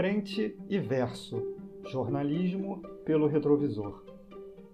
Frente 0.00 0.56
e 0.66 0.78
Verso 0.78 1.46
Jornalismo 1.90 2.80
pelo 3.04 3.26
Retrovisor. 3.26 4.02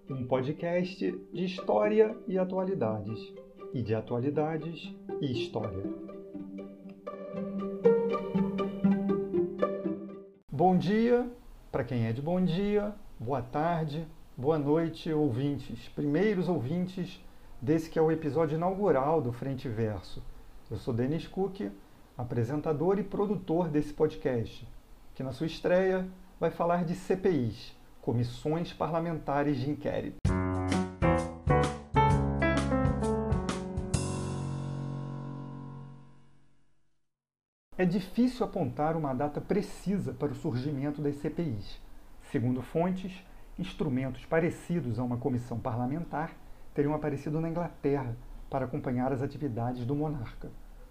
Um 0.08 0.24
podcast 0.24 1.10
de 1.32 1.44
história 1.44 2.16
e 2.28 2.38
atualidades, 2.38 3.34
e 3.74 3.82
de 3.82 3.92
atualidades 3.92 4.94
e 5.20 5.32
história. 5.32 5.82
Bom 10.48 10.78
dia 10.78 11.28
para 11.72 11.82
quem 11.82 12.06
é 12.06 12.12
de 12.12 12.22
bom 12.22 12.40
dia, 12.40 12.94
boa 13.18 13.42
tarde, 13.42 14.06
boa 14.36 14.60
noite, 14.60 15.12
ouvintes, 15.12 15.88
primeiros 15.88 16.48
ouvintes 16.48 17.20
desse 17.60 17.90
que 17.90 17.98
é 17.98 18.02
o 18.02 18.12
episódio 18.12 18.54
inaugural 18.54 19.20
do 19.20 19.32
Frente 19.32 19.66
e 19.66 19.72
Verso. 19.72 20.22
Eu 20.70 20.76
sou 20.76 20.94
Denis 20.94 21.26
Cook, 21.26 21.62
apresentador 22.16 23.00
e 23.00 23.02
produtor 23.02 23.68
desse 23.68 23.92
podcast 23.92 24.75
que 25.16 25.22
na 25.22 25.32
sua 25.32 25.46
estreia 25.46 26.06
vai 26.38 26.50
falar 26.50 26.84
de 26.84 26.94
CPIs, 26.94 27.74
Comissões 28.02 28.74
Parlamentares 28.74 29.56
de 29.56 29.70
Inquérito. 29.70 30.16
É 37.78 37.86
difícil 37.86 38.44
apontar 38.44 38.94
uma 38.94 39.14
data 39.14 39.40
precisa 39.40 40.12
para 40.12 40.32
o 40.32 40.34
surgimento 40.34 41.00
das 41.00 41.16
CPIs. 41.16 41.80
Segundo 42.30 42.60
fontes, 42.60 43.24
instrumentos 43.58 44.26
parecidos 44.26 44.98
a 44.98 45.02
uma 45.02 45.16
comissão 45.16 45.58
parlamentar 45.58 46.36
teriam 46.74 46.94
aparecido 46.94 47.40
na 47.40 47.48
Inglaterra 47.48 48.14
para 48.50 48.66
acompanhar 48.66 49.14
as 49.14 49.22
atividades 49.22 49.86
do 49.86 49.94
monarca. 49.94 50.50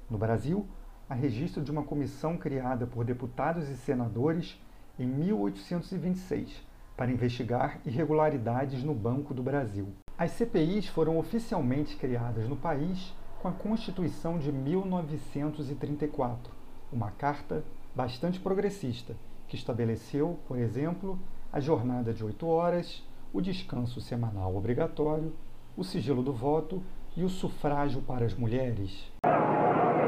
No 0.09 0.17
Brasil, 0.17 0.67
a 1.09 1.13
registro 1.13 1.63
de 1.63 1.71
uma 1.71 1.83
comissão 1.83 2.37
criada 2.37 2.87
por 2.87 3.05
deputados 3.05 3.69
e 3.69 3.77
senadores 3.77 4.59
em 4.97 5.05
1826 5.05 6.63
para 6.97 7.11
investigar 7.11 7.79
irregularidades 7.85 8.83
no 8.83 8.93
Banco 8.93 9.33
do 9.33 9.43
Brasil. 9.43 9.89
As 10.17 10.31
CPIs 10.31 10.87
foram 10.87 11.17
oficialmente 11.17 11.97
criadas 11.97 12.47
no 12.47 12.55
país 12.55 13.13
com 13.41 13.47
a 13.47 13.51
Constituição 13.51 14.39
de 14.39 14.51
1934, 14.51 16.51
uma 16.91 17.11
carta 17.11 17.63
bastante 17.93 18.39
progressista 18.39 19.15
que 19.47 19.55
estabeleceu, 19.55 20.39
por 20.47 20.57
exemplo, 20.57 21.19
a 21.53 21.59
jornada 21.59 22.11
de 22.13 22.23
oito 22.23 22.47
horas, 22.47 23.03
o 23.31 23.41
descanso 23.41 24.01
semanal 24.01 24.55
obrigatório, 24.55 25.33
o 25.77 25.83
sigilo 25.83 26.23
do 26.23 26.33
voto 26.33 26.81
e 27.15 27.23
o 27.23 27.29
sufrágio 27.29 28.01
para 28.01 28.25
as 28.25 28.33
mulheres. 28.33 29.11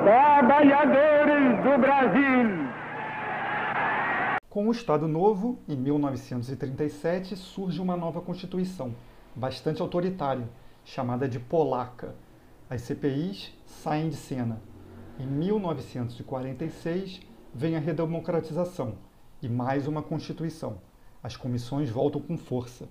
Trabalhadores 0.07 1.63
do 1.65 1.77
Brasil! 1.81 2.71
Com 4.49 4.69
o 4.69 4.71
Estado 4.71 5.05
Novo, 5.05 5.59
em 5.67 5.75
1937, 5.75 7.35
surge 7.35 7.81
uma 7.81 7.97
nova 7.97 8.21
Constituição, 8.21 8.95
bastante 9.35 9.81
autoritária, 9.81 10.47
chamada 10.85 11.27
de 11.27 11.41
Polaca. 11.41 12.15
As 12.69 12.83
CPIs 12.83 13.53
saem 13.65 14.07
de 14.07 14.15
cena. 14.15 14.61
Em 15.19 15.27
1946, 15.27 17.19
vem 17.53 17.75
a 17.75 17.79
redemocratização 17.79 18.93
e 19.41 19.49
mais 19.49 19.89
uma 19.89 20.01
Constituição. 20.01 20.77
As 21.21 21.35
comissões 21.35 21.89
voltam 21.89 22.21
com 22.21 22.37
força. 22.37 22.87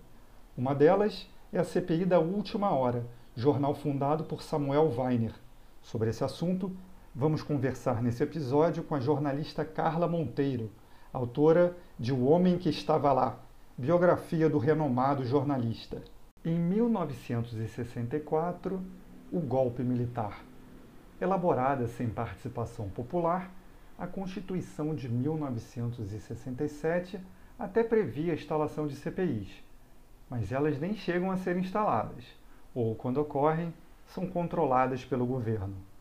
Uma 0.55 0.75
delas 0.75 1.27
é 1.51 1.59
a 1.59 1.65
CPI 1.65 2.05
da 2.05 2.21
Última 2.21 2.73
Hora, 2.73 3.07
jornal 3.35 3.73
fundado 3.75 4.25
por 4.25 4.43
Samuel 4.43 4.93
Weiner. 4.95 5.33
Sobre 5.81 6.11
esse 6.11 6.23
assunto, 6.23 6.77
vamos 7.19 7.43
conversar 7.43 8.03
nesse 8.03 8.23
episódio 8.23 8.85
com 8.85 8.95
a 8.95 9.01
jornalista 9.01 9.65
Carla 9.65 10.07
Monteiro, 10.07 10.71
autora 11.11 11.75
de 11.99 12.13
O 12.13 12.27
Homem 12.27 12.59
que 12.59 12.69
Estava 12.69 13.11
Lá, 13.11 13.39
biografia 13.75 14.51
do 14.51 14.59
renomado 14.59 15.25
jornalista. 15.25 16.03
Em 16.45 16.59
1964, 16.59 18.83
o 19.33 19.41
golpe 19.41 19.83
militar. 19.83 20.45
Elaborada 21.19 21.87
sem 21.87 22.07
participação 22.07 22.91
popular, 22.91 23.51
a 23.99 24.07
Constituição 24.07 24.95
de 24.95 25.09
1967 25.09 27.19
até 27.59 27.83
previa 27.83 28.35
a 28.35 28.37
instalação 28.37 28.87
de 28.87 28.95
CPIs, 28.95 29.65
mas 30.29 30.53
elas 30.53 30.79
nem 30.79 30.95
chegam 30.95 31.31
a 31.31 31.39
ser 31.39 31.57
instaladas, 31.57 32.27
ou, 32.75 32.95
quando 32.95 33.17
ocorrem, 33.17 33.73
são 34.05 34.27
controladas 34.27 35.03
pelo 35.03 35.25
governo. 35.25 35.96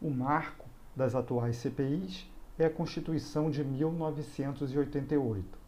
O 0.00 0.10
marco 0.10 0.64
das 0.94 1.16
atuais 1.16 1.56
CPIs 1.56 2.30
é 2.56 2.66
a 2.66 2.70
Constituição 2.70 3.50
de 3.50 3.64
1988. 3.64 5.58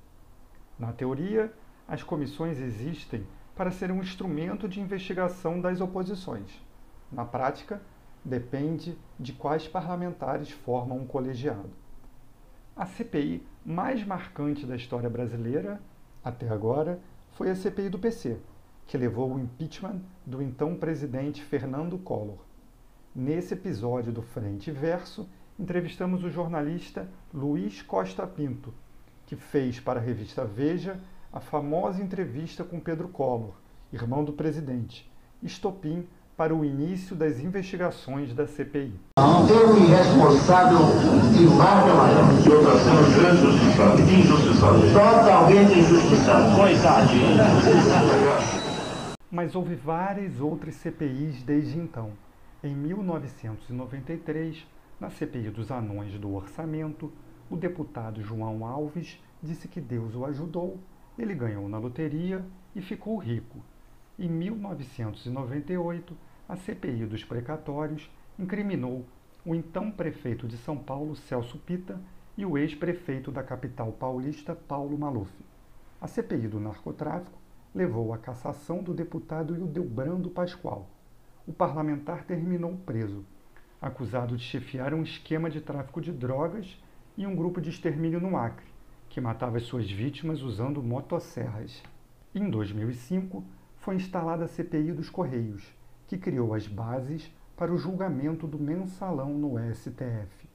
Na 0.79 0.93
teoria, 0.93 1.53
as 1.89 2.05
comissões 2.05 2.61
existem 2.61 3.27
para 3.57 3.73
ser 3.73 3.91
um 3.91 4.01
instrumento 4.01 4.69
de 4.69 4.81
investigação 4.81 5.61
das 5.61 5.81
oposições. 5.81 6.49
Na 7.11 7.25
prática, 7.25 7.83
depende 8.25 8.97
de 9.19 9.33
quais 9.33 9.67
parlamentares 9.67 10.53
formam 10.53 10.99
um 10.99 11.07
colegiado. 11.07 11.71
A 12.77 12.87
CPI 12.87 13.45
mais 13.67 14.07
marcante 14.07 14.65
da 14.65 14.77
história 14.77 15.11
brasileira, 15.11 15.81
até 16.23 16.49
agora, 16.49 17.01
foi 17.33 17.51
a 17.51 17.57
CPI 17.57 17.89
do 17.89 17.99
PC, 17.99 18.39
que 18.87 18.97
levou 18.97 19.35
o 19.35 19.41
impeachment 19.41 20.01
do 20.25 20.41
então 20.41 20.77
presidente 20.77 21.43
Fernando 21.43 21.99
Collor. 21.99 22.50
Nesse 23.15 23.55
episódio 23.55 24.13
do 24.13 24.23
Frente 24.23 24.71
Verso, 24.71 25.29
entrevistamos 25.59 26.23
o 26.23 26.31
jornalista 26.31 27.09
Luiz 27.35 27.83
Costa 27.83 28.25
Pinto, 28.25 28.73
que 29.27 29.35
fez 29.35 29.81
para 29.81 29.99
a 29.99 30.03
revista 30.03 30.45
Veja 30.45 30.97
a 31.33 31.41
famosa 31.41 32.01
entrevista 32.01 32.63
com 32.63 32.79
Pedro 32.79 33.09
Collor, 33.09 33.55
irmão 33.93 34.25
do 34.25 34.33
presidente, 34.33 35.11
estopim 35.43 36.07
para 36.37 36.55
o 36.55 36.65
início 36.65 37.17
das 37.17 37.41
investigações 37.41 38.33
da 38.33 38.47
CPI. 38.47 38.95
Eu 39.19 39.77
irresponsável 39.77 40.79
de 41.37 41.47
máquina 41.47 42.41
de 42.41 42.49
outra 42.49 42.75
grande 43.19 43.43
injustiçado, 43.43 44.01
injustiçado, 44.03 44.83
totalmente 44.93 45.79
injustiçado, 45.81 46.57
coitadinho. 46.57 47.37
Mas 49.29 49.57
houve 49.57 49.75
várias 49.75 50.41
outras 50.41 50.77
CPIs 50.77 51.43
desde 51.43 51.77
então. 51.77 52.13
Em 52.63 52.77
1993, 52.77 54.67
na 55.01 55.09
CPI 55.09 55.49
dos 55.49 55.71
anões 55.71 56.19
do 56.19 56.35
orçamento, 56.35 57.11
o 57.49 57.57
deputado 57.57 58.21
João 58.21 58.67
Alves 58.67 59.19
disse 59.43 59.67
que 59.67 59.81
Deus 59.81 60.15
o 60.15 60.27
ajudou, 60.27 60.79
ele 61.19 61.35
ganhou 61.35 61.67
na 61.71 61.79
loteria 61.79 62.45
e 62.77 62.83
ficou 62.83 63.17
rico. 63.17 63.65
Em 64.19 64.29
1998, 64.29 66.15
a 66.47 66.55
CPI 66.55 67.07
dos 67.07 67.25
precatórios 67.25 68.11
incriminou 68.39 69.07
o 69.43 69.55
então 69.55 69.91
prefeito 69.91 70.47
de 70.47 70.59
São 70.59 70.77
Paulo, 70.77 71.17
Celso 71.17 71.57
Pita, 71.57 71.99
e 72.37 72.45
o 72.45 72.59
ex-prefeito 72.59 73.33
da 73.33 73.43
capital 73.43 73.91
paulista, 73.91 74.55
Paulo 74.55 74.99
Maluf. 74.99 75.33
A 75.99 76.07
CPI 76.07 76.47
do 76.47 76.61
narcotráfico 76.61 77.39
levou 77.75 78.13
à 78.13 78.19
cassação 78.19 78.83
do 78.83 78.93
deputado 78.93 79.57
Hildebrando 79.57 80.29
Pascoal 80.29 80.87
o 81.51 81.53
parlamentar 81.53 82.23
terminou 82.23 82.77
preso, 82.87 83.25
acusado 83.83 84.37
de 84.37 84.45
chefiar 84.45 84.95
um 84.95 85.03
esquema 85.03 85.51
de 85.51 85.61
tráfico 85.61 86.01
de 86.01 86.13
drogas 86.13 86.81
e 87.17 87.27
um 87.27 87.35
grupo 87.35 87.61
de 87.61 87.71
extermínio 87.71 88.21
no 88.21 88.37
Acre, 88.37 88.67
que 89.09 89.21
matava 89.21 89.59
suas 89.59 89.91
vítimas 89.91 90.43
usando 90.43 90.81
motosserras. 90.81 91.83
Em 92.33 92.49
2005, 92.49 93.43
foi 93.79 93.97
instalada 93.97 94.45
a 94.45 94.47
CPI 94.47 94.93
dos 94.93 95.11
Correios, 95.11 95.75
que 96.07 96.17
criou 96.17 96.55
as 96.55 96.69
bases 96.69 97.29
para 97.57 97.75
o 97.75 97.77
julgamento 97.77 98.47
do 98.47 98.57
mensalão 98.57 99.31
no 99.31 99.59
STF. 99.75 100.49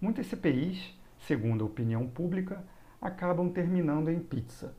Muitas 0.00 0.28
CPIs, 0.28 0.96
segundo 1.18 1.64
a 1.64 1.66
opinião 1.66 2.06
pública, 2.06 2.64
acabam 3.00 3.50
terminando 3.50 4.08
em 4.08 4.20
pizza. 4.20 4.72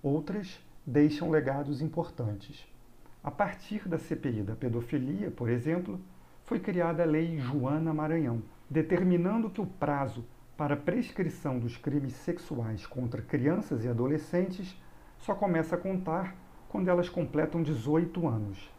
Outras 0.00 0.64
deixam 0.86 1.28
legados 1.28 1.82
importantes. 1.82 2.75
A 3.22 3.30
partir 3.30 3.88
da 3.88 3.98
CPI 3.98 4.42
da 4.42 4.54
pedofilia, 4.54 5.30
por 5.30 5.48
exemplo, 5.48 6.00
foi 6.44 6.60
criada 6.60 7.02
a 7.02 7.06
Lei 7.06 7.38
Joana 7.38 7.92
Maranhão, 7.92 8.40
determinando 8.70 9.50
que 9.50 9.60
o 9.60 9.66
prazo 9.66 10.24
para 10.56 10.76
prescrição 10.76 11.58
dos 11.58 11.76
crimes 11.76 12.12
sexuais 12.12 12.86
contra 12.86 13.20
crianças 13.20 13.84
e 13.84 13.88
adolescentes 13.88 14.80
só 15.18 15.34
começa 15.34 15.74
a 15.74 15.78
contar 15.78 16.36
quando 16.68 16.88
elas 16.88 17.08
completam 17.08 17.64
18 17.64 18.28
anos. 18.28 18.70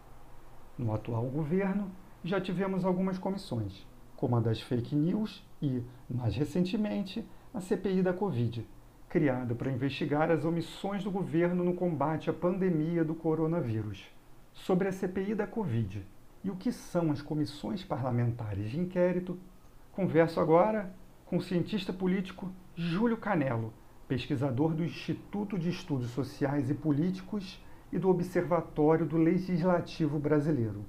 No 0.77 0.93
atual 0.93 1.25
governo, 1.25 1.91
já 2.23 2.39
tivemos 2.39 2.85
algumas 2.85 3.17
comissões, 3.17 3.85
como 4.15 4.37
a 4.37 4.39
das 4.39 4.61
fake 4.61 4.95
news 4.95 5.45
e, 5.61 5.83
mais 6.09 6.35
recentemente, 6.35 7.27
a 7.53 7.59
CPI 7.59 8.01
da 8.01 8.13
Covid, 8.13 8.65
criada 9.09 9.53
para 9.53 9.71
investigar 9.71 10.31
as 10.31 10.45
omissões 10.45 11.03
do 11.03 11.11
governo 11.11 11.65
no 11.65 11.73
combate 11.73 12.29
à 12.29 12.33
pandemia 12.33 13.03
do 13.03 13.13
coronavírus 13.13 14.16
sobre 14.57 14.87
a 14.87 14.91
CPI 14.91 15.35
da 15.35 15.45
Covid 15.45 16.03
e 16.43 16.49
o 16.49 16.55
que 16.55 16.71
são 16.71 17.11
as 17.11 17.21
comissões 17.21 17.83
parlamentares 17.83 18.69
de 18.69 18.79
inquérito, 18.79 19.37
converso 19.91 20.39
agora 20.39 20.93
com 21.25 21.37
o 21.37 21.41
cientista 21.41 21.93
político 21.93 22.51
Júlio 22.75 23.17
Canelo, 23.17 23.73
pesquisador 24.07 24.73
do 24.73 24.83
Instituto 24.83 25.57
de 25.57 25.69
Estudos 25.69 26.09
Sociais 26.11 26.69
e 26.69 26.73
Políticos 26.73 27.63
e 27.91 27.99
do 27.99 28.09
Observatório 28.09 29.05
do 29.05 29.17
Legislativo 29.17 30.17
Brasileiro. 30.19 30.85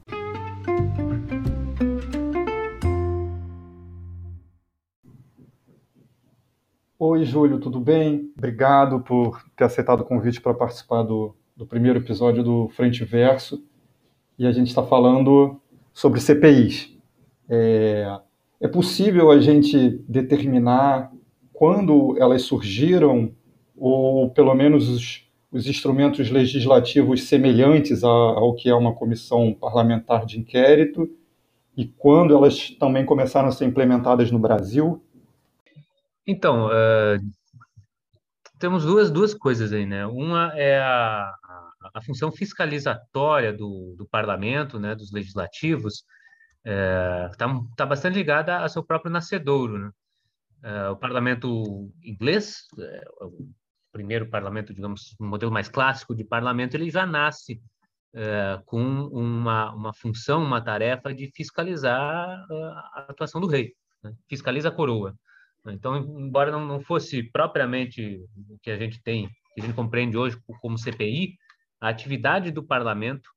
Oi, 6.99 7.25
Júlio, 7.25 7.61
tudo 7.61 7.79
bem? 7.79 8.33
Obrigado 8.37 9.01
por 9.01 9.45
ter 9.55 9.65
aceitado 9.65 10.01
o 10.01 10.05
convite 10.05 10.41
para 10.41 10.53
participar 10.53 11.03
do, 11.03 11.35
do 11.59 11.67
primeiro 11.67 11.99
episódio 11.99 12.45
do 12.45 12.69
Frente 12.69 13.05
Verso. 13.05 13.61
E 14.39 14.47
a 14.47 14.53
gente 14.53 14.69
está 14.69 14.85
falando 14.85 15.61
sobre 15.93 16.21
CPIs. 16.21 16.97
É, 17.51 18.21
é 18.61 18.69
possível 18.69 19.33
a 19.33 19.41
gente 19.41 20.01
determinar 20.09 21.11
quando 21.53 22.17
elas 22.17 22.43
surgiram, 22.43 23.33
ou 23.77 24.31
pelo 24.31 24.55
menos 24.55 24.89
os, 24.89 25.29
os 25.51 25.67
instrumentos 25.67 26.31
legislativos 26.31 27.25
semelhantes 27.25 28.05
a, 28.05 28.09
ao 28.09 28.55
que 28.55 28.69
é 28.69 28.75
uma 28.75 28.95
comissão 28.95 29.53
parlamentar 29.53 30.25
de 30.25 30.39
inquérito, 30.39 31.11
e 31.77 31.87
quando 31.87 32.37
elas 32.37 32.71
também 32.79 33.05
começaram 33.05 33.49
a 33.49 33.53
ser 33.53 33.65
implementadas 33.65 34.31
no 34.31 34.39
Brasil? 34.39 35.03
Então, 36.25 36.69
uh, 36.69 37.21
temos 38.61 38.85
duas, 38.85 39.11
duas 39.11 39.35
coisas 39.35 39.73
aí, 39.73 39.87
né? 39.87 40.07
Uma 40.07 40.53
é 40.55 40.79
a, 40.79 41.35
a, 41.95 42.03
função 42.03 42.31
fiscalizatória 42.33 43.53
do, 43.53 43.95
do 43.97 44.07
parlamento, 44.07 44.79
né, 44.79 44.95
dos 44.95 45.13
legislativos, 45.13 46.05
está 46.65 46.65
é, 46.65 47.31
tá, 47.37 47.61
tá 47.77 47.87
bastante 47.87 48.15
ligada 48.15 48.59
ao 48.59 48.69
seu 48.69 48.83
próprio 48.85 49.11
nascedouro, 49.11 49.79
né? 49.79 49.91
Uh, 50.61 50.91
o 50.91 50.97
parlamento 50.97 51.89
inglês, 52.03 52.65
uh, 52.77 53.27
o 53.27 53.49
primeiro 53.93 54.29
parlamento, 54.29 54.75
digamos, 54.75 55.15
o 55.21 55.25
modelo 55.25 55.53
mais 55.53 55.69
clássico 55.69 56.17
de 56.17 56.25
parlamento, 56.25 56.75
ele 56.75 56.91
já 56.91 57.07
nasce 57.07 57.63
uh, 58.15 58.63
com 58.65 58.83
uma, 58.83 59.73
uma 59.73 59.95
função, 59.95 60.43
uma 60.43 60.61
tarefa 60.61 61.15
de 61.15 61.31
fiscalizar 61.33 62.45
a 62.51 63.07
atuação 63.09 63.41
do 63.41 63.47
rei, 63.47 63.73
né? 64.03 64.13
fiscaliza 64.29 64.69
a 64.69 64.73
coroa. 64.73 65.15
Então, 65.69 65.97
embora 65.97 66.51
não, 66.51 66.67
não 66.67 66.81
fosse 66.81 67.23
propriamente 67.23 68.21
o 68.49 68.59
que 68.61 68.71
a 68.71 68.77
gente 68.77 69.01
tem, 69.03 69.29
que 69.55 69.61
a 69.61 69.65
gente 69.65 69.75
compreende 69.75 70.17
hoje 70.17 70.37
como 70.61 70.79
CPI, 70.79 71.37
a 71.81 71.89
atividade 71.89 72.51
do 72.51 72.63
parlamento 72.63 73.31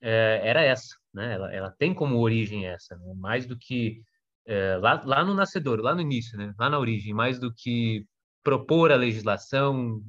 era 0.00 0.62
essa, 0.62 0.94
né? 1.12 1.34
Ela, 1.34 1.54
ela 1.54 1.70
tem 1.70 1.94
como 1.94 2.18
origem 2.18 2.66
essa, 2.66 2.96
né? 2.96 3.14
mais 3.16 3.46
do 3.46 3.56
que 3.58 4.02
é, 4.46 4.76
lá, 4.76 5.02
lá 5.04 5.24
no 5.24 5.34
nascedor, 5.34 5.80
lá 5.80 5.94
no 5.94 6.00
início, 6.00 6.38
né? 6.38 6.54
lá 6.58 6.70
na 6.70 6.78
origem, 6.78 7.12
mais 7.12 7.38
do 7.38 7.52
que 7.52 8.04
propor 8.44 8.92
a 8.92 8.96
legislação, 8.96 10.00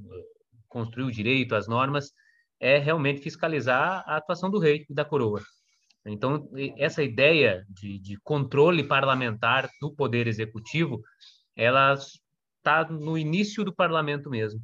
construir 0.68 1.06
o 1.06 1.12
direito, 1.12 1.56
as 1.56 1.68
normas, 1.68 2.12
é 2.60 2.78
realmente 2.78 3.22
fiscalizar 3.22 4.04
a 4.06 4.18
atuação 4.18 4.50
do 4.50 4.60
rei 4.60 4.86
e 4.90 4.94
da 4.94 5.06
coroa. 5.06 5.42
Então, 6.06 6.50
essa 6.78 7.04
ideia 7.04 7.66
de, 7.70 8.00
de 8.00 8.18
controle 8.22 8.84
parlamentar 8.84 9.70
do 9.82 9.94
poder 9.94 10.28
executivo, 10.28 11.02
ela 11.56 11.94
está 11.94 12.88
no 12.90 13.18
início 13.18 13.64
do 13.64 13.74
parlamento 13.74 14.30
mesmo. 14.30 14.62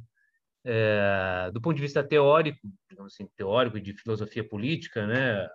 É, 0.66 1.50
do 1.52 1.60
ponto 1.60 1.76
de 1.76 1.82
vista 1.82 2.02
teórico, 2.02 2.58
assim, 3.00 3.28
teórico 3.36 3.78
de 3.78 3.92
filosofia 3.92 4.46
política, 4.48 5.06
né, 5.06 5.46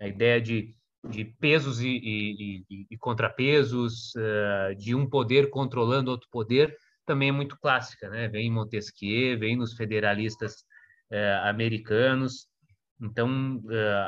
a 0.00 0.06
ideia 0.06 0.40
de 0.40 0.74
de 1.08 1.24
pesos 1.24 1.80
e, 1.80 1.88
e, 1.88 2.64
e, 2.70 2.86
e 2.90 2.98
contrapesos, 2.98 4.12
uh, 4.14 4.74
de 4.76 4.94
um 4.94 5.08
poder 5.08 5.50
controlando 5.50 6.10
outro 6.10 6.28
poder, 6.30 6.74
também 7.06 7.28
é 7.28 7.32
muito 7.32 7.58
clássica, 7.60 8.08
né? 8.08 8.28
Vem 8.28 8.46
em 8.46 8.50
Montesquieu, 8.50 9.38
vem 9.38 9.56
nos 9.56 9.74
federalistas 9.74 10.64
uh, 11.12 11.46
americanos. 11.48 12.46
Então, 13.02 13.60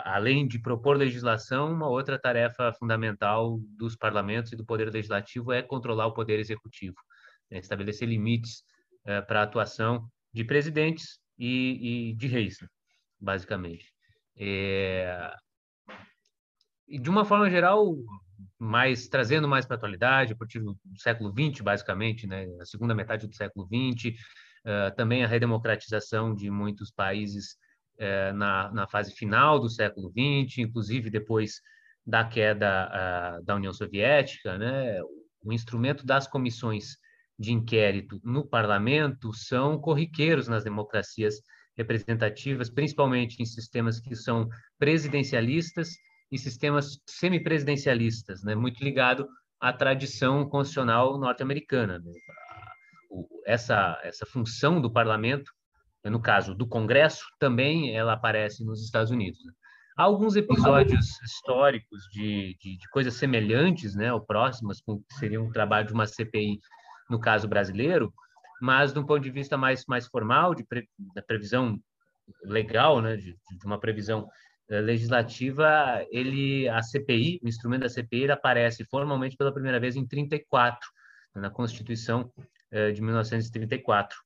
além 0.04 0.46
de 0.46 0.60
propor 0.60 0.96
legislação, 0.96 1.72
uma 1.72 1.88
outra 1.88 2.18
tarefa 2.18 2.72
fundamental 2.78 3.58
dos 3.76 3.96
parlamentos 3.96 4.52
e 4.52 4.56
do 4.56 4.64
poder 4.64 4.90
legislativo 4.90 5.52
é 5.52 5.60
controlar 5.60 6.06
o 6.06 6.14
poder 6.14 6.38
executivo, 6.38 6.96
né? 7.50 7.58
estabelecer 7.58 8.08
limites 8.08 8.62
para 9.26 9.40
a 9.40 9.42
atuação 9.42 10.08
de 10.36 10.44
presidentes 10.44 11.18
e, 11.38 12.14
de 12.18 12.26
reis, 12.26 12.58
basicamente. 13.18 13.86
É, 14.36 15.32
e 16.86 16.98
de 16.98 17.08
uma 17.08 17.24
forma 17.24 17.48
geral, 17.48 17.96
mais 18.58 19.08
trazendo 19.08 19.48
mais 19.48 19.64
para 19.64 19.76
a 19.76 19.78
atualidade, 19.78 20.34
a 20.34 20.36
partir 20.36 20.60
do 20.60 20.76
século 20.98 21.32
XX, 21.32 21.62
basicamente, 21.62 22.26
né, 22.26 22.46
a 22.60 22.66
segunda 22.66 22.94
metade 22.94 23.26
do 23.26 23.34
século 23.34 23.66
XX, 23.66 24.14
uh, 24.66 24.94
também 24.94 25.24
a 25.24 25.26
redemocratização 25.26 26.34
de 26.34 26.50
muitos 26.50 26.90
países 26.90 27.56
uh, 27.98 28.34
na, 28.34 28.70
na 28.72 28.86
fase 28.86 29.14
final 29.14 29.58
do 29.58 29.70
século 29.70 30.10
XX, 30.10 30.58
inclusive 30.58 31.08
depois 31.08 31.62
da 32.06 32.26
queda 32.26 32.90
uh, 33.40 33.42
da 33.42 33.54
União 33.56 33.72
Soviética, 33.72 34.58
né, 34.58 35.00
o 35.42 35.50
instrumento 35.50 36.04
das 36.04 36.28
comissões 36.28 36.98
de 37.38 37.52
inquérito 37.52 38.20
no 38.24 38.46
parlamento 38.46 39.32
são 39.32 39.78
corriqueiros 39.78 40.48
nas 40.48 40.64
democracias 40.64 41.36
representativas, 41.76 42.70
principalmente 42.70 43.42
em 43.42 43.44
sistemas 43.44 44.00
que 44.00 44.16
são 44.16 44.48
presidencialistas 44.78 45.90
e 46.32 46.38
sistemas 46.38 46.98
semipresidencialistas, 47.06 48.42
né, 48.42 48.54
muito 48.54 48.82
ligado 48.82 49.28
à 49.60 49.72
tradição 49.72 50.48
constitucional 50.48 51.18
norte-americana. 51.18 51.98
Né? 51.98 52.12
Essa, 53.46 54.00
essa 54.02 54.26
função 54.26 54.80
do 54.80 54.90
parlamento, 54.90 55.52
no 56.04 56.20
caso 56.20 56.54
do 56.54 56.66
Congresso, 56.66 57.24
também 57.38 57.94
ela 57.94 58.14
aparece 58.14 58.64
nos 58.64 58.82
Estados 58.82 59.10
Unidos. 59.10 59.38
Né? 59.44 59.52
Há 59.96 60.04
alguns 60.04 60.36
episódios 60.36 61.20
históricos 61.22 62.02
de, 62.12 62.56
de, 62.60 62.76
de, 62.76 62.88
coisas 62.90 63.14
semelhantes, 63.14 63.94
né, 63.94 64.12
ou 64.12 64.20
próximas, 64.20 64.80
que 64.80 65.14
seria 65.18 65.40
um 65.40 65.50
trabalho 65.50 65.86
de 65.86 65.94
uma 65.94 66.06
CPI 66.06 66.58
no 67.08 67.20
caso 67.20 67.48
brasileiro, 67.48 68.12
mas 68.60 68.92
de 68.92 68.98
um 68.98 69.04
ponto 69.04 69.22
de 69.22 69.30
vista 69.30 69.56
mais, 69.56 69.84
mais 69.86 70.06
formal, 70.06 70.54
de 70.54 70.64
pre, 70.64 70.88
da 71.14 71.22
previsão 71.22 71.78
legal, 72.42 73.00
né, 73.00 73.16
de, 73.16 73.32
de 73.32 73.66
uma 73.66 73.78
previsão 73.78 74.28
eh, 74.68 74.80
legislativa, 74.80 76.04
ele, 76.10 76.68
a 76.68 76.82
CPI, 76.82 77.40
o 77.42 77.48
instrumento 77.48 77.82
da 77.82 77.88
CPI, 77.88 78.30
aparece 78.30 78.84
formalmente 78.84 79.36
pela 79.36 79.52
primeira 79.52 79.78
vez 79.78 79.94
em 79.96 80.06
34, 80.06 80.88
na 81.34 81.50
Constituição 81.50 82.32
eh, 82.70 82.90
de 82.90 83.00
1934. 83.00 84.18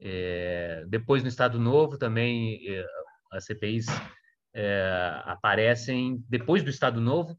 É, 0.00 0.84
depois, 0.88 1.22
no 1.22 1.28
Estado 1.28 1.58
Novo, 1.58 1.98
também 1.98 2.60
é, 2.68 2.84
as 3.32 3.44
CPIs 3.44 3.86
aparecem, 5.24 6.24
depois 6.28 6.64
do 6.64 6.70
Estado 6.70 7.00
Novo, 7.00 7.38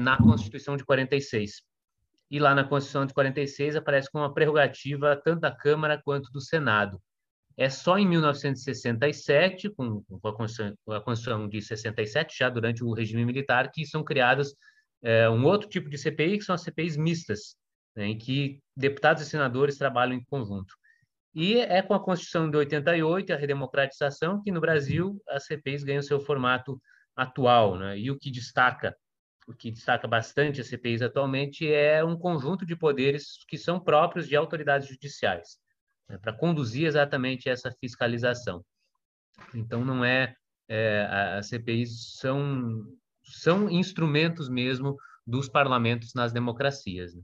na 0.00 0.16
Constituição 0.16 0.76
de 0.76 0.84
46. 0.84 1.62
E 2.30 2.38
lá 2.38 2.54
na 2.54 2.64
Constituição 2.64 3.06
de 3.06 3.14
46 3.14 3.76
aparece 3.76 4.10
com 4.10 4.18
uma 4.18 4.32
prerrogativa 4.32 5.16
tanto 5.16 5.40
da 5.40 5.50
Câmara 5.50 6.00
quanto 6.02 6.30
do 6.30 6.40
Senado. 6.40 7.00
É 7.56 7.68
só 7.68 7.98
em 7.98 8.06
1967, 8.06 9.70
com, 9.70 10.04
a, 10.22 10.32
Constituição, 10.32 10.76
a 10.90 11.00
Constituição 11.00 11.48
de 11.48 11.60
67, 11.60 12.36
já 12.38 12.48
durante 12.48 12.84
o 12.84 12.92
regime 12.92 13.24
militar, 13.24 13.70
que 13.72 13.84
são 13.84 14.04
criadas 14.04 14.54
é, 15.02 15.28
um 15.28 15.44
outro 15.44 15.68
tipo 15.68 15.88
de 15.88 15.98
CPI, 15.98 16.38
que 16.38 16.44
são 16.44 16.54
as 16.54 16.62
CPIs 16.62 16.96
mistas, 16.96 17.56
né, 17.96 18.06
em 18.06 18.18
que 18.18 18.60
deputados 18.76 19.22
e 19.22 19.26
senadores 19.26 19.76
trabalham 19.76 20.14
em 20.14 20.24
conjunto. 20.24 20.72
E 21.34 21.58
é 21.58 21.82
com 21.82 21.94
a 21.94 22.02
Constituição 22.02 22.50
de 22.50 22.56
88 22.56 23.32
a 23.32 23.36
redemocratização 23.36 24.42
que 24.42 24.50
no 24.50 24.60
Brasil 24.60 25.20
as 25.28 25.44
CPIs 25.46 25.84
ganham 25.84 26.02
seu 26.02 26.20
formato 26.20 26.80
atual, 27.16 27.76
né? 27.76 27.98
E 27.98 28.10
o 28.10 28.18
que 28.18 28.30
destaca, 28.30 28.96
o 29.48 29.54
que 29.54 29.70
destaca 29.70 30.06
bastante 30.06 30.60
as 30.60 30.68
CPIs 30.68 31.00
atualmente 31.00 31.66
é 31.72 32.04
um 32.04 32.16
conjunto 32.16 32.66
de 32.66 32.76
poderes 32.76 33.42
que 33.48 33.56
são 33.56 33.80
próprios 33.80 34.28
de 34.28 34.36
autoridades 34.36 34.86
judiciais 34.86 35.58
né, 36.06 36.18
para 36.18 36.34
conduzir 36.34 36.86
exatamente 36.86 37.48
essa 37.48 37.72
fiscalização. 37.80 38.62
Então, 39.54 39.82
não 39.82 40.04
é, 40.04 40.34
é 40.68 41.08
as 41.38 41.48
CPIs 41.48 42.18
são, 42.18 42.84
são 43.24 43.70
instrumentos 43.70 44.50
mesmo 44.50 44.98
dos 45.26 45.48
parlamentos 45.48 46.12
nas 46.12 46.30
democracias. 46.30 47.14
Né? 47.14 47.22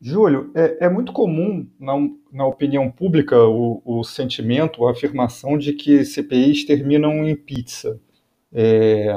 Júlio, 0.00 0.50
é, 0.54 0.86
é, 0.86 0.88
muito 0.88 1.12
comum 1.12 1.68
na, 1.78 1.92
na 2.32 2.46
opinião 2.46 2.90
pública 2.90 3.36
o, 3.38 3.82
o, 3.84 4.02
sentimento, 4.04 4.86
a 4.86 4.92
afirmação 4.92 5.58
de 5.58 5.74
que 5.74 6.02
CPIs 6.02 6.64
terminam 6.64 7.26
em 7.26 7.36
pizza. 7.36 8.00
É, 8.52 9.12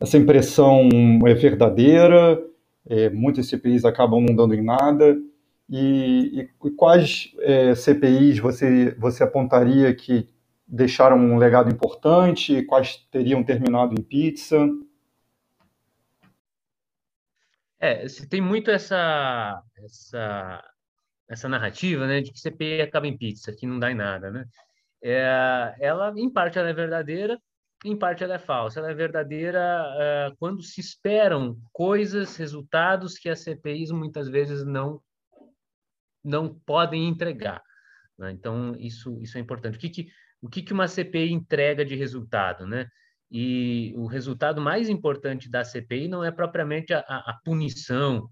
essa 0.00 0.16
impressão 0.16 0.88
é 1.26 1.34
verdadeira, 1.34 2.40
é, 2.86 3.10
muitas 3.10 3.48
CPIs 3.48 3.84
acabam 3.84 4.24
não 4.24 4.34
dando 4.34 4.54
em 4.54 4.62
nada. 4.62 5.16
E, 5.68 6.48
e 6.64 6.70
quais 6.70 7.32
é, 7.40 7.74
CPIs 7.74 8.38
você, 8.38 8.94
você 8.98 9.22
apontaria 9.22 9.94
que 9.94 10.28
deixaram 10.66 11.18
um 11.18 11.36
legado 11.36 11.70
importante? 11.70 12.62
Quais 12.62 12.96
teriam 13.10 13.44
terminado 13.44 13.94
em 13.98 14.02
pizza? 14.02 14.68
É, 17.80 18.08
se 18.08 18.26
tem 18.28 18.40
muito 18.40 18.70
essa, 18.70 19.62
essa, 19.76 20.64
essa 21.28 21.48
narrativa, 21.48 22.06
né, 22.06 22.20
de 22.20 22.32
que 22.32 22.40
CPI 22.40 22.80
acaba 22.80 23.06
em 23.06 23.16
pizza, 23.16 23.52
que 23.52 23.66
não 23.66 23.78
dá 23.78 23.90
em 23.90 23.94
nada, 23.94 24.30
né? 24.30 24.46
É, 25.02 25.74
ela, 25.80 26.12
em 26.16 26.28
parte, 26.28 26.58
ela 26.58 26.70
é 26.70 26.72
verdadeira, 26.72 27.38
em 27.84 27.96
parte, 27.96 28.24
ela 28.24 28.34
é 28.34 28.38
falsa. 28.38 28.80
Ela 28.80 28.90
é 28.90 28.94
verdadeira 28.94 29.60
é, 29.98 30.32
quando 30.38 30.62
se 30.62 30.80
esperam 30.80 31.56
coisas, 31.72 32.36
resultados 32.36 33.18
que 33.18 33.28
as 33.28 33.40
CPIs 33.40 33.90
muitas 33.90 34.28
vezes 34.28 34.64
não 34.64 35.00
não 36.24 36.52
podem 36.66 37.08
entregar. 37.08 37.62
Né? 38.18 38.32
Então, 38.32 38.74
isso, 38.76 39.18
isso 39.22 39.38
é 39.38 39.40
importante. 39.40 39.76
O 39.76 39.80
que, 39.80 39.88
que, 39.88 40.08
o 40.42 40.48
que, 40.48 40.62
que 40.62 40.72
uma 40.72 40.88
CPI 40.88 41.32
entrega 41.32 41.84
de 41.84 41.94
resultado? 41.94 42.66
Né? 42.66 42.86
E 43.30 43.94
o 43.96 44.06
resultado 44.06 44.60
mais 44.60 44.88
importante 44.88 45.50
da 45.50 45.64
CPI 45.64 46.08
não 46.08 46.24
é 46.24 46.30
propriamente 46.30 46.92
a, 46.92 47.00
a 47.00 47.38
punição, 47.44 48.28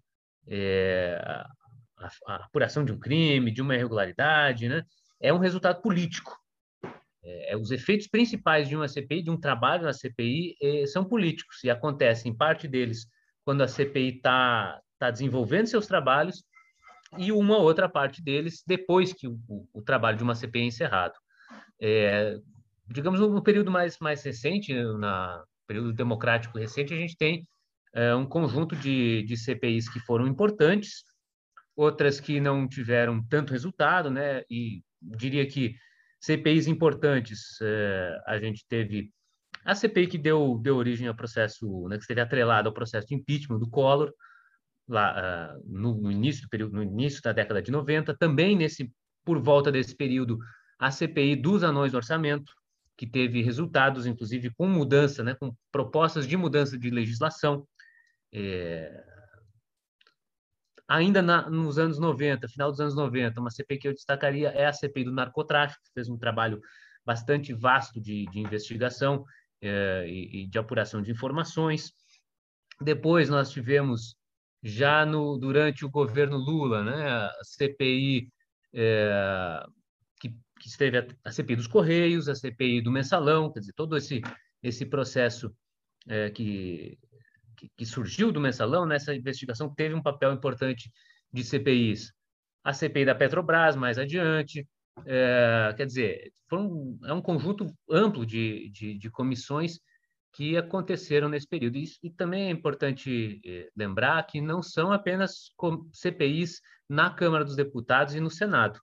é, 0.46 1.18
a, 1.22 2.10
a, 2.26 2.36
apuração 2.44 2.84
de 2.84 2.92
um 2.92 2.98
crime, 2.98 3.50
de 3.50 3.62
uma 3.62 3.74
irregularidade, 3.74 4.68
né? 4.68 4.82
é 5.20 5.32
um 5.32 5.38
resultado 5.38 5.80
político. 5.80 6.36
É, 7.26 7.56
os 7.56 7.70
efeitos 7.70 8.06
principais 8.06 8.68
de 8.68 8.76
uma 8.76 8.86
CPI, 8.86 9.22
de 9.22 9.30
um 9.30 9.40
trabalho 9.40 9.84
na 9.84 9.92
CPI, 9.92 10.56
é, 10.62 10.86
são 10.86 11.04
políticos 11.04 11.62
e 11.64 11.70
acontecem, 11.70 12.36
parte 12.36 12.68
deles, 12.68 13.06
quando 13.44 13.62
a 13.62 13.68
CPI 13.68 14.16
está 14.16 14.80
tá 14.98 15.10
desenvolvendo 15.10 15.66
seus 15.66 15.86
trabalhos 15.86 16.44
e 17.18 17.32
uma 17.32 17.58
outra 17.58 17.88
parte 17.88 18.22
deles 18.22 18.62
depois 18.66 19.12
que 19.12 19.26
o, 19.26 19.38
o, 19.48 19.68
o 19.74 19.82
trabalho 19.82 20.16
de 20.16 20.22
uma 20.22 20.34
CPI 20.34 20.62
é 20.62 20.64
encerrado. 20.64 21.14
É, 21.80 22.38
digamos, 22.88 23.20
no 23.20 23.42
período 23.42 23.70
mais, 23.70 23.98
mais 23.98 24.22
recente, 24.22 24.72
na 24.98 25.42
período 25.66 25.92
democrático 25.92 26.58
recente, 26.58 26.94
a 26.94 26.96
gente 26.96 27.16
tem 27.16 27.46
é, 27.92 28.14
um 28.14 28.26
conjunto 28.26 28.76
de, 28.76 29.24
de 29.24 29.36
CPIs 29.36 29.88
que 29.88 29.98
foram 29.98 30.26
importantes, 30.26 31.02
outras 31.74 32.20
que 32.20 32.40
não 32.40 32.68
tiveram 32.68 33.22
tanto 33.26 33.52
resultado, 33.52 34.10
né? 34.10 34.42
E 34.48 34.82
diria 35.02 35.46
que 35.46 35.74
CPIs 36.26 36.66
importantes, 36.66 37.60
é, 37.62 38.20
a 38.26 38.36
gente 38.38 38.66
teve 38.68 39.12
a 39.64 39.74
CPI 39.74 40.06
que 40.08 40.18
deu, 40.18 40.58
deu 40.60 40.76
origem 40.76 41.06
ao 41.06 41.14
processo, 41.14 41.88
né, 41.88 41.96
que 41.96 42.02
esteve 42.02 42.20
atrelado 42.20 42.68
ao 42.68 42.74
processo 42.74 43.06
de 43.06 43.14
impeachment 43.14 43.58
do 43.58 43.68
Collor, 43.68 44.12
lá 44.88 45.56
uh, 45.56 45.62
no, 45.66 45.94
no, 46.00 46.10
início 46.10 46.42
do 46.42 46.48
período, 46.48 46.74
no 46.74 46.82
início 46.82 47.22
da 47.22 47.32
década 47.32 47.62
de 47.62 47.70
90, 47.70 48.16
também 48.16 48.56
nesse 48.56 48.92
por 49.24 49.40
volta 49.40 49.72
desse 49.72 49.96
período 49.96 50.38
a 50.78 50.90
CPI 50.90 51.36
dos 51.36 51.64
anões 51.64 51.92
do 51.92 51.96
orçamento, 51.96 52.52
que 52.96 53.06
teve 53.06 53.42
resultados, 53.42 54.06
inclusive 54.06 54.50
com 54.56 54.68
mudança, 54.68 55.22
né, 55.22 55.34
com 55.34 55.54
propostas 55.70 56.26
de 56.26 56.36
mudança 56.36 56.78
de 56.78 56.90
legislação. 56.90 57.66
É... 58.32 59.15
Ainda 60.88 61.20
na, 61.20 61.50
nos 61.50 61.78
anos 61.78 61.98
90, 61.98 62.48
final 62.48 62.70
dos 62.70 62.80
anos 62.80 62.94
90, 62.94 63.40
uma 63.40 63.50
CPI 63.50 63.78
que 63.78 63.88
eu 63.88 63.92
destacaria 63.92 64.50
é 64.50 64.66
a 64.66 64.72
CPI 64.72 65.04
do 65.04 65.12
narcotráfico, 65.12 65.82
que 65.84 65.92
fez 65.92 66.08
um 66.08 66.16
trabalho 66.16 66.60
bastante 67.04 67.52
vasto 67.52 68.00
de, 68.00 68.26
de 68.26 68.40
investigação 68.40 69.24
é, 69.60 70.06
e, 70.08 70.42
e 70.42 70.46
de 70.46 70.58
apuração 70.58 71.02
de 71.02 71.10
informações. 71.10 71.92
Depois 72.80 73.28
nós 73.28 73.50
tivemos 73.50 74.16
já 74.62 75.06
no, 75.06 75.38
durante 75.38 75.84
o 75.84 75.90
governo 75.90 76.36
Lula, 76.36 76.84
né, 76.84 77.08
a 77.08 77.32
CPI 77.42 78.28
é, 78.74 79.64
que, 80.20 80.30
que 80.60 80.68
esteve 80.68 80.98
a, 80.98 81.06
a, 81.24 81.32
CPI 81.32 81.56
dos 81.56 81.66
Correios, 81.66 82.28
a 82.28 82.34
CPI 82.34 82.82
do 82.82 82.90
Mensalão, 82.90 83.52
quer 83.52 83.60
dizer, 83.60 83.72
todo 83.74 83.96
esse, 83.96 84.20
esse 84.62 84.84
processo 84.84 85.54
é, 86.08 86.30
que, 86.30 86.98
que, 87.76 87.86
surgiu 87.86 88.32
do 88.32 88.40
Mensalão, 88.40 88.86
nessa 88.86 89.14
investigação 89.14 89.72
teve 89.74 89.94
um 89.94 90.02
papel 90.02 90.32
importante 90.32 90.90
de 91.32 91.44
CPIs. 91.44 92.12
A 92.64 92.72
CPI 92.72 93.04
da 93.04 93.14
Petrobras, 93.14 93.76
mais 93.76 93.98
adiante, 93.98 94.66
é, 95.04 95.74
quer 95.76 95.86
dizer, 95.86 96.32
um, 96.52 96.98
é 97.04 97.12
um 97.12 97.20
conjunto 97.20 97.66
amplo 97.90 98.24
de, 98.24 98.70
de, 98.70 98.98
de 98.98 99.10
comissões 99.10 99.78
que 100.36 100.56
aconteceram 100.56 101.28
nesse 101.28 101.48
período. 101.48 101.78
E, 101.78 101.86
e 102.02 102.10
também 102.10 102.48
é 102.48 102.50
importante 102.50 103.40
eh, 103.44 103.70
lembrar 103.74 104.22
que 104.26 104.38
não 104.38 104.62
são 104.62 104.92
apenas 104.92 105.50
CPIs 105.92 106.60
na 106.88 107.10
Câmara 107.10 107.42
dos 107.42 107.56
Deputados 107.56 108.14
e 108.14 108.20
no 108.20 108.30
Senado. 108.30 108.78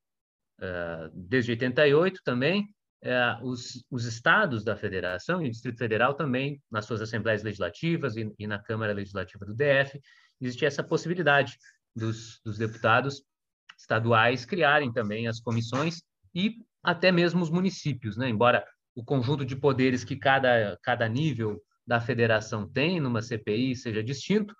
Uh, 0.59 1.09
desde 1.13 1.51
88 1.51 2.21
também, 2.23 2.67
uh, 3.03 3.45
os, 3.45 3.83
os, 3.91 4.05
estados 4.05 4.63
da 4.63 4.75
federação 4.75 5.41
e 5.41 5.47
o 5.47 5.51
Distrito 5.51 5.77
Federal 5.77 6.13
também, 6.13 6.61
nas 6.71 6.85
suas 6.85 7.01
assembleias 7.01 7.43
legislativas 7.43 8.15
e, 8.15 8.33
e 8.39 8.47
na 8.47 8.59
Câmara 8.59 8.93
Legislativa 8.93 9.45
do 9.45 9.53
DF, 9.53 10.01
existe 10.41 10.65
essa 10.65 10.83
possibilidade 10.83 11.57
dos, 11.95 12.39
dos 12.43 12.57
deputados 12.57 13.23
estaduais 13.77 14.45
criarem 14.45 14.91
também 14.91 15.27
as 15.27 15.39
comissões 15.39 16.01
e 16.33 16.55
até 16.81 17.11
mesmo 17.11 17.41
os 17.41 17.49
municípios, 17.49 18.17
né? 18.17 18.29
embora 18.29 18.65
o 18.95 19.03
conjunto 19.03 19.45
de 19.45 19.55
poderes 19.55 20.03
que 20.03 20.15
cada, 20.15 20.77
cada 20.81 21.07
nível 21.07 21.61
da 21.85 21.99
federação 21.99 22.67
tem 22.67 22.99
numa 22.99 23.21
CPI 23.21 23.75
seja 23.75 24.03
distinto, 24.03 24.55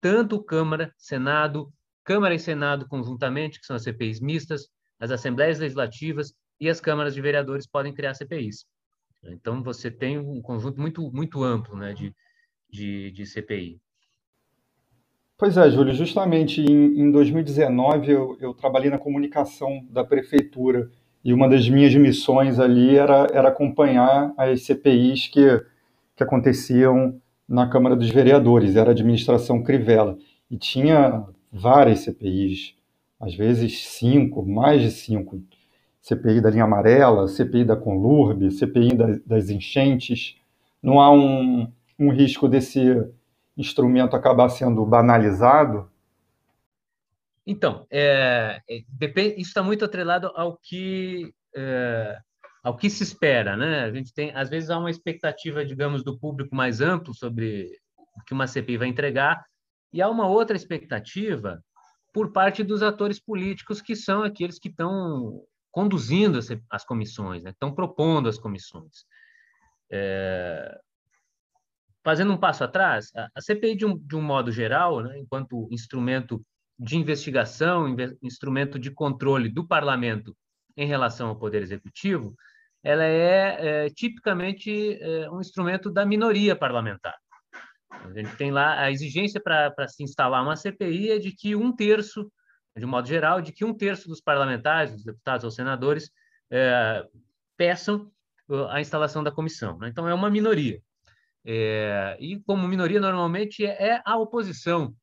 tanto 0.00 0.42
Câmara, 0.42 0.92
Senado, 0.96 1.72
Câmara 2.04 2.34
e 2.34 2.38
Senado 2.38 2.86
conjuntamente, 2.86 3.58
que 3.58 3.66
são 3.66 3.76
as 3.76 3.82
CPIs 3.82 4.20
mistas, 4.20 4.68
as 5.00 5.10
assembleias 5.10 5.58
legislativas 5.58 6.32
e 6.60 6.68
as 6.68 6.80
câmaras 6.80 7.14
de 7.14 7.20
vereadores 7.20 7.66
podem 7.66 7.92
criar 7.92 8.14
CPIs. 8.14 8.64
Então, 9.24 9.62
você 9.62 9.90
tem 9.90 10.18
um 10.18 10.40
conjunto 10.40 10.80
muito, 10.80 11.10
muito 11.12 11.42
amplo 11.42 11.76
né, 11.76 11.92
de, 11.92 12.14
de, 12.70 13.10
de 13.10 13.26
CPI. 13.26 13.80
Pois 15.36 15.56
é, 15.56 15.70
Júlio, 15.70 15.94
justamente 15.94 16.60
em, 16.60 17.00
em 17.00 17.10
2019 17.12 18.10
eu, 18.10 18.36
eu 18.40 18.52
trabalhei 18.52 18.90
na 18.90 18.98
comunicação 18.98 19.86
da 19.88 20.02
prefeitura 20.04 20.90
e 21.24 21.32
uma 21.32 21.48
das 21.48 21.68
minhas 21.68 21.94
missões 21.94 22.58
ali 22.58 22.96
era, 22.96 23.28
era 23.32 23.48
acompanhar 23.48 24.32
as 24.36 24.62
CPIs 24.62 25.28
que, 25.28 25.64
que 26.16 26.22
aconteciam 26.22 27.20
na 27.48 27.68
Câmara 27.68 27.94
dos 27.94 28.10
Vereadores, 28.10 28.76
era 28.76 28.90
a 28.90 28.92
administração 28.92 29.62
Crivella. 29.62 30.18
E 30.50 30.56
tinha 30.56 31.24
várias 31.52 32.00
CPIs, 32.00 32.74
às 33.20 33.34
vezes 33.34 33.86
cinco, 33.86 34.44
mais 34.44 34.82
de 34.82 34.90
cinco. 34.90 35.40
CPI 36.08 36.40
da 36.40 36.50
linha 36.50 36.64
amarela, 36.64 37.28
CPI 37.28 37.64
da 37.64 37.76
Conlurb, 37.76 38.50
CPI 38.50 38.96
da, 38.96 39.06
das 39.26 39.50
enchentes. 39.50 40.36
Não 40.82 41.00
há 41.00 41.10
um, 41.10 41.70
um 41.98 42.10
risco 42.10 42.48
desse 42.48 42.80
instrumento 43.56 44.14
acabar 44.14 44.48
sendo 44.48 44.84
banalizado 44.86 45.90
então, 47.50 47.86
é, 47.90 48.60
é, 48.68 48.82
depende, 48.90 49.40
isso 49.40 49.48
está 49.48 49.62
muito 49.62 49.82
atrelado 49.82 50.30
ao 50.36 50.58
que 50.58 51.32
é, 51.56 52.18
ao 52.62 52.76
que 52.76 52.90
se 52.90 53.02
espera, 53.02 53.56
né? 53.56 53.84
A 53.84 53.90
gente 53.90 54.12
tem, 54.12 54.30
às 54.34 54.50
vezes, 54.50 54.68
há 54.68 54.78
uma 54.78 54.90
expectativa, 54.90 55.64
digamos, 55.64 56.04
do 56.04 56.18
público 56.18 56.54
mais 56.54 56.82
amplo 56.82 57.14
sobre 57.14 57.70
o 58.14 58.22
que 58.26 58.34
uma 58.34 58.46
CPI 58.46 58.76
vai 58.76 58.88
entregar, 58.88 59.42
e 59.90 60.02
há 60.02 60.10
uma 60.10 60.28
outra 60.28 60.58
expectativa 60.58 61.64
por 62.12 62.32
parte 62.32 62.62
dos 62.62 62.82
atores 62.82 63.18
políticos 63.18 63.80
que 63.80 63.96
são 63.96 64.22
aqueles 64.22 64.58
que 64.58 64.68
estão 64.68 65.42
conduzindo 65.78 66.38
as, 66.38 66.48
as 66.68 66.84
comissões, 66.84 67.44
né? 67.44 67.50
estão 67.50 67.72
propondo 67.72 68.28
as 68.28 68.36
comissões. 68.36 69.04
É, 69.88 70.76
fazendo 72.02 72.32
um 72.32 72.36
passo 72.36 72.64
atrás, 72.64 73.12
a, 73.14 73.28
a 73.32 73.40
CPI, 73.40 73.76
de 73.76 73.86
um, 73.86 73.96
de 73.96 74.16
um 74.16 74.20
modo 74.20 74.50
geral, 74.50 75.00
né, 75.00 75.16
enquanto 75.20 75.68
instrumento 75.70 76.44
de 76.76 76.96
investigação, 76.96 77.94
instrumento 78.20 78.76
de 78.76 78.90
controle 78.90 79.48
do 79.48 79.64
parlamento 79.68 80.36
em 80.76 80.84
relação 80.84 81.28
ao 81.28 81.38
poder 81.38 81.62
executivo, 81.62 82.34
ela 82.82 83.04
é, 83.04 83.84
é 83.84 83.90
tipicamente 83.90 84.98
é, 85.00 85.30
um 85.30 85.40
instrumento 85.40 85.92
da 85.92 86.04
minoria 86.04 86.56
parlamentar. 86.56 87.14
A 87.88 88.12
gente 88.12 88.34
tem 88.34 88.50
lá 88.50 88.80
a 88.80 88.90
exigência 88.90 89.40
para 89.40 89.86
se 89.86 90.02
instalar 90.02 90.42
uma 90.42 90.56
CPI 90.56 91.12
é 91.12 91.18
de 91.20 91.30
que 91.30 91.54
um 91.54 91.70
terço, 91.70 92.28
de 92.78 92.84
um 92.84 92.88
modo 92.88 93.06
geral, 93.08 93.40
de 93.40 93.52
que 93.52 93.64
um 93.64 93.74
terço 93.74 94.08
dos 94.08 94.20
parlamentares, 94.20 94.92
dos 94.92 95.04
deputados 95.04 95.44
ou 95.44 95.50
senadores, 95.50 96.10
é, 96.50 97.04
peçam 97.56 98.10
a 98.70 98.80
instalação 98.80 99.22
da 99.22 99.30
comissão. 99.30 99.78
Né? 99.78 99.88
Então, 99.88 100.08
é 100.08 100.14
uma 100.14 100.30
minoria. 100.30 100.80
É, 101.44 102.16
e 102.20 102.40
como 102.40 102.66
minoria, 102.66 103.00
normalmente 103.00 103.64
é 103.64 104.02
a 104.04 104.16
oposição 104.16 104.94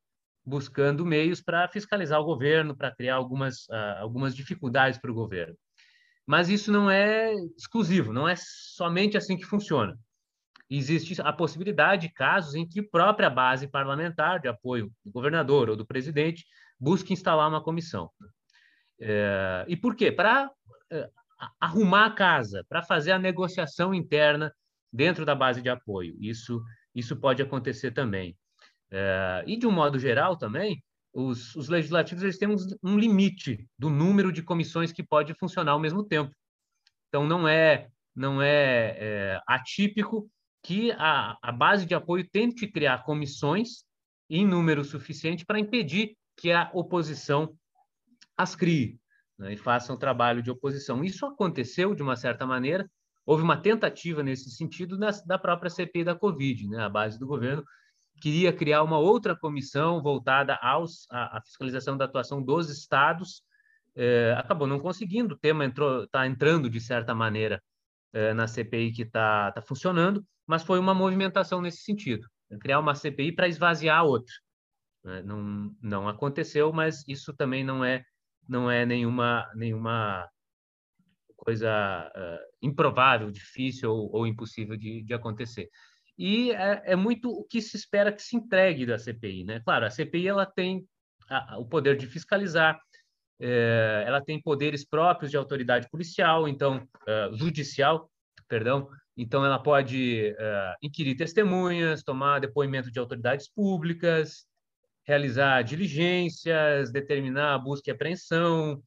buscando 0.45 1.05
meios 1.05 1.41
para 1.41 1.67
fiscalizar 1.67 2.19
o 2.19 2.25
governo, 2.25 2.75
para 2.75 2.93
criar 2.93 3.15
algumas, 3.15 3.67
uh, 3.67 3.97
algumas 3.99 4.35
dificuldades 4.35 4.99
para 4.99 5.11
o 5.11 5.15
governo. 5.15 5.55
Mas 6.25 6.49
isso 6.49 6.71
não 6.71 6.89
é 6.89 7.33
exclusivo, 7.57 8.13
não 8.13 8.27
é 8.27 8.35
somente 8.37 9.17
assim 9.17 9.35
que 9.35 9.45
funciona. 9.45 9.97
Existe 10.69 11.19
a 11.21 11.31
possibilidade 11.31 12.07
de 12.07 12.13
casos 12.13 12.55
em 12.55 12.67
que 12.67 12.79
a 12.79 12.89
própria 12.91 13.29
base 13.29 13.67
parlamentar 13.67 14.39
de 14.39 14.47
apoio 14.47 14.91
do 15.03 15.11
governador 15.11 15.69
ou 15.69 15.75
do 15.75 15.85
presidente 15.85 16.45
busque 16.85 17.13
instalar 17.13 17.49
uma 17.49 17.63
comissão. 17.63 18.11
É, 19.01 19.65
e 19.67 19.75
por 19.75 19.95
quê? 19.95 20.11
Para 20.11 20.51
é, 20.91 21.09
arrumar 21.59 22.05
a 22.05 22.11
casa, 22.11 22.63
para 22.69 22.83
fazer 22.83 23.11
a 23.11 23.17
negociação 23.17 23.91
interna 23.91 24.53
dentro 24.93 25.25
da 25.25 25.33
base 25.33 25.63
de 25.63 25.69
apoio. 25.69 26.15
Isso, 26.19 26.63
isso 26.93 27.15
pode 27.15 27.41
acontecer 27.41 27.91
também. 27.91 28.37
É, 28.91 29.43
e, 29.47 29.57
de 29.57 29.65
um 29.65 29.71
modo 29.71 29.97
geral, 29.97 30.37
também, 30.37 30.79
os, 31.11 31.55
os 31.55 31.69
legislativos 31.69 32.23
eles 32.23 32.37
têm 32.37 32.49
um, 32.83 32.99
limite 32.99 33.67
do 33.79 33.89
número 33.89 34.31
de 34.31 34.43
comissões 34.43 34.91
que 34.91 35.01
pode 35.03 35.33
funcionar 35.33 35.71
ao 35.71 35.79
mesmo 35.79 36.03
tempo. 36.03 36.31
Então, 37.07 37.25
não 37.25 37.47
é, 37.47 37.89
não 38.15 38.43
é, 38.43 38.95
é 38.99 39.41
atípico 39.47 40.29
que 40.63 40.91
a, 40.91 41.35
a 41.41 41.51
base 41.51 41.83
de 41.87 41.95
apoio 41.95 42.29
tente 42.29 42.67
criar 42.67 43.03
comissões 43.03 43.83
em 44.29 44.45
número 44.45 44.83
suficiente 44.83 45.45
para 45.45 45.59
impedir 45.59 46.15
que 46.37 46.51
a 46.51 46.69
oposição 46.73 47.55
as 48.37 48.55
crie 48.55 48.99
né, 49.37 49.53
e 49.53 49.57
faça 49.57 49.93
um 49.93 49.97
trabalho 49.97 50.41
de 50.41 50.51
oposição. 50.51 51.03
Isso 51.03 51.25
aconteceu 51.25 51.95
de 51.95 52.03
uma 52.03 52.15
certa 52.15 52.45
maneira, 52.45 52.89
houve 53.25 53.43
uma 53.43 53.57
tentativa 53.57 54.21
nesse 54.21 54.51
sentido 54.51 54.97
da 55.25 55.37
própria 55.37 55.69
CPI 55.69 56.03
da 56.03 56.15
Covid, 56.15 56.67
né? 56.67 56.83
a 56.83 56.89
base 56.89 57.17
do 57.17 57.25
governo 57.25 57.63
queria 58.21 58.53
criar 58.53 58.83
uma 58.83 58.97
outra 58.97 59.35
comissão 59.35 60.01
voltada 60.01 60.57
aos, 60.61 61.05
à, 61.09 61.37
à 61.37 61.41
fiscalização 61.41 61.97
da 61.97 62.05
atuação 62.05 62.41
dos 62.41 62.69
estados, 62.69 63.43
é, 63.95 64.33
acabou 64.37 64.67
não 64.67 64.79
conseguindo, 64.79 65.35
o 65.35 65.37
tema 65.37 65.65
está 65.65 66.27
entrando 66.27 66.69
de 66.69 66.79
certa 66.79 67.13
maneira 67.13 67.61
é, 68.13 68.33
na 68.33 68.47
CPI 68.47 68.91
que 68.91 69.01
está 69.03 69.51
tá 69.51 69.61
funcionando, 69.61 70.25
mas 70.47 70.63
foi 70.63 70.79
uma 70.79 70.93
movimentação 70.93 71.61
nesse 71.61 71.83
sentido, 71.83 72.27
criar 72.61 72.79
uma 72.79 72.95
CPI 72.95 73.33
para 73.33 73.47
esvaziar 73.47 73.99
a 73.99 74.03
outra. 74.03 74.33
Né? 75.05 75.21
Não, 75.21 75.71
não 75.81 76.09
aconteceu, 76.09 76.73
mas 76.73 77.03
isso 77.07 77.33
também 77.33 77.63
não 77.63 77.85
é 77.85 78.03
não 78.47 78.69
é 78.69 78.85
nenhuma 78.85 79.49
nenhuma 79.55 80.27
coisa 81.37 82.11
uh, 82.15 82.55
improvável, 82.61 83.29
difícil 83.29 83.91
ou, 83.91 84.09
ou 84.11 84.27
impossível 84.27 84.75
de, 84.75 85.03
de, 85.03 85.13
acontecer. 85.13 85.69
E 86.17 86.51
é, 86.51 86.81
é, 86.85 86.95
muito 86.95 87.29
o 87.29 87.43
que 87.43 87.61
se 87.61 87.77
espera 87.77 88.11
que 88.11 88.21
se 88.21 88.35
entregue 88.35 88.85
da 88.85 88.97
CPI, 88.97 89.43
né? 89.43 89.59
Claro, 89.59 89.85
a 89.85 89.91
CPI 89.91 90.27
ela 90.27 90.45
tem 90.45 90.87
a, 91.29 91.59
o 91.59 91.65
poder 91.67 91.97
de 91.97 92.07
fiscalizar, 92.07 92.79
é, 93.39 94.03
ela 94.07 94.23
tem 94.23 94.41
poderes 94.41 94.83
próprios 94.83 95.29
de 95.29 95.37
autoridade 95.37 95.87
policial, 95.89 96.47
então 96.47 96.87
uh, 97.07 97.35
judicial, 97.35 98.09
perdão. 98.47 98.89
Então 99.15 99.45
ela 99.45 99.59
pode 99.59 100.31
uh, 100.31 100.75
inquirir 100.81 101.15
testemunhas, 101.15 102.01
tomar 102.01 102.39
depoimento 102.39 102.89
de 102.89 102.97
autoridades 102.97 103.47
públicas, 103.47 104.47
realizar 105.05 105.61
diligências, 105.61 106.91
determinar 106.91 107.53
a 107.53 107.59
busca 107.59 107.89
e 107.89 107.93
apreensão, 107.93 108.81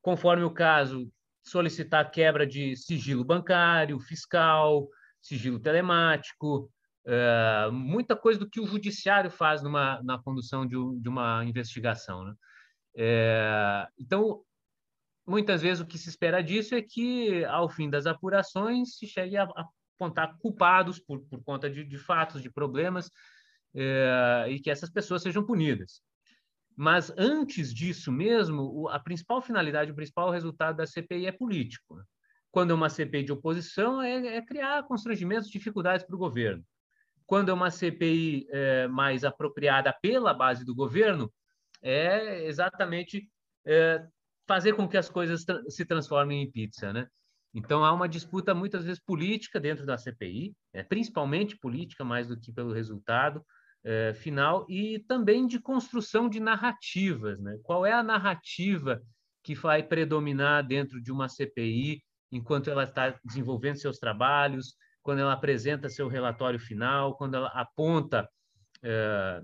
conforme 0.00 0.44
o 0.44 0.50
caso, 0.50 1.10
solicitar 1.42 2.10
quebra 2.10 2.46
de 2.46 2.74
sigilo 2.76 3.24
bancário, 3.24 4.00
fiscal, 4.00 4.88
sigilo 5.20 5.60
telemático, 5.60 6.70
uh, 7.06 7.70
muita 7.72 8.16
coisa 8.16 8.40
do 8.40 8.48
que 8.48 8.60
o 8.60 8.66
judiciário 8.66 9.30
faz 9.30 9.62
numa, 9.62 10.02
na 10.02 10.18
condução 10.18 10.66
de, 10.66 10.76
de 11.00 11.08
uma 11.08 11.44
investigação. 11.44 12.24
Né? 12.24 12.34
É, 12.96 13.86
então, 13.98 14.42
muitas 15.26 15.60
vezes 15.62 15.82
o 15.82 15.86
que 15.86 15.98
se 15.98 16.08
espera 16.08 16.42
disso 16.42 16.74
é 16.74 16.82
que, 16.82 17.44
ao 17.44 17.68
fim 17.68 17.90
das 17.90 18.06
apurações, 18.06 18.96
se 18.96 19.06
chegue 19.06 19.36
a 19.36 19.46
apontar 19.96 20.36
culpados 20.38 20.98
por, 20.98 21.20
por 21.26 21.42
conta 21.44 21.68
de, 21.68 21.84
de 21.84 21.98
fatos, 21.98 22.42
de 22.42 22.50
problemas, 22.50 23.10
é, 23.76 24.46
e 24.48 24.58
que 24.58 24.70
essas 24.70 24.90
pessoas 24.90 25.22
sejam 25.22 25.44
punidas. 25.44 26.00
Mas 26.74 27.12
antes 27.16 27.72
disso 27.72 28.10
mesmo, 28.10 28.88
a 28.88 28.98
principal 28.98 29.40
finalidade, 29.40 29.92
o 29.92 29.94
principal 29.94 30.30
resultado 30.30 30.76
da 30.76 30.86
CPI 30.86 31.26
é 31.26 31.32
político. 31.32 32.02
Quando 32.50 32.70
é 32.70 32.74
uma 32.74 32.88
CPI 32.88 33.24
de 33.24 33.32
oposição, 33.32 34.00
é, 34.00 34.36
é 34.36 34.42
criar 34.42 34.82
constrangimentos, 34.84 35.50
dificuldades 35.50 36.06
para 36.06 36.16
o 36.16 36.18
governo. 36.18 36.64
Quando 37.26 37.50
é 37.50 37.54
uma 37.54 37.70
CPI 37.70 38.46
é, 38.50 38.88
mais 38.88 39.24
apropriada 39.24 39.94
pela 40.00 40.32
base 40.32 40.64
do 40.64 40.74
governo, 40.74 41.32
é 41.82 42.46
exatamente 42.46 43.28
é, 43.66 44.06
fazer 44.46 44.74
com 44.74 44.88
que 44.88 44.96
as 44.96 45.08
coisas 45.08 45.44
tra 45.44 45.62
se 45.68 45.84
transformem 45.84 46.42
em 46.42 46.50
pizza, 46.50 46.92
né? 46.92 47.08
Então 47.52 47.84
há 47.84 47.92
uma 47.92 48.08
disputa 48.08 48.54
muitas 48.54 48.84
vezes 48.84 49.00
política 49.00 49.58
dentro 49.58 49.86
da 49.86 49.96
CPI, 49.96 50.54
é, 50.72 50.82
principalmente 50.82 51.58
política 51.58 52.04
mais 52.04 52.28
do 52.28 52.38
que 52.38 52.52
pelo 52.52 52.72
resultado, 52.72 53.44
é, 53.86 54.12
final 54.14 54.66
e 54.68 54.98
também 54.98 55.46
de 55.46 55.60
construção 55.60 56.28
de 56.28 56.40
narrativas. 56.40 57.40
Né? 57.40 57.56
Qual 57.62 57.86
é 57.86 57.92
a 57.92 58.02
narrativa 58.02 59.00
que 59.44 59.54
vai 59.54 59.80
predominar 59.80 60.66
dentro 60.66 61.00
de 61.00 61.12
uma 61.12 61.28
CPI 61.28 62.02
enquanto 62.32 62.68
ela 62.68 62.82
está 62.82 63.16
desenvolvendo 63.24 63.76
seus 63.76 63.98
trabalhos, 63.98 64.74
quando 65.04 65.20
ela 65.20 65.32
apresenta 65.32 65.88
seu 65.88 66.08
relatório 66.08 66.58
final, 66.58 67.16
quando 67.16 67.36
ela 67.36 67.46
aponta 67.50 68.28
é, 68.82 69.40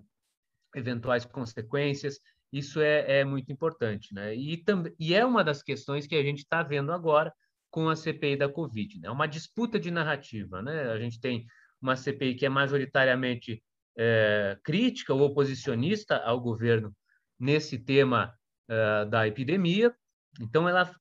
eventuais 0.74 1.24
consequências. 1.24 2.18
Isso 2.52 2.80
é, 2.80 3.20
é 3.20 3.24
muito 3.24 3.52
importante. 3.52 4.12
Né? 4.12 4.34
E, 4.34 4.60
e 4.98 5.14
é 5.14 5.24
uma 5.24 5.44
das 5.44 5.62
questões 5.62 6.04
que 6.04 6.16
a 6.16 6.22
gente 6.22 6.40
está 6.40 6.64
vendo 6.64 6.90
agora 6.90 7.32
com 7.70 7.88
a 7.88 7.94
CPI 7.94 8.36
da 8.36 8.48
Covid. 8.48 8.98
É 8.98 9.00
né? 9.02 9.10
uma 9.10 9.28
disputa 9.28 9.78
de 9.78 9.92
narrativa. 9.92 10.60
Né? 10.60 10.90
A 10.90 10.98
gente 10.98 11.20
tem 11.20 11.46
uma 11.80 11.94
CPI 11.94 12.34
que 12.34 12.44
é 12.44 12.48
majoritariamente 12.48 13.62
é, 13.96 14.58
crítica 14.62 15.12
ou 15.12 15.20
oposicionista 15.22 16.16
ao 16.18 16.40
governo 16.40 16.94
nesse 17.38 17.78
tema 17.78 18.34
é, 18.68 19.04
da 19.06 19.26
epidemia. 19.26 19.94
Então, 20.40 20.68
ela 20.68 20.94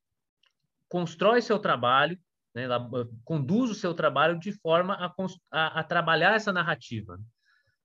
constrói 0.90 1.42
seu 1.42 1.58
trabalho, 1.58 2.18
né, 2.54 2.64
ela 2.64 2.78
ah, 2.78 3.08
conduz 3.24 3.72
o 3.72 3.76
seu 3.76 3.94
trabalho 3.94 4.38
de 4.38 4.52
forma 4.52 4.94
a, 4.96 5.14
a, 5.52 5.80
a 5.80 5.84
trabalhar 5.84 6.36
essa 6.36 6.52
narrativa, 6.52 7.18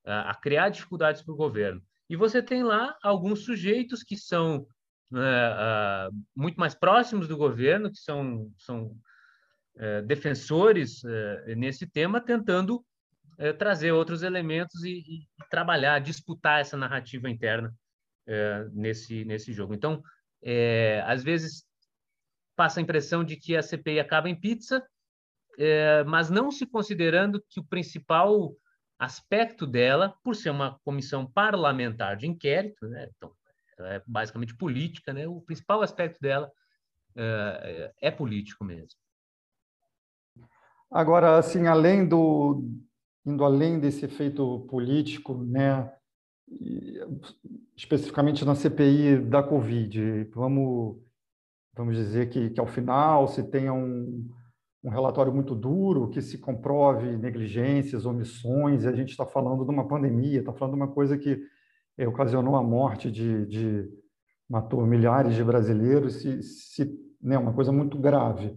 a, 0.05 0.31
a 0.31 0.35
criar 0.35 0.71
dificuldades 0.71 1.23
para 1.23 1.33
o 1.33 1.37
governo. 1.37 1.81
E 2.09 2.17
você 2.17 2.43
tem 2.43 2.65
lá 2.65 2.97
alguns 3.03 3.45
sujeitos 3.45 4.03
que 4.03 4.17
são 4.17 4.67
é, 5.15 6.09
muito 6.35 6.59
mais 6.59 6.75
próximos 6.75 7.29
do 7.29 7.37
governo, 7.37 7.91
que 7.91 7.99
são, 7.99 8.53
são 8.59 8.97
defensores 10.07 11.03
nesse 11.55 11.87
tema, 11.87 12.19
tentando 12.19 12.83
é, 13.39 13.53
trazer 13.53 13.93
outros 13.93 14.23
elementos 14.23 14.83
e, 14.83 14.99
e, 14.99 15.27
trabalhar, 15.51 15.99
disputar 16.01 16.61
essa 16.61 16.77
narrativa 16.77 17.29
interna 17.29 17.75
é, 18.27 18.67
nesse, 18.73 19.25
nesse 19.25 19.53
jogo. 19.53 19.75
Então, 19.75 20.03
é, 20.43 21.03
às 21.07 21.23
vezes 21.23 21.65
passa 22.57 22.81
a 22.81 22.83
impressão 22.83 23.23
de 23.23 23.37
que 23.37 23.57
a 23.57 23.63
CPI 23.63 24.01
acaba 24.01 24.31
em 24.31 24.39
pizza, 24.39 24.83
mas 26.07 26.29
não 26.29 26.51
se 26.51 26.67
considerando 26.67 27.43
que 27.49 27.61
o 27.61 27.65
principal 27.65 28.55
aspecto 28.99 29.67
dela, 29.67 30.15
por 30.23 30.35
ser 30.35 30.51
uma 30.51 30.79
comissão 30.85 31.27
parlamentar 31.27 32.17
de 32.17 32.27
inquérito, 32.27 32.87
né? 32.87 33.11
então, 33.15 33.33
é 33.81 34.03
basicamente 34.07 34.55
política, 34.55 35.13
né? 35.13 35.27
o 35.27 35.41
principal 35.43 35.83
aspecto 35.83 36.19
dela 36.21 36.51
é 38.01 38.11
político 38.11 38.65
mesmo. 38.65 38.99
Agora, 40.91 41.37
assim, 41.37 41.67
além 41.67 42.09
do, 42.09 42.63
indo 43.27 43.45
além 43.45 43.81
desse 43.81 44.05
efeito 44.05 44.61
político, 44.71 45.35
né, 45.35 45.91
especificamente 47.77 48.45
na 48.45 48.55
CPI 48.55 49.19
da 49.19 49.43
Covid, 49.43 50.31
vamos, 50.33 50.97
vamos 51.75 51.97
dizer 51.97 52.29
que, 52.29 52.51
que 52.51 52.61
ao 52.61 52.67
final 52.67 53.27
se 53.27 53.43
tenha 53.43 53.73
um, 53.73 54.31
um 54.85 54.91
relatório 54.91 55.35
muito 55.35 55.57
duro, 55.57 56.09
que 56.09 56.23
se 56.23 56.39
comprove 56.39 57.17
negligências, 57.17 58.07
omissões, 58.07 58.85
e 58.85 58.89
a 58.89 58.93
gente 58.93 59.11
está 59.11 59.27
falando 59.27 59.65
de 59.65 59.71
uma 59.71 59.89
pandemia, 59.89 60.39
está 60.39 60.53
falando 60.53 60.75
de 60.75 60.81
uma 60.81 60.93
coisa 60.93 61.19
que 61.19 61.43
é, 61.99 62.07
ocasionou 62.07 62.55
a 62.55 62.63
morte 62.63 63.11
de, 63.11 63.45
de 63.47 63.89
matou 64.49 64.87
milhares 64.87 65.35
de 65.35 65.43
brasileiros, 65.43 66.15
se, 66.23 66.41
se, 66.43 66.97
né, 67.21 67.37
uma 67.37 67.53
coisa 67.53 67.73
muito 67.73 67.99
grave. 67.99 68.57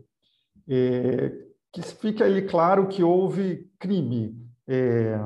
É, 0.68 1.50
que 1.74 1.82
fique 1.82 2.22
ali 2.22 2.44
claro 2.44 2.88
que 2.88 3.04
houve 3.04 3.68
crime, 3.80 4.49
é, 4.70 5.20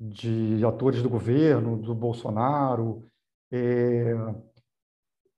de 0.00 0.64
atores 0.64 1.02
do 1.02 1.10
governo, 1.10 1.76
do 1.76 1.94
Bolsonaro, 1.94 3.04
é, 3.52 4.14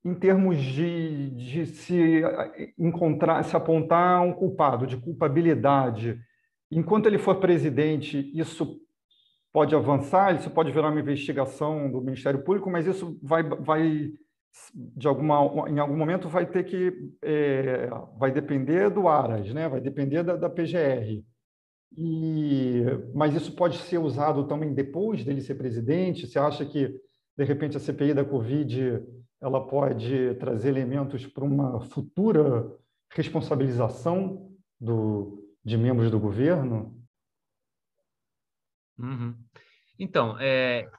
em 0.05 0.15
termos 0.15 0.59
de, 0.59 1.31
de 1.31 1.67
se 1.67 2.23
encontrar, 2.79 3.43
se 3.43 3.57
apontar 3.57 4.23
um 4.23 4.33
culpado, 4.33 4.87
de 4.87 4.97
culpabilidade. 4.97 6.21
Enquanto 6.71 7.07
ele 7.07 7.19
for 7.19 7.37
presidente, 7.37 8.31
isso 8.39 8.79
pode 9.53 9.75
avançar, 9.75 10.37
isso 10.37 10.51
pode 10.51 10.71
virar 10.71 10.91
uma 10.91 11.01
investigação 11.01 11.91
do 11.91 12.03
Ministério 12.03 12.45
Público, 12.45 12.71
mas 12.71 12.87
isso 12.87 13.19
vai, 13.23 13.43
vai 13.43 14.13
de 14.75 15.09
alguma, 15.09 15.69
em 15.69 15.79
algum 15.79 15.97
momento 15.97 16.29
vai 16.29 16.47
ter 16.47 16.65
que 16.65 16.93
é, 17.23 17.89
vai 18.19 18.31
depender 18.31 18.91
do 18.91 19.09
Aras, 19.09 19.53
né? 19.53 19.69
Vai 19.69 19.81
depender 19.81 20.23
da, 20.23 20.37
da 20.37 20.49
PGR. 20.49 21.25
E, 21.97 22.83
mas 23.15 23.35
isso 23.35 23.55
pode 23.55 23.79
ser 23.79 23.99
usado 23.99 24.47
também 24.47 24.75
depois 24.75 25.25
dele 25.25 25.41
ser 25.41 25.55
presidente? 25.55 26.27
Você 26.27 26.39
acha 26.39 26.65
que, 26.65 26.89
de 27.37 27.45
repente, 27.45 27.77
a 27.77 27.81
CPI 27.81 28.15
da 28.15 28.25
Covid 28.25 29.03
ela 29.41 29.67
pode 29.67 30.35
trazer 30.37 30.69
elementos 30.69 31.27
para 31.27 31.45
uma 31.45 31.81
futura 31.81 32.75
responsabilização 33.11 34.51
do, 34.81 35.55
de 35.65 35.77
membros 35.77 36.11
do 36.11 36.19
governo? 36.19 36.99
Uhum. 38.99 39.37
Então, 39.99 40.39
é, 40.41 40.91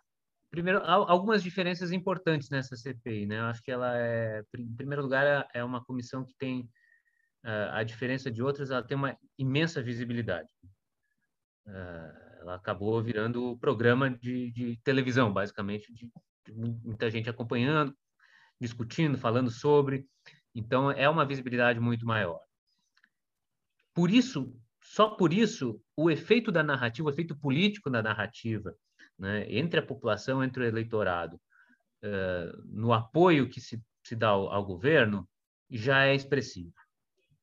primeiro, 0.49 0.79
algumas 0.83 1.43
diferenças 1.43 1.91
importantes 1.91 2.49
nessa 2.49 2.75
CPI, 2.75 3.25
né? 3.25 3.39
Eu 3.39 3.45
acho 3.45 3.61
que 3.61 3.71
ela 3.71 3.97
é, 3.97 4.43
em 4.57 4.75
primeiro 4.75 5.01
lugar, 5.03 5.47
é 5.53 5.63
uma 5.63 5.83
comissão 5.83 6.23
que 6.23 6.35
tem 6.37 6.69
a 7.43 7.81
diferença 7.83 8.29
de 8.29 8.43
outras, 8.43 8.71
ela 8.71 8.83
tem 8.83 8.97
uma 8.97 9.17
imensa 9.37 9.81
visibilidade. 9.81 10.49
Ela 12.39 12.55
acabou 12.55 13.01
virando 13.01 13.57
programa 13.57 14.09
de, 14.09 14.51
de 14.51 14.79
televisão, 14.83 15.31
basicamente, 15.33 15.93
de, 15.93 16.09
de 16.45 16.53
muita 16.53 17.09
gente 17.09 17.29
acompanhando, 17.29 17.93
discutindo, 18.59 19.17
falando 19.17 19.51
sobre. 19.51 20.05
Então, 20.55 20.89
é 20.91 21.09
uma 21.09 21.25
visibilidade 21.25 21.79
muito 21.79 22.05
maior. 22.05 22.39
Por 23.93 24.09
isso, 24.09 24.55
só 24.81 25.09
por 25.09 25.33
isso, 25.33 25.81
o 25.95 26.09
efeito 26.09 26.51
da 26.51 26.63
narrativa, 26.63 27.07
o 27.07 27.11
efeito 27.11 27.37
político 27.37 27.89
da 27.89 28.01
narrativa, 28.01 28.73
né, 29.17 29.45
entre 29.51 29.79
a 29.79 29.85
população, 29.85 30.43
entre 30.43 30.63
o 30.63 30.65
eleitorado, 30.65 31.35
uh, 32.03 32.63
no 32.65 32.93
apoio 32.93 33.49
que 33.49 33.59
se, 33.59 33.81
se 34.03 34.15
dá 34.15 34.29
ao, 34.29 34.49
ao 34.51 34.65
governo, 34.65 35.27
já 35.69 36.05
é 36.05 36.15
expressivo. 36.15 36.73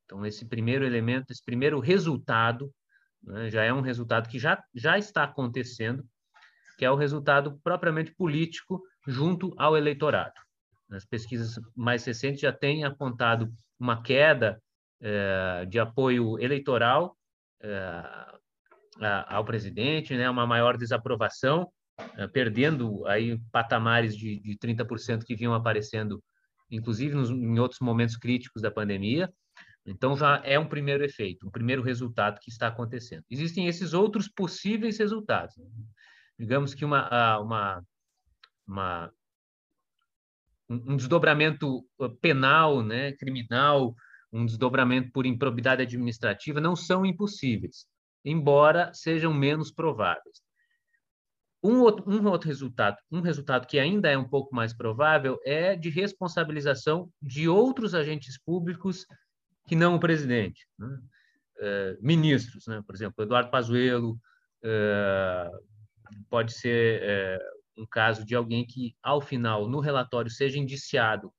Então, 0.05 0.25
esse 0.25 0.47
primeiro 0.47 0.85
elemento, 0.85 1.31
esse 1.31 1.45
primeiro 1.45 1.81
resultado, 1.81 2.73
né, 3.27 3.51
já 3.51 3.63
é 3.65 3.73
um 3.73 3.81
resultado 3.81 4.29
que 4.29 4.39
já, 4.39 4.63
já 4.75 4.99
está 4.99 5.25
acontecendo, 5.25 6.05
que 6.79 6.85
é 6.85 6.91
o 6.91 6.97
resultado 6.97 7.59
propriamente 7.63 8.15
político 8.15 8.83
junto 9.07 9.55
ao 9.59 9.77
eleitorado. 9.77 10.35
As 10.91 11.05
pesquisas 11.05 11.59
mais 11.75 12.05
recentes 12.05 12.41
já 12.41 12.53
têm 12.53 12.85
apontado 12.85 13.53
uma 13.79 14.03
queda 14.03 14.61
eh, 15.01 15.67
de 15.67 15.79
apoio 15.79 16.39
eleitoral 16.39 17.17
eh, 17.61 18.33
ao 19.29 19.45
presidente, 19.45 20.17
né, 20.17 20.29
uma 20.31 20.47
maior 20.47 20.77
desaprovação, 20.77 21.69
eh, 22.17 22.27
perdendo 22.29 23.07
aí 23.07 23.39
patamares 23.51 24.17
de, 24.17 24.41
de 24.41 24.57
30% 24.57 25.25
que 25.25 25.35
vinham 25.35 25.55
aparecendo, 25.55 26.23
inclusive 26.71 27.15
nos, 27.15 27.31
em 27.31 27.59
outros 27.59 27.81
momentos 27.81 28.17
críticos 28.17 28.63
da 28.63 28.71
pandemia. 28.71 29.33
Então 29.87 30.17
já 30.17 30.41
é 30.45 30.59
um 30.59 30.69
primeiro 30.69 31.05
efeito, 31.05 31.47
um 31.47 31.51
primeiro 31.51 31.83
resultado 31.83 32.41
que 32.41 32.51
está 32.51 32.69
acontecendo. 32.69 33.25
Existem 33.31 33.67
esses 33.67 33.93
outros 33.93 34.29
possíveis 34.29 34.99
resultados. 34.99 35.57
Né? 35.57 35.67
Digamos 36.39 36.75
que 36.75 36.85
uma, 36.85 37.39
uma, 37.39 37.85
uma 38.67 39.13
um 40.69 40.97
desdobramento 40.97 41.87
penal, 42.21 42.83
né, 42.83 43.13
criminal, 43.13 43.95
um 44.33 44.47
desdobramento 44.47 45.13
por 45.13 45.27
improbidade 45.27 45.83
administrativa 45.83 46.61
não 46.61 46.75
são 46.75 47.05
impossíveis, 47.05 47.87
embora 48.25 48.93
sejam 48.93 49.33
menos 49.33 49.71
prováveis. 49.71 50.43
Um 51.63 51.81
outro, 51.81 52.05
um 52.11 52.27
outro 52.27 52.49
resultado, 52.49 52.97
um 53.11 53.21
resultado 53.21 53.67
que 53.67 53.79
ainda 53.79 54.11
é 54.11 54.19
um 54.19 54.29
pouco 54.29 54.55
mais 54.55 54.75
provável 54.75 55.39
é 55.45 55.77
de 55.77 55.89
responsabilização 55.89 57.09
de 57.23 57.49
outros 57.49 57.95
agentes 57.95 58.39
públicos 58.39 59.07
que 59.67 59.75
não 59.77 59.97
o 59.97 60.01
presidente, 60.01 60.67
né? 60.79 60.99
é, 61.59 61.97
ministros, 62.01 62.67
né? 62.67 62.83
por 62.87 62.95
exemplo, 62.95 63.25
Eduardo 63.25 63.51
Pazuello, 63.51 64.19
é, 64.63 65.51
pode 66.29 66.53
ser 66.53 67.01
é, 67.03 67.39
um 67.77 67.87
caso 67.87 68.25
de 68.25 68.35
alguém 68.35 68.67
que, 68.67 68.95
ao 69.03 69.21
final, 69.21 69.69
no 69.69 69.81
relatório, 69.81 70.31
seja 70.31 70.59
indiciado 70.59 71.33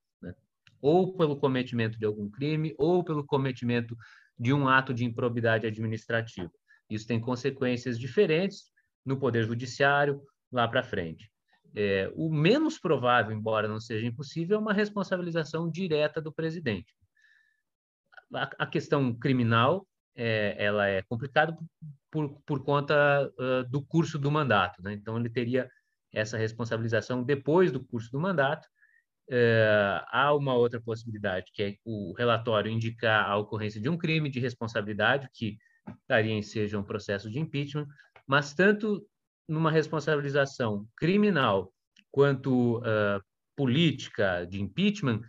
ou 0.85 1.17
pelo 1.17 1.35
cometimento 1.35 1.97
de 1.97 2.05
algum 2.05 2.29
crime, 2.29 2.75
ou 2.77 3.03
pelo 3.03 3.25
cometimento 3.25 3.97
de 4.37 4.53
um 4.53 4.67
ato 4.67 4.93
de 4.93 5.03
improbidade 5.03 5.65
administrativa. 5.65 6.51
Isso 6.87 7.07
tem 7.07 7.19
consequências 7.19 7.97
diferentes 7.97 8.65
no 9.03 9.17
Poder 9.17 9.45
Judiciário 9.45 10.21
lá 10.51 10.67
para 10.67 10.83
frente. 10.83 11.31
É, 11.75 12.11
o 12.15 12.29
menos 12.29 12.77
provável, 12.77 13.35
embora 13.35 13.67
não 13.67 13.79
seja 13.79 14.05
impossível, 14.05 14.57
é 14.57 14.59
uma 14.59 14.73
responsabilização 14.73 15.69
direta 15.71 16.21
do 16.21 16.31
presidente. 16.31 16.93
A, 18.33 18.65
questão 18.65 19.13
criminal 19.13 19.87
é, 20.15 20.55
ela 20.57 20.87
é 20.87 21.01
complicada 21.03 21.57
por, 22.09 22.41
por 22.45 22.63
conta 22.63 23.31
uh, 23.37 23.69
do 23.69 23.81
curso 23.81 24.17
do 24.17 24.31
mandato. 24.31 24.81
Né? 24.81 24.93
Então, 24.93 25.17
ele 25.17 25.29
teria 25.29 25.69
essa 26.13 26.37
responsabilização 26.37 27.23
depois 27.23 27.71
do 27.71 27.83
curso 27.83 28.09
do 28.11 28.19
mandato, 28.19 28.67
é, 29.29 30.01
há 30.11 30.33
uma 30.33 30.53
outra 30.53 30.79
possibilidade, 30.79 31.51
que 31.53 31.63
é 31.63 31.75
o 31.83 32.13
relatório 32.13 32.71
indicar 32.71 33.27
a 33.27 33.37
ocorrência 33.37 33.81
de 33.81 33.89
um 33.89 33.97
crime 33.97 34.29
de 34.29 34.39
responsabilidade, 34.39 35.27
que 35.33 35.57
daria 36.07 36.31
em 36.31 36.41
seja 36.41 36.79
um 36.79 36.83
processo 36.83 37.29
de 37.29 37.39
impeachment, 37.39 37.87
mas 38.27 38.53
tanto 38.53 39.05
numa 39.47 39.71
responsabilização 39.71 40.87
criminal 40.95 41.71
quanto 42.11 42.79
uh, 42.79 43.21
política 43.55 44.45
de 44.45 44.61
impeachment, 44.61 45.19
uh, 45.19 45.23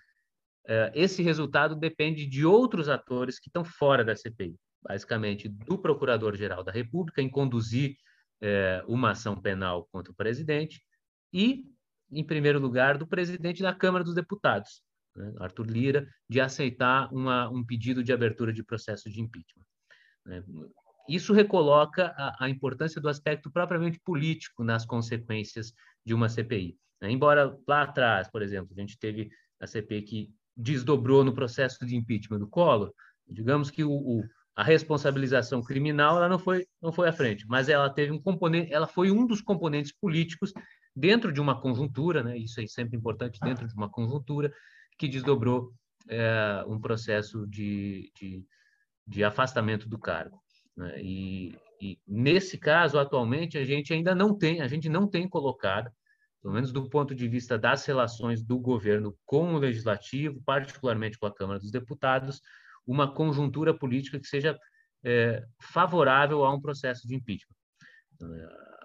esse 0.95 1.23
resultado 1.23 1.77
depende 1.77 2.27
de 2.27 2.45
outros 2.45 2.89
atores 2.89 3.39
que 3.39 3.49
estão 3.49 3.65
fora 3.65 4.05
da 4.05 4.17
CPI, 4.17 4.57
basicamente 4.83 5.49
do 5.49 5.79
Procurador-Geral 5.79 6.65
da 6.65 6.73
República 6.73 7.23
em 7.23 7.31
conduzir 7.31 7.97
uh, 8.43 8.93
uma 8.93 9.13
ação 9.13 9.41
penal 9.41 9.87
contra 9.93 10.13
o 10.13 10.17
presidente 10.17 10.83
e 11.33 11.65
em 12.11 12.25
primeiro 12.25 12.59
lugar, 12.59 12.99
do 12.99 13.07
presidente 13.07 13.63
da 13.63 13.75
Câmara 13.75 14.05
dos 14.05 14.15
Deputados, 14.15 14.83
né, 15.15 15.33
Arthur 15.41 15.67
Lira, 15.67 16.09
de 16.29 16.41
aceitar 16.41 17.13
uma, 17.13 17.49
um 17.49 17.65
pedido 17.65 18.03
de 18.03 18.13
abertura 18.13 18.53
de 18.53 18.63
processo 18.63 19.11
de 19.11 19.21
impeachment. 19.21 19.65
Né. 20.25 20.43
Isso 21.09 21.33
recoloca 21.33 22.15
a, 22.17 22.45
a, 22.45 22.51
importância 22.51 23.01
do 23.01 23.09
aspecto 23.09 23.51
propriamente 23.51 24.01
político 24.01 24.65
nas 24.65 24.85
consequências 24.85 25.73
de 26.05 26.15
uma 26.15 26.29
CPI. 26.29 26.77
Né. 27.01 27.11
Embora 27.11 27.57
lá 27.67 27.83
atrás, 27.83 28.31
por 28.31 28.43
exemplo, 28.43 28.73
a 28.77 28.81
gente 28.81 28.99
teve 28.99 29.31
a 29.61 29.67
CPI 29.67 30.03
que 30.03 30.35
desdobrou 30.57 31.23
no 31.23 31.35
processo 31.35 31.85
de 31.85 31.97
impeachment 31.97 32.38
do 32.38 32.49
Collor, 32.49 32.92
digamos 33.29 33.71
que 33.71 33.85
o, 33.85 33.90
o, 33.90 34.25
a 34.55 34.62
responsabilização 34.62 35.62
criminal 35.62 36.16
ela 36.16 36.29
não 36.29 36.38
foi 36.38 36.66
não 36.81 36.92
foi 36.92 37.09
à 37.09 37.12
frente, 37.12 37.45
mas 37.49 37.69
ela 37.69 37.90
teve 37.90 38.12
um 38.12 38.21
componente, 38.21 38.73
ela 38.73 38.87
foi 38.87 39.11
um 39.11 39.27
dos 39.27 39.40
componentes 39.40 39.92
políticos 39.92 40.53
dentro 40.95 41.31
de 41.31 41.40
uma 41.40 41.61
conjuntura, 41.61 42.23
né, 42.23 42.38
isso 42.38 42.59
é 42.61 42.66
sempre 42.66 42.97
importante, 42.97 43.38
dentro 43.40 43.69
de 43.69 43.75
uma 43.75 43.90
conjuntura 43.90 44.51
que 44.99 45.07
desdobrou 45.07 45.73
é, 46.09 46.64
um 46.66 46.81
processo 46.81 47.47
de, 47.47 48.11
de, 48.16 48.45
de, 49.07 49.25
afastamento 49.25 49.88
do 49.88 49.99
cargo. 49.99 50.40
Né? 50.77 51.03
E, 51.03 51.59
e, 51.81 51.99
nesse 52.07 52.57
caso, 52.57 52.99
atualmente, 52.99 53.59
a 53.59 53.64
gente 53.64 53.92
ainda 53.92 54.14
não 54.14 54.37
tem, 54.37 54.62
a 54.62 54.69
gente 54.69 54.88
não 54.88 55.07
tem 55.07 55.29
colocado, 55.29 55.90
pelo 56.47 56.55
menos 56.55 56.71
do 56.71 56.89
ponto 56.89 57.13
de 57.13 57.27
vista 57.27 57.59
das 57.59 57.85
relações 57.87 58.41
do 58.41 58.57
governo 58.57 59.19
com 59.27 59.55
o 59.55 59.59
legislativo, 59.59 60.41
particularmente 60.45 61.19
com 61.19 61.27
a 61.27 61.35
Câmara 61.35 61.59
dos 61.59 61.73
Deputados, 61.73 62.41
uma 62.87 63.13
conjuntura 63.13 63.77
política 63.77 64.21
que 64.21 64.29
seja 64.29 64.57
é, 65.05 65.45
favorável 65.61 66.45
a 66.45 66.55
um 66.55 66.61
processo 66.61 67.05
de 67.09 67.17
impeachment. 67.17 67.57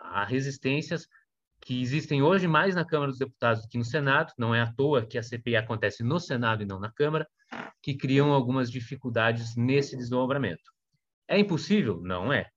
Há 0.02 0.26
resistências 0.26 1.06
que 1.62 1.80
existem 1.80 2.24
hoje 2.24 2.48
mais 2.48 2.74
na 2.74 2.84
Câmara 2.84 3.12
dos 3.12 3.20
Deputados 3.20 3.62
do 3.62 3.70
que 3.70 3.78
no 3.78 3.86
Senado, 3.86 4.34
não 4.40 4.56
é 4.56 4.62
à 4.62 4.74
toa 4.74 5.06
que 5.06 5.20
a 5.20 5.22
CPI 5.22 5.58
acontece 5.58 6.04
no 6.04 6.20
Senado 6.20 6.64
e 6.64 6.66
não 6.66 6.80
na 6.80 6.92
Câmara, 6.92 7.28
que 7.80 7.94
criam 7.94 8.34
algumas 8.34 8.72
dificuldades 8.72 9.56
nesse 9.56 9.96
desdobramento. 9.96 10.64
É 11.28 11.38
impossível? 11.38 12.02
Não 12.02 12.34
é, 12.34 12.50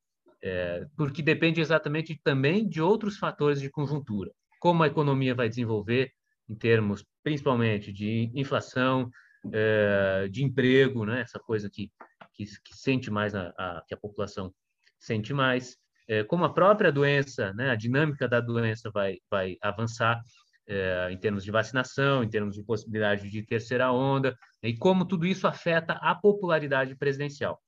é 0.43 0.87
porque 0.97 1.21
depende 1.21 1.61
exatamente 1.61 2.19
também 2.25 2.67
de 2.67 2.81
outros 2.81 3.19
fatores 3.19 3.61
de 3.61 3.69
conjuntura, 3.69 4.33
como 4.65 4.83
a 4.83 4.87
economia 4.87 5.35
vai 5.35 5.47
desenvolver 5.47 6.11
em 6.49 6.55
termos 6.55 7.05
principalmente 7.23 7.93
de 7.93 8.31
inflação, 8.35 9.11
é, 9.53 10.27
de 10.31 10.43
emprego, 10.43 11.05
né? 11.05 11.21
essa 11.21 11.39
coisa 11.39 11.69
que, 11.69 11.93
que, 12.33 12.47
que 12.47 12.75
sente 12.75 13.11
mais, 13.11 13.35
a, 13.35 13.49
a, 13.59 13.85
que 13.87 13.93
a 13.93 13.97
população 13.99 14.55
sente 14.99 15.35
mais, 15.35 15.77
é, 16.09 16.25
como 16.25 16.47
a 16.47 16.55
própria 16.55 16.91
doença, 16.91 17.53
né, 17.53 17.69
a 17.69 17.75
dinâmica 17.75 18.27
da 18.27 18.41
doença 18.41 18.91
vai, 18.91 19.19
vai 19.31 19.59
avançar 19.61 20.23
é, 20.67 21.09
em 21.11 21.19
termos 21.19 21.45
de 21.45 21.51
vacinação, 21.51 22.25
em 22.25 22.31
termos 22.31 22.57
de 22.57 22.65
possibilidade 22.65 23.31
de 23.31 23.43
terceira 23.43 23.93
onda, 23.93 24.35
e 24.63 24.75
como 24.75 25.05
tudo 25.05 25.27
isso 25.27 25.47
afeta 25.47 25.93
a 26.01 26.15
popularidade 26.15 26.97
presidencial. 26.97 27.61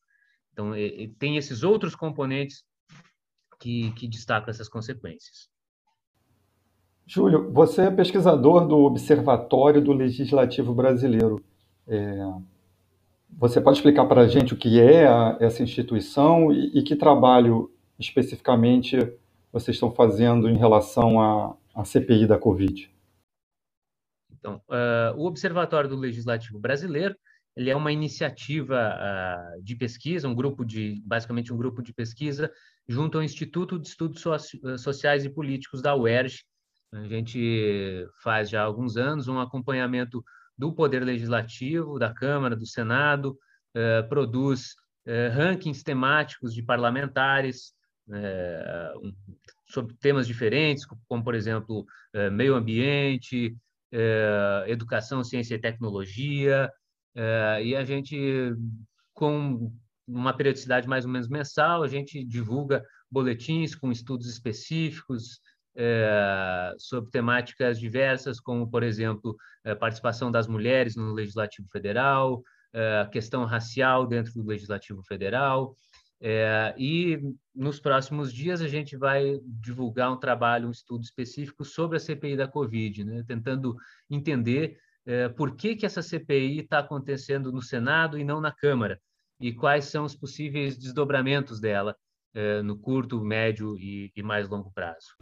Então, 0.51 0.73
tem 1.19 1.37
esses 1.37 1.63
outros 1.63 1.95
componentes 1.95 2.65
que, 3.61 3.93
que 3.93 4.09
destacam 4.09 4.49
essas 4.49 4.71
consequências. 4.71 5.55
Júlio, 7.07 7.53
você 7.53 7.83
é 7.83 7.91
pesquisador 7.91 8.67
do 8.67 8.79
Observatório 8.79 9.81
do 9.81 9.93
Legislativo 9.93 10.75
Brasileiro. 10.75 11.43
É, 11.87 12.33
você 13.31 13.61
pode 13.61 13.79
explicar 13.79 14.07
para 14.07 14.23
a 14.23 14.29
gente 14.29 14.55
o 14.55 14.57
que 14.57 14.81
é 14.81 15.07
a, 15.07 15.37
essa 15.41 15.63
instituição 15.63 16.53
e, 16.53 16.79
e 16.79 16.83
que 16.83 16.97
trabalho 16.97 17.71
especificamente 17.99 18.99
vocês 19.53 19.77
estão 19.77 19.93
fazendo 19.93 20.49
em 20.49 20.57
relação 20.57 21.21
à, 21.21 21.57
à 21.75 21.85
CPI 21.85 22.27
da 22.27 22.39
Covid? 22.39 22.91
Então, 24.33 24.61
uh, 24.69 25.17
o 25.17 25.27
Observatório 25.27 25.89
do 25.89 25.97
Legislativo 25.97 26.59
Brasileiro 26.59 27.17
ele 27.57 27.71
é 27.71 27.77
uma 27.77 27.91
iniciativa 27.91 28.95
uh, 28.95 29.63
de 29.63 29.75
pesquisa, 29.75 30.29
um 30.29 30.35
grupo 30.35 30.63
de, 30.65 31.01
basicamente 31.07 31.53
um 31.53 31.57
grupo 31.57 31.83
de 31.83 31.93
pesquisa 31.95 32.53
junto 32.87 33.17
ao 33.17 33.25
Instituto 33.25 33.79
de 33.79 33.89
Estudos 33.89 34.23
Sociais 34.79 35.25
e 35.25 35.31
Políticos 35.31 35.81
da 35.81 35.97
UERJ. 35.97 36.45
A 36.93 37.07
gente 37.09 38.07
faz 38.23 38.49
já 38.49 38.63
há 38.63 38.65
alguns 38.65 38.97
anos 38.97 39.29
um 39.29 39.41
acompanhamento 39.41 40.25
do 40.57 40.73
Poder 40.73 41.05
Legislativo, 41.05 41.99
da 41.99 42.13
Câmara, 42.13 42.57
do 42.57 42.67
Senado, 42.67 43.39
eh, 43.75 44.03
produz 44.03 44.75
eh, 45.05 45.29
rankings 45.29 45.83
temáticos 45.83 46.55
de 46.55 46.63
parlamentares 46.63 47.75
eh, 48.11 48.93
sobre 49.67 49.95
temas 49.97 50.27
diferentes, 50.27 50.87
como, 51.09 51.23
por 51.23 51.35
exemplo, 51.35 51.85
meio 52.33 52.55
ambiente, 52.55 53.55
educação, 54.67 55.25
ciência 55.25 55.57
e 55.57 55.61
tecnologia, 55.61 56.71
e 57.63 57.75
a 57.75 57.85
gente, 57.85 58.17
com 59.13 59.73
uma 60.07 60.33
periodicidade 60.35 60.89
mais 60.89 61.05
ou 61.05 61.11
menos 61.11 61.29
mensal, 61.29 61.83
a 61.83 61.89
gente 61.89 62.25
divulga 62.25 62.85
boletins 63.11 63.75
com 63.75 63.91
estudos 63.91 64.29
específicos 64.29 65.41
sobre 66.79 67.11
temáticas 67.11 67.79
diversas, 67.79 68.41
como, 68.41 68.69
por 68.71 68.83
exemplo, 68.83 69.37
a 69.65 69.77
participação 69.77 70.31
das 70.31 70.47
mulheres 70.47 70.97
no 70.97 71.13
Legislativo 71.13 71.69
Federal, 71.71 72.43
a 73.03 73.07
questão 73.07 73.45
racial 73.45 74.07
dentro 74.07 74.33
do 74.35 74.47
Legislativo 74.47 75.03
Federal. 75.03 75.75
E 76.79 77.21
nos 77.55 77.79
próximos 77.79 78.33
dias 78.33 78.61
a 78.61 78.69
gente 78.69 78.97
vai 78.97 79.39
divulgar 79.45 80.13
um 80.13 80.19
trabalho, 80.19 80.69
um 80.69 80.73
estudo 80.73 81.03
específico 81.03 81.65
sobre 81.65 81.97
a 81.97 82.01
CPI 82.01 82.37
da 82.37 82.49
Covid, 82.49 83.05
né? 83.05 83.25
tentando 83.27 83.77
entender 84.11 84.79
por 85.37 85.55
que, 85.55 85.77
que 85.77 85.87
essa 85.87 86.03
CPI 86.03 86.61
está 86.61 86.81
acontecendo 86.81 87.53
no 87.53 87.63
Senado 87.63 88.19
e 88.19 88.25
não 88.25 88.41
na 88.41 88.51
Câmara, 88.51 89.01
e 89.39 89.53
quais 89.53 89.85
são 89.85 90.05
os 90.05 90.17
possíveis 90.17 90.77
desdobramentos 90.77 91.61
dela 91.61 91.95
é, 92.37 92.61
no 92.61 92.77
curto, 92.77 93.19
médio 93.19 93.79
e, 93.79 94.13
e 94.15 94.23
mais 94.23 94.47
longo 94.47 94.71
prazo. 94.71 95.17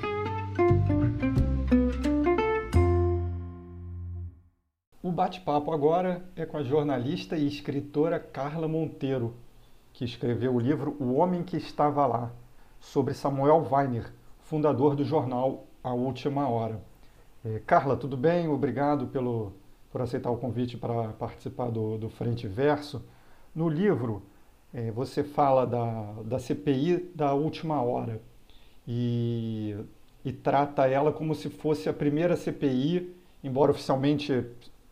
O 5.00 5.12
bate-papo 5.12 5.70
agora 5.70 6.28
é 6.34 6.44
com 6.44 6.56
a 6.56 6.64
jornalista 6.64 7.36
e 7.36 7.46
escritora 7.46 8.18
Carla 8.18 8.66
Monteiro, 8.66 9.36
que 9.92 10.04
escreveu 10.04 10.56
o 10.56 10.58
livro 10.58 10.96
O 10.98 11.14
Homem 11.14 11.44
que 11.44 11.56
Estava 11.56 12.04
Lá, 12.04 12.32
sobre 12.80 13.14
Samuel 13.14 13.64
Weiner, 13.70 14.12
fundador 14.40 14.96
do 14.96 15.04
jornal 15.04 15.66
A 15.84 15.92
Última 15.92 16.48
Hora. 16.48 16.82
É, 17.44 17.60
Carla, 17.60 17.96
tudo 17.96 18.16
bem? 18.16 18.48
Obrigado 18.48 19.06
pelo, 19.06 19.52
por 19.92 20.02
aceitar 20.02 20.30
o 20.30 20.36
convite 20.36 20.76
para 20.76 21.12
participar 21.12 21.70
do, 21.70 21.96
do 21.96 22.08
Frente 22.08 22.48
Verso. 22.48 23.04
No 23.54 23.68
livro, 23.68 24.22
é, 24.74 24.90
você 24.90 25.22
fala 25.22 25.64
da, 25.64 26.12
da 26.24 26.38
CPI 26.40 27.12
da 27.14 27.32
última 27.32 27.80
hora 27.80 28.20
e, 28.86 29.76
e 30.24 30.32
trata 30.32 30.88
ela 30.88 31.12
como 31.12 31.32
se 31.32 31.48
fosse 31.48 31.88
a 31.88 31.92
primeira 31.92 32.36
CPI, 32.36 33.14
embora 33.42 33.70
oficialmente 33.70 34.44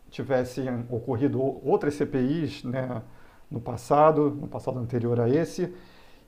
tivessem 0.08 0.68
ocorrido 0.88 1.42
outras 1.42 1.94
CPIs 1.94 2.62
né, 2.62 3.02
no 3.50 3.60
passado, 3.60 4.30
no 4.30 4.46
passado 4.46 4.78
anterior 4.78 5.18
a 5.18 5.28
esse, 5.28 5.74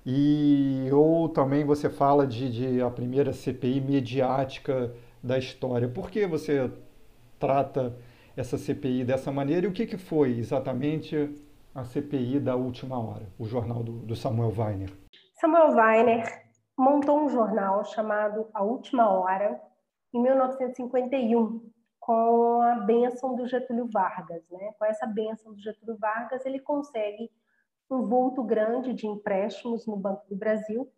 e 0.04 0.88
ou 0.92 1.28
também 1.28 1.64
você 1.64 1.88
fala 1.88 2.26
de, 2.26 2.50
de 2.50 2.82
a 2.82 2.90
primeira 2.90 3.32
CPI 3.32 3.80
mediática 3.80 4.92
da 5.22 5.38
história. 5.38 5.88
Por 5.88 6.10
que 6.10 6.26
você 6.26 6.70
trata 7.38 7.94
essa 8.36 8.58
CPI 8.58 9.04
dessa 9.04 9.30
maneira 9.30 9.66
e 9.66 9.68
o 9.68 9.72
que, 9.72 9.86
que 9.86 9.96
foi 9.96 10.38
exatamente 10.38 11.30
a 11.74 11.84
CPI 11.84 12.38
da 12.38 12.54
última 12.54 12.98
hora, 12.98 13.26
o 13.38 13.44
jornal 13.44 13.82
do, 13.82 13.98
do 14.00 14.14
Samuel 14.14 14.52
Weiner? 14.56 14.90
Samuel 15.34 15.74
Weiner 15.74 16.44
montou 16.78 17.20
um 17.20 17.28
jornal 17.28 17.84
chamado 17.84 18.48
A 18.54 18.62
Última 18.62 19.08
Hora 19.10 19.60
em 20.12 20.22
1951 20.22 21.70
com 21.98 22.60
a 22.62 22.76
benção 22.76 23.34
do 23.34 23.46
Getúlio 23.46 23.88
Vargas, 23.90 24.42
né? 24.50 24.72
Com 24.78 24.84
essa 24.84 25.06
benção 25.06 25.52
do 25.52 25.60
Getúlio 25.60 25.96
Vargas, 25.98 26.44
ele 26.46 26.60
consegue 26.60 27.30
um 27.90 28.02
vulto 28.02 28.42
grande 28.42 28.92
de 28.92 29.06
empréstimos 29.06 29.86
no 29.86 29.96
Banco 29.96 30.28
do 30.28 30.36
Brasil 30.36 30.88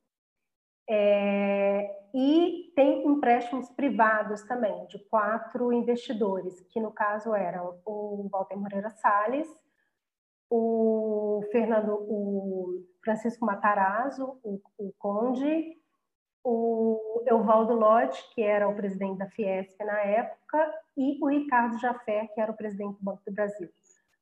é, 0.89 1.91
e 2.15 2.73
tem 2.77 3.07
empréstimos 3.07 3.69
privados 3.71 4.43
também 4.43 4.87
de 4.87 4.99
quatro 5.09 5.73
investidores, 5.73 6.61
que 6.71 6.81
no 6.81 6.93
caso 6.93 7.35
eram 7.35 7.79
o 7.85 8.29
Walter 8.31 8.57
Moreira 8.57 8.91
Salles, 8.91 9.49
o 10.51 11.43
Fernando, 11.51 11.95
o 12.09 12.85
Francisco 13.03 13.45
Matarazzo, 13.45 14.39
o, 14.43 14.61
o 14.79 14.93
Conde, 14.99 15.77
o 16.45 17.23
Euvaldo 17.27 17.75
Lodge, 17.75 18.23
que 18.35 18.43
era 18.43 18.69
o 18.69 18.75
presidente 18.75 19.19
da 19.19 19.29
Fiesp 19.31 19.79
na 19.85 19.99
época, 20.01 20.75
e 20.97 21.19
o 21.21 21.29
Ricardo 21.29 21.79
Jafé, 21.79 22.29
que 22.29 22.41
era 22.41 22.53
o 22.53 22.57
presidente 22.57 22.97
do 22.99 23.05
Banco 23.05 23.23
do 23.27 23.33
Brasil. 23.33 23.69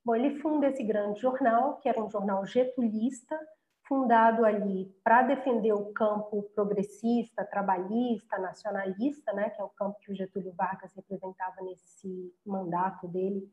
Bom, 0.05 0.15
ele 0.15 0.39
funda 0.41 0.69
esse 0.69 0.83
grande 0.83 1.21
jornal, 1.21 1.77
que 1.77 1.89
era 1.89 2.03
um 2.03 2.11
jornal 2.11 2.45
getulista, 2.47 3.39
fundado 3.87 4.45
ali 4.45 4.91
para 5.05 5.23
defender 5.23 5.73
o 5.75 5.93
campo 5.93 6.43
progressista, 6.55 7.45
trabalhista, 7.45 8.39
nacionalista, 8.39 9.33
né, 9.35 9.51
que 9.51 9.61
é 9.61 9.65
o 9.65 9.69
campo 9.69 9.99
que 10.01 10.11
o 10.11 10.15
Getúlio 10.15 10.53
Vargas 10.53 10.95
representava 10.95 11.61
nesse 11.63 12.35
mandato 12.47 13.07
dele 13.07 13.47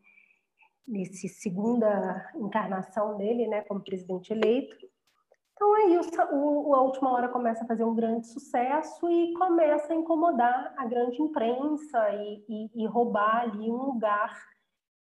nesse 0.88 1.28
segunda 1.28 2.32
encarnação 2.36 3.18
dele, 3.18 3.48
né, 3.48 3.62
como 3.62 3.84
presidente 3.84 4.32
eleito. 4.32 4.76
Então 5.54 5.74
aí 5.76 5.98
o, 5.98 6.70
o, 6.70 6.76
a 6.76 6.82
última 6.82 7.12
hora 7.12 7.30
começa 7.30 7.64
a 7.64 7.68
fazer 7.68 7.84
um 7.84 7.96
grande 7.96 8.28
sucesso 8.28 9.10
e 9.10 9.34
começa 9.34 9.94
a 9.94 9.96
incomodar 9.96 10.74
a 10.76 10.86
grande 10.86 11.22
imprensa 11.22 12.10
e, 12.10 12.44
e, 12.50 12.84
e 12.84 12.88
roubar 12.88 13.42
ali 13.42 13.70
um 13.70 13.84
lugar 13.84 14.36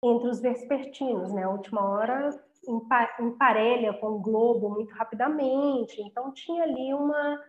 entre 0.03 0.27
os 0.29 0.41
vespertinos, 0.41 1.31
né? 1.31 1.43
A 1.43 1.49
última 1.49 1.88
hora 1.88 2.29
emparelha 3.19 3.93
com 3.93 4.07
o 4.07 4.19
Globo 4.19 4.69
muito 4.69 4.93
rapidamente, 4.93 6.01
então 6.01 6.34
tinha 6.34 6.63
ali 6.63 6.93
uma 6.93 7.39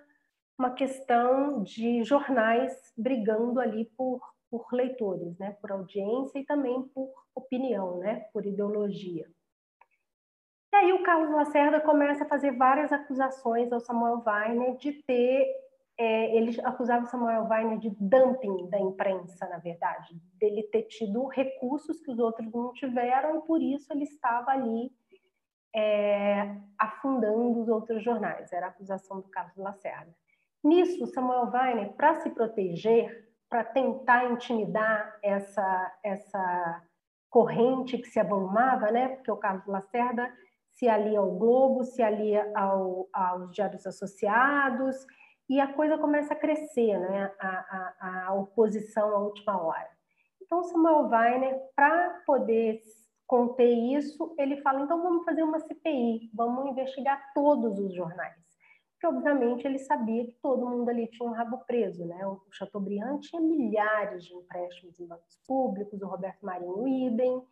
uma 0.59 0.71
questão 0.71 1.63
de 1.63 2.05
jornais 2.05 2.73
brigando 2.97 3.59
ali 3.59 3.85
por 3.97 4.21
por 4.53 4.71
leitores, 4.71 5.39
né, 5.39 5.57
por 5.63 5.73
audiência 5.73 6.39
e 6.39 6.45
também 6.45 6.83
por 6.95 7.11
opinião, 7.35 7.97
né, 7.97 8.27
por 8.35 8.45
ideologia. 8.45 9.27
E 10.71 10.77
aí 10.77 10.93
o 10.93 11.03
Carlos 11.03 11.31
Lacerda 11.31 11.81
começa 11.81 12.25
a 12.25 12.29
fazer 12.29 12.53
várias 12.53 12.93
acusações 12.93 13.73
ao 13.73 13.81
Samuel 13.81 14.23
Weiner 14.27 14.77
de 14.77 14.93
ter, 15.05 15.47
é, 15.99 16.37
ele 16.37 16.61
acusava 16.65 17.07
o 17.07 17.09
Samuel 17.09 17.49
Weiner 17.49 17.79
de 17.79 17.89
dumping 17.99 18.69
da 18.69 18.79
imprensa, 18.79 19.49
na 19.49 19.57
verdade, 19.57 20.15
dele 20.39 20.65
ter 20.65 20.83
tido 20.83 21.27
recursos 21.29 21.99
que 22.03 22.11
os 22.11 22.19
outros 22.19 22.53
não 22.53 22.75
tiveram 22.75 23.39
e 23.39 23.47
por 23.47 23.63
isso 23.63 23.91
ele 23.91 24.05
estava 24.05 24.51
ali 24.51 24.93
é, 25.75 26.57
afundando 26.79 27.59
os 27.59 27.69
outros 27.69 28.05
jornais. 28.05 28.53
Era 28.53 28.67
a 28.67 28.69
acusação 28.69 29.21
do 29.21 29.29
Carlos 29.29 29.57
Lacerda. 29.57 30.15
Nisso, 30.63 31.07
Samuel 31.07 31.51
Weiner, 31.51 31.93
para 31.95 32.21
se 32.21 32.31
proteger, 32.31 33.32
para 33.53 33.65
tentar 33.65 34.33
intimidar 34.33 35.19
essa, 35.23 35.95
essa 36.03 36.83
corrente 37.29 37.99
que 37.99 38.09
se 38.09 38.19
avolumava, 38.19 38.91
né? 38.91 39.09
porque 39.09 39.31
o 39.31 39.37
Carlos 39.37 39.67
Lacerda 39.67 40.33
se 40.71 40.89
alia 40.89 41.19
ao 41.19 41.33
Globo, 41.33 41.85
se 41.85 42.03
alia 42.03 42.51
ao, 42.57 43.11
aos 43.13 43.53
diários 43.53 43.87
associados, 43.87 44.97
e 45.51 45.61
a 45.61 45.71
coisa 45.71 45.99
começa 45.99 46.33
a 46.33 46.37
crescer, 46.37 46.99
né? 46.99 47.31
a, 47.39 47.49
a, 48.01 48.25
a 48.29 48.33
oposição 48.33 49.15
à 49.15 49.19
última 49.19 49.63
hora. 49.63 49.91
Então, 50.41 50.63
Samuel 50.65 51.11
Weiner, 51.11 51.61
para 51.77 52.23
poder 52.25 52.81
conter 53.27 53.69
isso, 53.69 54.35
ele 54.39 54.63
fala: 54.63 54.81
então 54.81 55.03
vamos 55.03 55.27
fazer 55.27 55.43
uma 55.43 55.61
CPI, 55.61 56.31
vamos 56.33 56.71
investigar 56.71 57.33
todos 57.35 57.79
os 57.79 57.95
jornais 57.95 58.42
porque 59.03 59.07
obviamente 59.09 59.67
ele 59.67 59.81
sabia 59.81 60.25
que 60.25 60.33
todo 60.41 60.65
mundo 60.65 60.89
ali 60.89 61.09
tinha 61.09 61.29
um 61.29 61.33
rabo 61.33 61.59
preso, 61.67 62.07
né? 62.07 62.25
O 62.25 62.41
Chateaubriand 62.53 63.19
tinha 63.19 63.43
milhares 63.43 64.25
de 64.25 64.33
empréstimos 64.33 65.01
em 65.01 65.07
bancos 65.07 65.41
públicos, 65.45 66.01
o 66.01 66.07
Roberto 66.07 66.47
Marinho 66.47 66.87
idem. 66.87 67.43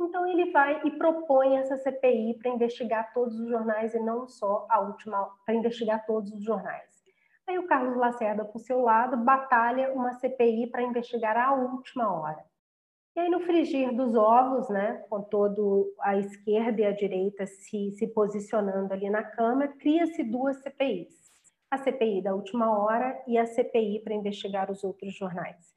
Então 0.00 0.26
ele 0.26 0.50
vai 0.52 0.80
e 0.86 0.90
propõe 0.92 1.58
essa 1.58 1.76
CPI 1.76 2.38
para 2.38 2.50
investigar 2.50 3.12
todos 3.12 3.38
os 3.38 3.46
jornais 3.46 3.94
e 3.94 3.98
não 3.98 4.26
só 4.26 4.66
a 4.70 4.80
última, 4.80 5.22
para 5.44 5.54
investigar 5.54 6.06
todos 6.06 6.32
os 6.32 6.42
jornais. 6.42 7.04
Aí 7.46 7.58
o 7.58 7.66
Carlos 7.66 7.96
Lacerda, 7.98 8.46
por 8.46 8.58
seu 8.58 8.80
lado, 8.80 9.18
batalha 9.18 9.92
uma 9.92 10.14
CPI 10.14 10.68
para 10.68 10.82
investigar 10.82 11.36
a 11.36 11.52
última 11.52 12.10
hora. 12.10 12.42
E 13.16 13.20
aí, 13.20 13.30
no 13.30 13.40
frigir 13.40 13.96
dos 13.96 14.14
ovos, 14.14 14.68
né, 14.68 15.02
com 15.08 15.22
todo 15.22 15.90
a 16.02 16.18
esquerda 16.18 16.82
e 16.82 16.84
a 16.84 16.92
direita 16.92 17.46
se, 17.46 17.90
se 17.92 18.06
posicionando 18.08 18.92
ali 18.92 19.08
na 19.08 19.22
Câmara, 19.22 19.68
cria-se 19.68 20.22
duas 20.22 20.62
CPIs. 20.62 21.16
A 21.70 21.78
CPI 21.78 22.20
da 22.20 22.34
última 22.34 22.78
hora 22.78 23.18
e 23.26 23.38
a 23.38 23.46
CPI 23.46 24.02
para 24.04 24.12
investigar 24.12 24.70
os 24.70 24.84
outros 24.84 25.14
jornais. 25.14 25.74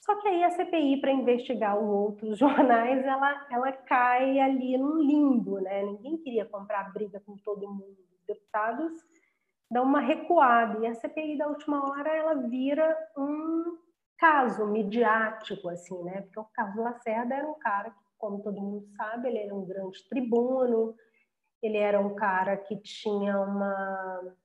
Só 0.00 0.18
que 0.18 0.28
aí 0.28 0.42
a 0.42 0.50
CPI 0.50 1.02
para 1.02 1.12
investigar 1.12 1.78
os 1.78 1.90
outros 1.90 2.38
jornais, 2.40 3.04
ela, 3.04 3.46
ela 3.52 3.70
cai 3.70 4.40
ali 4.40 4.78
num 4.78 4.98
limbo, 5.02 5.60
né? 5.60 5.82
Ninguém 5.82 6.16
queria 6.16 6.46
comprar 6.46 6.90
briga 6.90 7.20
com 7.20 7.36
todo 7.36 7.68
mundo. 7.68 7.98
Os 8.14 8.24
deputados 8.26 8.92
dá 9.70 9.82
uma 9.82 10.00
recuada. 10.00 10.78
E 10.82 10.86
a 10.86 10.94
CPI 10.94 11.36
da 11.36 11.48
última 11.48 11.86
hora 11.86 12.08
ela 12.08 12.34
vira 12.48 12.96
um 13.14 13.76
caso 14.18 14.66
midiático, 14.66 15.68
assim, 15.68 16.02
né? 16.02 16.22
Porque 16.22 16.40
o 16.40 16.44
Carlos 16.44 16.84
Lacerda 16.84 17.34
era 17.34 17.48
um 17.48 17.58
cara 17.58 17.90
que, 17.90 18.04
como 18.18 18.42
todo 18.42 18.60
mundo 18.60 18.86
sabe, 18.96 19.28
ele 19.28 19.38
era 19.38 19.54
um 19.54 19.64
grande 19.64 20.06
tribuno, 20.08 20.94
ele 21.62 21.76
era 21.76 22.00
um 22.00 22.14
cara 22.14 22.56
que 22.56 22.76
tinha 22.76 23.40
uma 23.40 24.36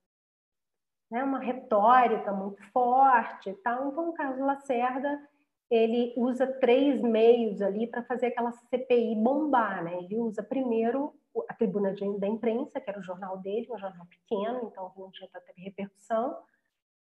né, 1.11 1.23
uma 1.23 1.39
retórica 1.39 2.31
muito 2.31 2.63
forte 2.71 3.49
e 3.49 3.53
tal. 3.53 3.89
Então, 3.89 4.09
o 4.09 4.13
Carlos 4.13 4.39
Lacerda 4.39 5.21
ele 5.69 6.13
usa 6.17 6.45
três 6.45 7.01
meios 7.01 7.61
ali 7.61 7.87
para 7.87 8.03
fazer 8.03 8.27
aquela 8.27 8.51
CPI 8.51 9.15
bombar, 9.15 9.83
né? 9.83 9.97
Ele 10.03 10.17
usa 10.17 10.43
primeiro 10.43 11.13
a 11.49 11.53
tribuna 11.53 11.95
da 12.19 12.27
imprensa, 12.27 12.79
que 12.79 12.89
era 12.89 12.99
o 12.99 13.03
jornal 13.03 13.37
dele, 13.39 13.67
um 13.71 13.77
jornal 13.77 14.05
pequeno, 14.05 14.69
então 14.71 14.91
não 14.95 15.09
tinha 15.11 15.27
tanta 15.31 15.51
repercussão. 15.57 16.37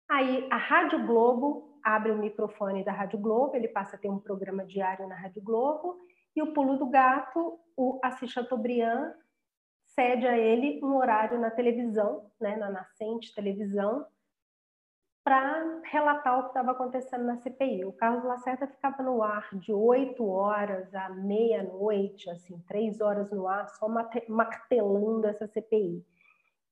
Aí 0.09 0.46
a 0.51 0.57
Rádio 0.57 1.05
Globo 1.07 1.72
abre 1.85 2.12
o 2.12 2.18
microfone 2.18 2.85
da 2.85 2.92
Rádio 2.92 3.18
Globo, 3.18 3.57
ele 3.57 3.68
passa 3.68 3.97
a 3.97 3.99
ter 3.99 4.09
um 4.09 4.18
programa 4.18 4.64
diário 4.64 5.09
na 5.09 5.14
Rádio 5.14 5.42
Globo, 5.42 5.99
e 6.35 6.42
o 6.42 6.53
Pulo 6.53 6.77
do 6.79 6.87
Gato, 6.87 7.59
o 7.77 7.99
Assis 8.03 8.31
Chateaubriand 8.31 9.12
cede 9.87 10.27
a 10.27 10.38
ele 10.38 10.81
um 10.83 10.97
horário 10.97 11.38
na 11.38 11.51
televisão, 11.51 12.31
né, 12.40 12.57
na 12.57 12.71
nascente 12.71 13.35
televisão, 13.35 14.07
para 15.25 15.81
relatar 15.85 16.38
o 16.38 16.42
que 16.45 16.49
estava 16.49 16.73
acontecendo 16.73 17.25
na 17.25 17.37
CPI. 17.37 17.85
O 17.85 17.92
Carlos 17.92 18.25
Lacerda 18.25 18.66
ficava 18.66 19.03
no 19.03 19.23
ar 19.23 19.49
de 19.53 19.73
8 19.73 20.27
horas 20.27 20.92
à 20.95 21.11
meia-noite, 21.11 22.29
assim, 22.29 22.59
três 22.66 23.01
horas 23.01 23.31
no 23.31 23.47
ar, 23.47 23.68
só 23.68 23.87
martelando 24.29 25.27
essa 25.29 25.47
CPI. 25.47 26.05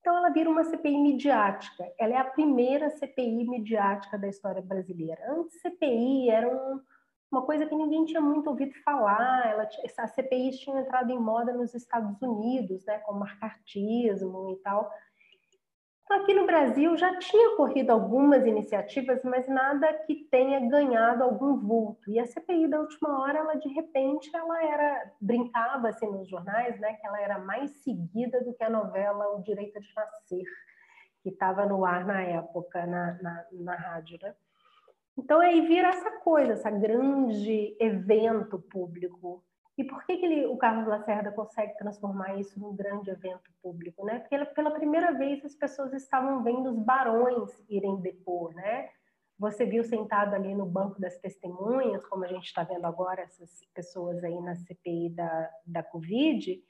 Então, 0.01 0.17
ela 0.17 0.31
vira 0.31 0.49
uma 0.49 0.65
CPI 0.65 0.99
midiática. 0.99 1.85
Ela 1.99 2.15
é 2.15 2.17
a 2.17 2.25
primeira 2.25 2.89
CPI 2.91 3.47
midiática 3.47 4.19
da 4.19 4.29
história 4.29 4.63
brasileira. 4.63 5.21
Antes, 5.31 5.61
CPI 5.61 6.31
era 6.31 6.49
um, 6.49 6.81
uma 7.31 7.43
coisa 7.43 7.67
que 7.67 7.75
ninguém 7.75 8.07
tinha 8.07 8.21
muito 8.21 8.49
ouvido 8.49 8.73
falar. 8.83 9.47
Ela, 9.47 9.69
essa 9.85 10.07
CPI 10.07 10.53
tinha 10.53 10.81
entrado 10.81 11.11
em 11.11 11.19
moda 11.19 11.53
nos 11.53 11.75
Estados 11.75 12.21
Unidos, 12.23 12.85
né, 12.87 12.99
com 13.01 13.13
marcartismo 13.13 14.51
e 14.51 14.57
tal. 14.63 14.91
Aqui 16.11 16.35
no 16.35 16.44
Brasil 16.44 16.96
já 16.96 17.16
tinha 17.20 17.51
ocorrido 17.51 17.92
algumas 17.92 18.44
iniciativas, 18.44 19.23
mas 19.23 19.46
nada 19.46 19.92
que 19.94 20.27
tenha 20.29 20.59
ganhado 20.68 21.23
algum 21.23 21.57
vulto. 21.57 22.11
E 22.11 22.18
a 22.18 22.27
CPI 22.27 22.66
da 22.66 22.81
última 22.81 23.20
hora, 23.20 23.38
ela 23.38 23.55
de 23.55 23.68
repente, 23.68 24.29
ela 24.35 24.61
era 24.61 25.12
brincava 25.20 25.88
assim 25.88 26.11
nos 26.11 26.29
jornais, 26.29 26.81
né, 26.81 26.94
que 26.94 27.07
ela 27.07 27.20
era 27.20 27.38
mais 27.38 27.70
seguida 27.85 28.42
do 28.42 28.53
que 28.53 28.64
a 28.64 28.68
novela 28.68 29.37
O 29.37 29.42
Direito 29.42 29.81
de 29.81 29.94
Nascer, 29.94 30.42
que 31.23 31.29
estava 31.29 31.64
no 31.64 31.85
ar 31.85 32.05
na 32.05 32.20
época 32.23 32.85
na, 32.87 33.12
na, 33.23 33.46
na 33.53 33.77
rádio, 33.77 34.18
né? 34.20 34.35
Então 35.16 35.38
aí 35.38 35.61
vira 35.61 35.90
essa 35.90 36.11
coisa, 36.23 36.55
essa 36.55 36.70
grande 36.70 37.77
evento 37.79 38.59
público 38.59 39.44
e 39.81 39.85
por 39.85 40.05
que, 40.05 40.19
que 40.19 40.27
ele, 40.27 40.45
o 40.45 40.59
Carlos 40.59 40.87
Lacerda 40.87 41.33
consegue 41.33 41.75
transformar 41.79 42.38
isso 42.38 42.61
num 42.61 42.77
grande 42.77 43.09
evento 43.09 43.51
público? 43.62 44.05
Né? 44.05 44.19
Porque 44.19 44.45
pela 44.55 44.71
primeira 44.73 45.11
vez 45.12 45.43
as 45.43 45.55
pessoas 45.55 45.95
estavam 45.95 46.43
vendo 46.43 46.69
os 46.69 46.79
barões 46.79 47.51
irem 47.66 47.97
depor. 47.97 48.53
Né? 48.55 48.90
Você 49.38 49.64
viu 49.64 49.83
sentado 49.83 50.35
ali 50.35 50.55
no 50.55 50.66
banco 50.66 51.01
das 51.01 51.16
testemunhas, 51.16 52.05
como 52.09 52.25
a 52.25 52.29
gente 52.29 52.45
está 52.45 52.62
vendo 52.62 52.85
agora, 52.85 53.23
essas 53.23 53.64
pessoas 53.73 54.23
aí 54.23 54.38
na 54.43 54.55
CPI 54.55 55.14
da, 55.14 55.51
da 55.64 55.83
Covid, 55.83 56.62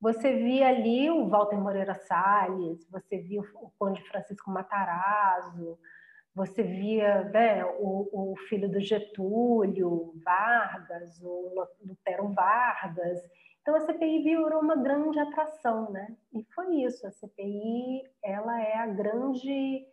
você 0.00 0.32
via 0.32 0.68
ali 0.68 1.10
o 1.10 1.28
Walter 1.28 1.58
Moreira 1.58 1.94
Salles, 1.94 2.88
você 2.90 3.18
viu 3.18 3.42
o 3.56 3.70
Conde 3.78 4.02
Francisco 4.08 4.50
Matarazzo, 4.50 5.78
você 6.36 6.62
via 6.62 7.24
né, 7.30 7.64
o, 7.64 8.32
o, 8.32 8.36
filho 8.46 8.70
do 8.70 8.78
Getúlio, 8.78 10.12
Vargas, 10.22 11.18
o 11.22 11.66
Lutero 11.82 12.28
Vargas. 12.34 13.22
Então 13.62 13.74
a 13.74 13.80
CPI 13.80 14.22
virou 14.22 14.60
uma 14.60 14.76
grande 14.76 15.18
atração, 15.18 15.90
né? 15.90 16.14
E 16.34 16.44
foi 16.54 16.82
isso. 16.82 17.06
A 17.06 17.10
CPI 17.10 18.02
ela 18.22 18.60
é 18.60 18.76
a 18.76 18.86
grande, 18.86 19.88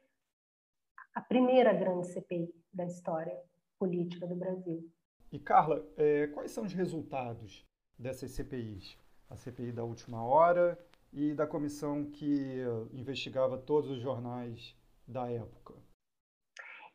a 1.15 1.21
primeira 1.21 1.71
grande 1.71 2.08
CPI 2.08 2.53
da 2.73 2.84
história 2.84 3.39
política 3.79 4.27
do 4.27 4.36
Brasil. 4.36 4.91
E 5.32 5.39
Carla, 5.39 5.82
é, 5.95 6.27
quais 6.27 6.51
são 6.51 6.65
os 6.65 6.73
resultados 6.73 7.65
dessas 7.97 8.32
CPIs? 8.32 8.97
A 9.29 9.38
CPI 9.38 9.71
da 9.71 9.86
última 9.86 10.21
hora 10.21 10.77
e 11.13 11.34
da 11.34 11.47
comissão 11.47 12.03
que 12.12 12.58
investigava 12.91 13.58
todos 13.58 13.89
os 13.89 14.01
jornais 14.01 14.75
da 15.08 15.32
época. 15.32 15.73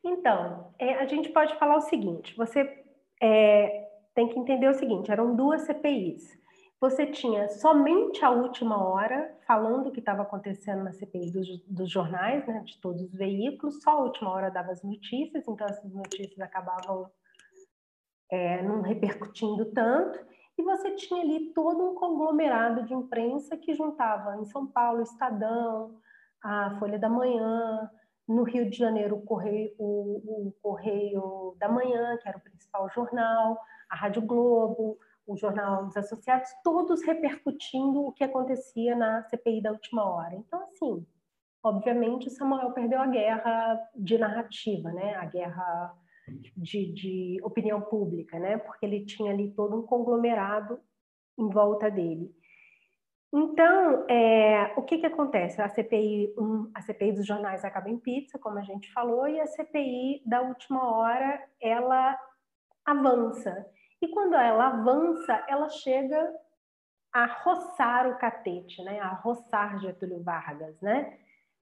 Então, 0.04 0.72
é, 0.78 0.94
a 0.94 1.06
gente 1.06 1.30
pode 1.30 1.54
falar 1.56 1.76
o 1.76 1.82
seguinte: 1.82 2.36
você 2.36 2.84
é, 3.20 3.88
tem 4.14 4.28
que 4.28 4.38
entender 4.38 4.68
o 4.68 4.74
seguinte: 4.74 5.10
eram 5.10 5.34
duas 5.34 5.62
CPIs. 5.62 6.38
Você 6.80 7.06
tinha 7.06 7.48
somente 7.48 8.24
a 8.24 8.30
última 8.30 8.80
hora 8.88 9.36
falando 9.46 9.88
o 9.88 9.92
que 9.92 9.98
estava 9.98 10.22
acontecendo 10.22 10.84
na 10.84 10.92
CPI 10.92 11.32
dos, 11.32 11.64
dos, 11.66 11.90
jornais, 11.90 12.46
né, 12.46 12.60
de 12.64 12.80
todos 12.80 13.02
os 13.02 13.12
veículos, 13.12 13.82
só 13.82 13.90
a 13.90 14.02
última 14.04 14.30
hora 14.30 14.50
dava 14.50 14.70
as 14.70 14.84
notícias, 14.84 15.48
então 15.48 15.66
essas 15.66 15.92
notícias 15.92 16.38
acabavam 16.38 17.10
é, 18.30 18.62
não 18.62 18.80
repercutindo 18.80 19.64
tanto, 19.72 20.24
e 20.56 20.62
você 20.62 20.92
tinha 20.92 21.20
ali 21.20 21.52
todo 21.52 21.90
um 21.90 21.94
conglomerado 21.96 22.84
de 22.84 22.94
imprensa 22.94 23.56
que 23.56 23.74
juntava 23.74 24.36
em 24.36 24.44
São 24.44 24.64
Paulo, 24.66 25.02
Estadão, 25.02 25.98
a 26.42 26.76
Folha 26.78 26.98
da 26.98 27.08
Manhã, 27.08 27.90
no 28.28 28.42
Rio 28.42 28.68
de 28.68 28.76
Janeiro, 28.76 29.16
o 29.16 29.22
Correio, 29.22 29.74
o, 29.78 30.48
o 30.48 30.54
Correio 30.60 31.56
da 31.58 31.68
Manhã, 31.68 32.16
que 32.18 32.28
era 32.28 32.36
o 32.36 32.42
principal 32.42 32.88
jornal, 32.90 33.58
a 33.88 33.96
Rádio 33.96 34.20
Globo, 34.22 34.98
o 35.26 35.36
Jornal 35.36 35.86
dos 35.86 35.96
Associados, 35.96 36.50
todos 36.62 37.02
repercutindo 37.02 38.06
o 38.06 38.12
que 38.12 38.24
acontecia 38.24 38.94
na 38.94 39.22
CPI 39.24 39.62
da 39.62 39.72
última 39.72 40.04
hora. 40.04 40.34
Então, 40.34 40.62
assim, 40.62 41.06
obviamente, 41.62 42.28
o 42.28 42.30
Samuel 42.30 42.72
perdeu 42.72 43.00
a 43.00 43.06
guerra 43.06 43.78
de 43.94 44.18
narrativa, 44.18 44.90
né? 44.90 45.14
a 45.16 45.26
guerra 45.26 45.94
de, 46.56 46.92
de 46.92 47.40
opinião 47.42 47.80
pública, 47.80 48.38
né? 48.38 48.58
porque 48.58 48.84
ele 48.84 49.04
tinha 49.04 49.32
ali 49.32 49.50
todo 49.52 49.78
um 49.78 49.82
conglomerado 49.82 50.80
em 51.38 51.48
volta 51.48 51.90
dele. 51.90 52.34
Então, 53.32 54.06
é, 54.08 54.72
o 54.76 54.82
que, 54.82 54.98
que 54.98 55.06
acontece? 55.06 55.60
A 55.60 55.68
CPI, 55.68 56.34
um, 56.38 56.70
a 56.74 56.80
CPI 56.80 57.12
dos 57.12 57.26
jornais 57.26 57.64
acaba 57.64 57.90
em 57.90 57.98
pizza, 57.98 58.38
como 58.38 58.58
a 58.58 58.62
gente 58.62 58.90
falou, 58.92 59.28
e 59.28 59.38
a 59.38 59.46
CPI 59.46 60.22
da 60.24 60.40
última 60.40 60.90
hora, 60.90 61.42
ela 61.60 62.18
avança. 62.84 63.66
E 64.00 64.08
quando 64.08 64.34
ela 64.34 64.68
avança, 64.68 65.44
ela 65.46 65.68
chega 65.68 66.34
a 67.12 67.26
roçar 67.26 68.08
o 68.08 68.18
catete, 68.18 68.82
né? 68.82 68.98
a 69.00 69.08
roçar 69.08 69.78
Getúlio 69.80 70.22
Vargas, 70.22 70.80
né? 70.80 71.18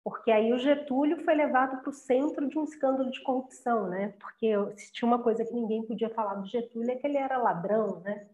Porque 0.03 0.31
aí 0.31 0.53
o 0.53 0.57
Getúlio 0.57 1.23
foi 1.23 1.35
levado 1.35 1.81
para 1.81 1.89
o 1.89 1.93
centro 1.93 2.47
de 2.47 2.57
um 2.57 2.63
escândalo 2.63 3.11
de 3.11 3.21
corrupção, 3.21 3.89
né? 3.89 4.13
Porque 4.19 4.53
se 4.77 4.93
tinha 4.93 5.07
uma 5.07 5.21
coisa 5.21 5.43
que 5.43 5.53
ninguém 5.53 5.85
podia 5.85 6.09
falar 6.09 6.35
do 6.35 6.47
Getúlio 6.47 6.91
é 6.91 6.95
que 6.95 7.05
ele 7.05 7.17
era 7.17 7.37
ladrão, 7.37 7.99
né? 7.99 8.27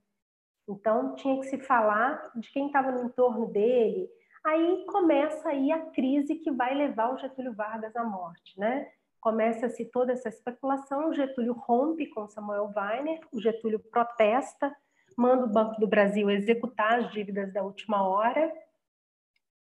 Então, 0.68 1.16
tinha 1.16 1.40
que 1.40 1.48
se 1.48 1.60
falar 1.60 2.32
de 2.36 2.50
quem 2.52 2.68
estava 2.68 2.92
no 2.92 3.06
entorno 3.06 3.48
dele. 3.48 4.10
Aí 4.44 4.86
começa 4.88 5.50
aí 5.50 5.72
a 5.72 5.86
crise 5.92 6.36
que 6.36 6.52
vai 6.52 6.74
levar 6.74 7.14
o 7.14 7.18
Getúlio 7.18 7.54
Vargas 7.54 7.96
à 7.96 8.04
morte, 8.04 8.60
né? 8.60 8.88
Começa-se 9.20 9.86
toda 9.86 10.14
essa 10.14 10.30
especulação, 10.30 11.10
o 11.10 11.14
Getúlio 11.14 11.54
rompe 11.54 12.06
com 12.08 12.28
Samuel 12.28 12.72
Weiner, 12.76 13.20
o 13.34 13.42
Getúlio 13.42 13.80
protesta, 13.80 14.72
manda 15.18 15.46
o 15.46 15.52
Banco 15.52 15.80
do 15.80 15.88
Brasil 15.88 16.30
executar 16.30 17.00
as 17.00 17.12
dívidas 17.12 17.52
da 17.52 17.64
última 17.64 18.08
hora. 18.08 18.54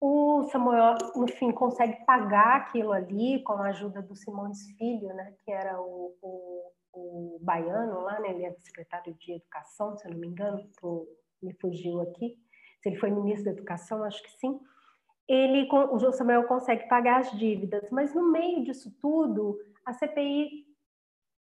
O 0.00 0.44
Samuel, 0.52 0.94
no 1.16 1.26
fim, 1.26 1.50
consegue 1.50 2.04
pagar 2.04 2.58
aquilo 2.58 2.92
ali 2.92 3.42
com 3.42 3.54
a 3.54 3.70
ajuda 3.70 4.00
do 4.00 4.14
Simões 4.14 4.70
Filho, 4.78 5.08
né, 5.08 5.34
que 5.44 5.50
era 5.50 5.80
o, 5.80 6.16
o 6.22 6.72
o 6.92 7.38
baiano 7.40 8.00
lá, 8.00 8.20
né? 8.20 8.30
Ele 8.30 8.44
é 8.44 8.54
secretário 8.58 9.14
de 9.14 9.32
Educação, 9.32 9.96
se 9.96 10.06
eu 10.06 10.12
não 10.12 10.18
me 10.18 10.28
engano, 10.28 10.68
tô, 10.80 11.08
me 11.42 11.54
fugiu 11.54 12.00
aqui. 12.00 12.38
Se 12.82 12.88
ele 12.88 12.98
foi 12.98 13.10
ministro 13.10 13.46
da 13.46 13.50
Educação, 13.52 14.04
acho 14.04 14.22
que 14.22 14.30
sim. 14.32 14.58
Ele, 15.26 15.68
o 15.70 15.98
João 15.98 16.12
Samuel 16.12 16.44
consegue 16.44 16.88
pagar 16.88 17.20
as 17.20 17.30
dívidas, 17.32 17.90
mas 17.90 18.14
no 18.14 18.30
meio 18.30 18.64
disso 18.64 18.90
tudo, 19.00 19.58
a 19.84 19.92
CPI 19.92 20.66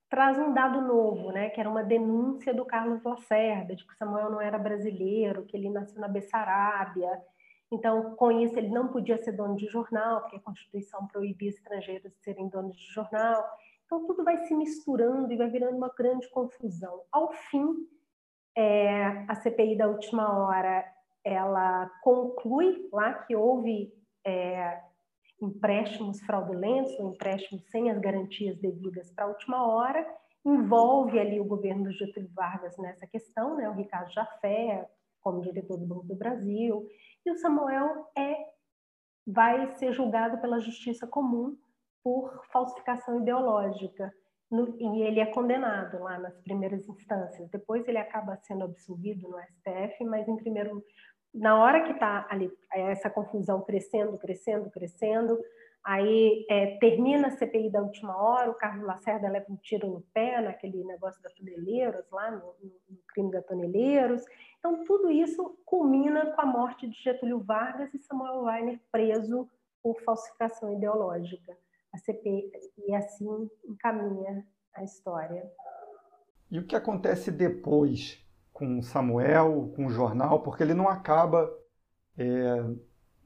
traz 0.09 0.37
um 0.37 0.53
dado 0.53 0.81
novo, 0.81 1.31
né? 1.31 1.49
Que 1.49 1.59
era 1.59 1.69
uma 1.69 1.83
denúncia 1.83 2.53
do 2.53 2.65
Carlos 2.65 3.03
Lacerda 3.03 3.75
de 3.75 3.85
que 3.85 3.95
Samuel 3.95 4.29
não 4.29 4.41
era 4.41 4.57
brasileiro, 4.57 5.45
que 5.45 5.55
ele 5.55 5.69
nasceu 5.69 5.99
na 5.99 6.07
Bessarabia. 6.07 7.09
Então, 7.71 8.15
com 8.15 8.31
isso, 8.31 8.57
ele 8.57 8.69
não 8.69 8.87
podia 8.87 9.17
ser 9.17 9.33
dono 9.33 9.55
de 9.55 9.67
jornal, 9.67 10.21
porque 10.21 10.37
a 10.37 10.41
Constituição 10.41 11.05
proibia 11.07 11.49
estrangeiros 11.49 12.11
de 12.13 12.23
serem 12.23 12.47
donos 12.47 12.77
de 12.77 12.93
jornal. 12.93 13.43
Então, 13.87 14.05
tudo 14.05 14.23
vai 14.23 14.37
se 14.45 14.53
misturando 14.53 15.31
e 15.31 15.37
vai 15.37 15.49
virando 15.49 15.77
uma 15.77 15.91
grande 15.97 16.29
confusão. 16.29 17.03
Ao 17.09 17.31
fim, 17.31 17.73
é, 18.55 19.25
a 19.29 19.35
CPI 19.35 19.77
da 19.77 19.87
última 19.87 20.37
hora, 20.37 20.85
ela 21.23 21.89
conclui 22.03 22.89
lá 22.91 23.13
que 23.13 23.33
houve, 23.33 23.93
é, 24.25 24.83
empréstimos 25.41 26.19
fraudulentos 26.19 26.99
ou 26.99 27.13
empréstimos 27.13 27.63
sem 27.69 27.89
as 27.89 27.97
garantias 27.97 28.59
devidas 28.59 29.09
para 29.11 29.23
a 29.23 29.29
última 29.29 29.65
hora, 29.65 30.05
envolve 30.43 31.17
ali 31.17 31.39
o 31.39 31.45
governo 31.45 31.85
do 31.85 31.93
Getúlio 31.93 32.29
Vargas 32.33 32.77
nessa 32.77 33.07
questão, 33.07 33.55
né? 33.55 33.69
o 33.69 33.73
Ricardo 33.73 34.11
Jafé, 34.11 34.85
como 35.21 35.41
diretor 35.41 35.77
do 35.77 35.85
Banco 35.85 36.05
do 36.05 36.15
Brasil, 36.15 36.85
e 37.25 37.31
o 37.31 37.37
Samuel 37.37 38.05
é, 38.17 38.35
vai 39.25 39.75
ser 39.77 39.93
julgado 39.93 40.39
pela 40.39 40.59
Justiça 40.59 41.07
Comum 41.07 41.57
por 42.07 42.41
falsificação 42.53 43.19
ideológica. 43.19 44.13
No, 44.49 44.73
e 44.79 45.01
ele 45.01 45.19
é 45.19 45.25
condenado 45.25 45.99
lá 45.99 46.17
nas 46.17 46.39
primeiras 46.39 46.87
instâncias. 46.87 47.49
Depois 47.49 47.85
ele 47.85 47.97
acaba 47.97 48.37
sendo 48.43 48.63
absolvido 48.63 49.27
no 49.27 49.37
STF, 49.37 50.05
mas 50.05 50.25
em 50.25 50.37
primeiro, 50.37 50.81
na 51.33 51.61
hora 51.61 51.83
que 51.83 51.91
está 51.91 52.25
ali 52.29 52.49
essa 52.71 53.09
confusão 53.09 53.59
crescendo, 53.59 54.17
crescendo, 54.17 54.69
crescendo, 54.69 55.37
Aí 55.83 56.45
é, 56.49 56.77
termina 56.79 57.27
a 57.27 57.31
CPI 57.31 57.69
da 57.69 57.81
última 57.81 58.21
hora, 58.21 58.51
o 58.51 58.55
Carlos 58.55 58.85
Lacerda 58.85 59.29
leva 59.29 59.45
um 59.49 59.55
tiro 59.55 59.87
no 59.87 60.01
pé 60.13 60.41
naquele 60.41 60.83
negócio 60.83 61.21
da 61.21 61.29
Toneleiros, 61.29 62.03
lá 62.11 62.29
no, 62.29 62.39
no, 62.39 62.97
crime 63.07 63.31
da 63.31 63.41
Toneleiros. 63.41 64.21
Então, 64.59 64.83
tudo 64.83 65.09
isso 65.09 65.57
culmina 65.65 66.25
com 66.33 66.41
a 66.41 66.45
morte 66.45 66.89
de 66.89 67.01
Getúlio 67.01 67.39
Vargas 67.39 67.93
e 67.93 67.99
Samuel 67.99 68.41
Weiner 68.41 68.81
preso 68.91 69.49
por 69.81 70.01
falsificação 70.01 70.73
ideológica. 70.73 71.57
A 71.93 71.97
CPI, 71.97 72.51
e 72.87 72.95
assim 72.95 73.49
encaminha 73.65 74.45
a 74.73 74.83
história. 74.83 75.49
E 76.51 76.59
o 76.59 76.65
que 76.65 76.75
acontece 76.75 77.31
depois 77.31 78.23
com 78.53 78.81
Samuel, 78.81 79.71
com 79.75 79.85
o 79.85 79.89
jornal? 79.89 80.41
Porque 80.41 80.63
ele 80.63 80.73
não 80.73 80.87
acaba 80.87 81.49
é, 82.17 82.63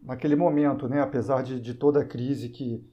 naquele 0.01 0.35
momento, 0.35 0.87
né, 0.87 1.01
apesar 1.01 1.43
de, 1.43 1.59
de 1.59 1.73
toda 1.73 2.01
a 2.01 2.05
crise 2.05 2.49
que 2.49 2.85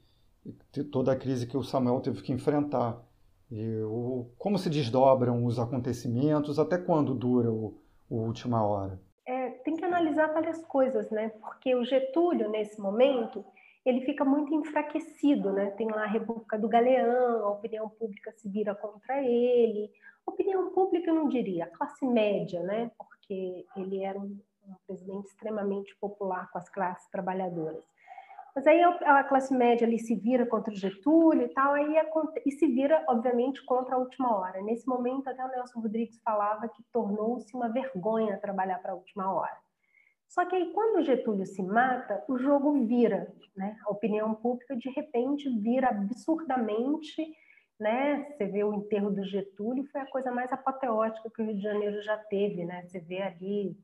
toda 0.90 1.12
a 1.12 1.16
crise 1.16 1.46
que 1.46 1.56
o 1.56 1.62
Samuel 1.62 2.00
teve 2.00 2.22
que 2.22 2.32
enfrentar. 2.32 3.02
E 3.50 3.82
o, 3.82 4.30
como 4.38 4.58
se 4.58 4.70
desdobram 4.70 5.44
os 5.44 5.58
acontecimentos? 5.58 6.58
Até 6.58 6.78
quando 6.78 7.14
dura 7.14 7.50
o, 7.50 7.78
o 8.08 8.16
última 8.16 8.64
hora? 8.64 9.00
É, 9.26 9.50
tem 9.50 9.76
que 9.76 9.84
analisar 9.84 10.32
várias 10.32 10.64
coisas, 10.64 11.10
né? 11.10 11.30
Porque 11.40 11.74
o 11.74 11.84
Getúlio 11.84 12.50
nesse 12.50 12.80
momento 12.80 13.44
ele 13.88 14.04
fica 14.04 14.24
muito 14.24 14.54
enfraquecido, 14.54 15.52
né? 15.52 15.70
Tem 15.70 15.88
lá 15.88 16.04
a 16.04 16.08
República 16.08 16.58
do 16.58 16.68
Galeão, 16.68 17.44
a 17.44 17.50
opinião 17.50 17.88
pública 17.88 18.32
se 18.32 18.48
vira 18.48 18.74
contra 18.74 19.22
ele. 19.22 19.90
Opinião 20.26 20.70
pública 20.72 21.10
eu 21.10 21.14
não 21.14 21.28
diria, 21.28 21.64
a 21.64 21.68
classe 21.68 22.04
média, 22.06 22.62
né? 22.62 22.90
Porque 22.98 23.64
ele 23.76 24.04
era 24.04 24.18
um 24.18 24.38
um 24.68 24.76
presidente 24.86 25.28
extremamente 25.28 25.96
popular 25.96 26.50
com 26.50 26.58
as 26.58 26.68
classes 26.68 27.08
trabalhadoras. 27.10 27.82
Mas 28.54 28.66
aí 28.66 28.82
a 28.82 29.22
classe 29.24 29.54
média 29.54 29.86
ali 29.86 29.98
se 29.98 30.16
vira 30.16 30.44
contra 30.44 30.72
o 30.72 30.76
Getúlio 30.76 31.42
e 31.42 31.48
tal, 31.48 31.74
aí 31.74 31.94
e 32.44 32.50
se 32.50 32.66
vira, 32.66 33.04
obviamente, 33.08 33.64
contra 33.64 33.94
a 33.94 33.98
última 33.98 34.36
hora. 34.36 34.60
Nesse 34.62 34.86
momento, 34.86 35.28
até 35.28 35.44
o 35.44 35.48
Nelson 35.48 35.80
Rodrigues 35.80 36.20
falava 36.24 36.68
que 36.68 36.82
tornou-se 36.92 37.54
uma 37.54 37.68
vergonha 37.68 38.38
trabalhar 38.38 38.80
para 38.80 38.92
a 38.92 38.96
última 38.96 39.32
hora. 39.32 39.56
Só 40.28 40.44
que 40.44 40.54
aí, 40.54 40.72
quando 40.72 40.98
o 40.98 41.02
Getúlio 41.02 41.46
se 41.46 41.62
mata, 41.62 42.22
o 42.28 42.36
jogo 42.38 42.84
vira, 42.84 43.32
né? 43.56 43.78
A 43.86 43.90
opinião 43.90 44.34
pública, 44.34 44.76
de 44.76 44.90
repente, 44.90 45.48
vira 45.48 45.88
absurdamente, 45.88 47.34
né? 47.80 48.24
Você 48.30 48.44
vê 48.44 48.62
o 48.62 48.74
enterro 48.74 49.10
do 49.10 49.24
Getúlio, 49.24 49.88
foi 49.90 50.02
a 50.02 50.10
coisa 50.10 50.30
mais 50.30 50.52
apoteótica 50.52 51.30
que 51.30 51.40
o 51.40 51.44
Rio 51.46 51.56
de 51.56 51.62
Janeiro 51.62 52.02
já 52.02 52.18
teve, 52.18 52.64
né? 52.64 52.84
Você 52.86 53.00
vê 53.00 53.22
ali 53.22 53.76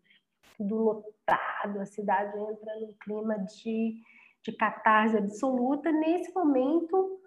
tudo 0.56 0.76
lotado, 0.76 1.80
a 1.80 1.86
cidade 1.86 2.38
entra 2.38 2.78
num 2.78 2.92
clima 3.00 3.38
de, 3.38 3.96
de 4.42 4.52
catarse 4.52 5.16
absoluta. 5.16 5.90
Nesse 5.90 6.32
momento, 6.34 7.20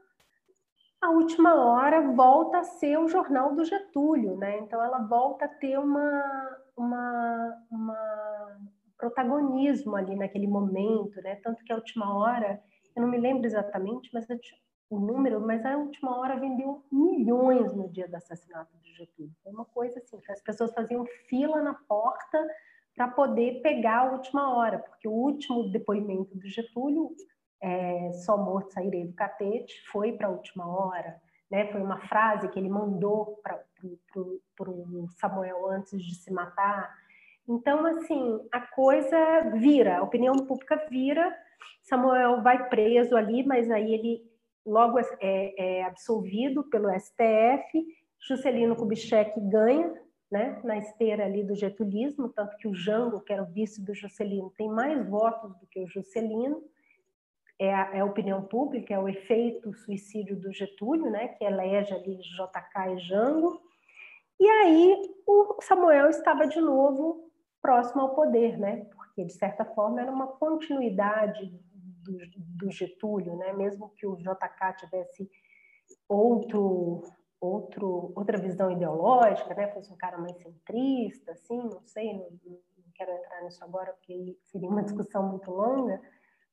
a 1.02 1.10
última 1.10 1.56
hora 1.56 2.02
volta 2.02 2.60
a 2.60 2.64
ser 2.64 2.98
o 3.00 3.08
jornal 3.08 3.56
do 3.56 3.66
Getúlio, 3.66 4.38
né? 4.38 4.60
Então 4.60 4.82
ela 4.84 5.00
volta 5.00 5.46
a 5.46 5.50
ter 5.50 5.78
uma, 5.80 6.58
uma, 6.76 7.66
uma 7.72 8.58
protagonismo 8.98 9.96
ali 9.96 10.16
naquele 10.16 10.48
momento, 10.48 11.22
né? 11.22 11.36
Tanto 11.44 11.64
que 11.64 11.72
a 11.72 11.76
última 11.76 12.18
hora, 12.18 12.62
eu 12.96 13.02
não 13.02 13.10
me 13.10 13.18
lembro 13.18 13.46
exatamente, 13.46 14.10
mas 14.14 14.26
o 14.90 15.00
número, 15.00 15.40
mas 15.42 15.66
a 15.66 15.78
última 15.78 16.18
hora 16.18 16.40
vendeu 16.40 16.84
milhões 16.92 17.74
no 17.74 17.90
dia 17.90 18.08
do 18.08 18.16
assassinato 18.16 18.76
do 18.78 18.94
Getúlio. 18.96 19.32
Foi 19.44 19.52
uma 19.52 19.66
coisa 19.66 20.00
assim, 20.00 20.20
as 20.30 20.42
pessoas 20.42 20.74
faziam 20.74 21.06
fila 21.28 21.62
na 21.62 21.74
porta 21.74 22.46
para 22.96 23.08
poder 23.10 23.62
pegar 23.62 24.00
a 24.00 24.12
última 24.12 24.58
hora, 24.58 24.80
porque 24.80 25.08
o 25.08 25.12
último 25.12 25.70
depoimento 25.70 26.36
do 26.36 26.48
Getúlio, 26.48 27.12
é, 27.62 28.12
só 28.26 28.38
morto 28.38 28.74
sairei 28.74 29.06
do 29.06 29.14
catete, 29.14 29.74
foi 29.92 30.14
para 30.14 30.28
a 30.28 30.32
última 30.32 30.68
hora, 30.68 31.22
né? 31.50 31.72
Foi 31.72 31.82
uma 31.82 32.00
frase 32.08 32.50
que 32.50 32.60
ele 32.60 32.70
mandou 32.70 33.40
para 33.44 33.64
o 34.68 35.08
Samuel 35.10 35.70
antes 35.70 36.02
de 36.02 36.16
se 36.16 36.32
matar. 36.32 36.92
Então, 37.48 37.86
assim, 37.86 38.40
a 38.52 38.60
coisa 38.60 39.52
vira, 39.56 39.98
a 39.98 40.04
opinião 40.04 40.36
pública 40.36 40.86
vira, 40.90 41.36
Samuel 41.82 42.42
vai 42.42 42.68
preso 42.68 43.16
ali, 43.16 43.46
mas 43.46 43.72
aí 43.72 43.94
ele 43.94 44.22
logo 44.66 45.00
é, 45.00 45.80
é 45.80 45.84
absolvido 45.84 46.64
pelo 46.66 46.90
STF, 47.00 47.86
Juscelino 48.20 48.76
Kubitschek 48.76 49.40
ganha 49.50 49.94
né, 50.30 50.60
na 50.64 50.78
esteira 50.78 51.26
ali 51.26 51.44
do 51.44 51.56
getulismo, 51.56 52.28
tanto 52.30 52.58
que 52.58 52.68
o 52.68 52.76
Jango, 52.76 53.22
que 53.22 53.32
era 53.32 53.44
o 53.44 53.46
vice 53.46 53.82
do 53.82 53.94
Juscelino, 53.94 54.52
tem 54.58 54.68
mais 54.68 55.08
votos 55.08 55.58
do 55.58 55.66
que 55.68 55.80
o 55.80 55.88
Juscelino, 55.88 56.62
é 57.58 57.74
a, 57.74 57.96
é 57.96 58.00
a 58.02 58.06
opinião 58.06 58.44
pública, 58.44 58.94
é 58.94 59.00
o 59.00 59.08
efeito 59.08 59.74
suicídio 59.74 60.36
do 60.36 60.52
Getúlio, 60.52 61.10
né, 61.10 61.30
que 61.30 61.46
elege 61.46 61.94
ali 61.94 62.18
JK 62.18 62.96
e 62.96 63.00
Jango, 63.00 63.62
e 64.40 64.48
aí 64.48 65.02
o 65.26 65.62
Samuel 65.62 66.10
estava 66.10 66.46
de 66.46 66.60
novo 66.60 67.27
próximo 67.62 68.02
ao 68.02 68.16
poder, 68.16 68.58
né, 68.58 68.86
porque 68.96 69.26
de 69.26 69.34
certa 69.34 69.66
forma 69.66 70.02
era 70.02 70.12
uma 70.12 70.28
continuidade 70.28 71.52
do, 72.04 72.18
do 72.66 72.72
Getúlio, 72.72 73.36
né, 73.36 73.54
mesmo 73.54 73.90
que 73.96 74.06
o 74.06 74.16
JK 74.16 74.78
tivesse 74.78 75.30
outro 76.08 77.04
outro, 77.40 78.12
outra 78.16 78.38
visão 78.38 78.72
ideológica, 78.72 79.54
né? 79.54 79.68
Fosse 79.68 79.92
um 79.92 79.98
cara 79.98 80.18
mais 80.18 80.36
centrista, 80.38 81.32
assim, 81.32 81.58
não 81.58 81.82
sei, 81.86 82.14
não, 82.14 82.30
não 82.46 82.92
quero 82.94 83.12
entrar 83.12 83.44
nisso 83.44 83.64
agora 83.64 83.94
porque 83.94 84.38
seria 84.44 84.70
uma 84.70 84.84
discussão 84.84 85.28
muito 85.30 85.52
longa. 85.52 86.02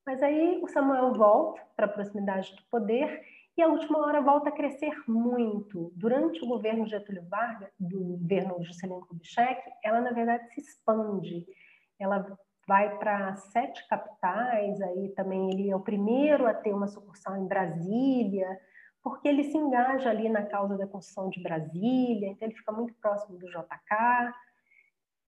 Mas 0.07 0.23
aí 0.23 0.61
o 0.63 0.69
Samuel 0.69 1.13
volta 1.15 1.63
para 1.75 1.87
a 1.87 1.89
proximidade 1.89 2.55
do 2.55 2.63
poder 2.71 3.23
e 3.57 3.63
a 3.63 3.69
última 3.69 3.99
hora 4.01 4.21
volta 4.21 4.49
a 4.49 4.53
crescer 4.53 4.93
muito. 5.07 5.93
Durante 5.95 6.43
o 6.43 6.49
governo 6.49 6.87
Getúlio 6.87 7.25
Vargas, 7.29 7.71
do 7.79 8.19
governo 8.19 8.65
Juscelino 8.65 9.07
Kubitschek, 9.07 9.63
ela 9.83 10.01
na 10.01 10.11
verdade 10.11 10.53
se 10.53 10.61
expande. 10.61 11.47
Ela 11.99 12.27
vai 12.67 12.99
para 12.99 13.37
sete 13.37 13.87
capitais, 13.89 14.81
aí 14.81 15.11
também 15.11 15.51
ele 15.51 15.71
é 15.71 15.77
o 15.77 15.81
primeiro 15.81 16.47
a 16.47 16.55
ter 16.55 16.73
uma 16.73 16.89
sucursal 16.89 17.37
em 17.37 17.47
Brasília, 17.47 18.59
porque 19.03 19.29
ele 19.29 19.45
se 19.45 19.57
engaja 19.57 20.11
ali 20.11 20.29
na 20.29 20.45
causa 20.45 20.77
da 20.77 20.87
construção 20.87 21.29
de 21.29 21.43
Brasília, 21.43 22.29
então 22.29 22.49
ele 22.49 22.57
fica 22.57 22.73
muito 22.73 22.95
próximo 22.95 23.39
do 23.39 23.47
JK. 23.47 24.35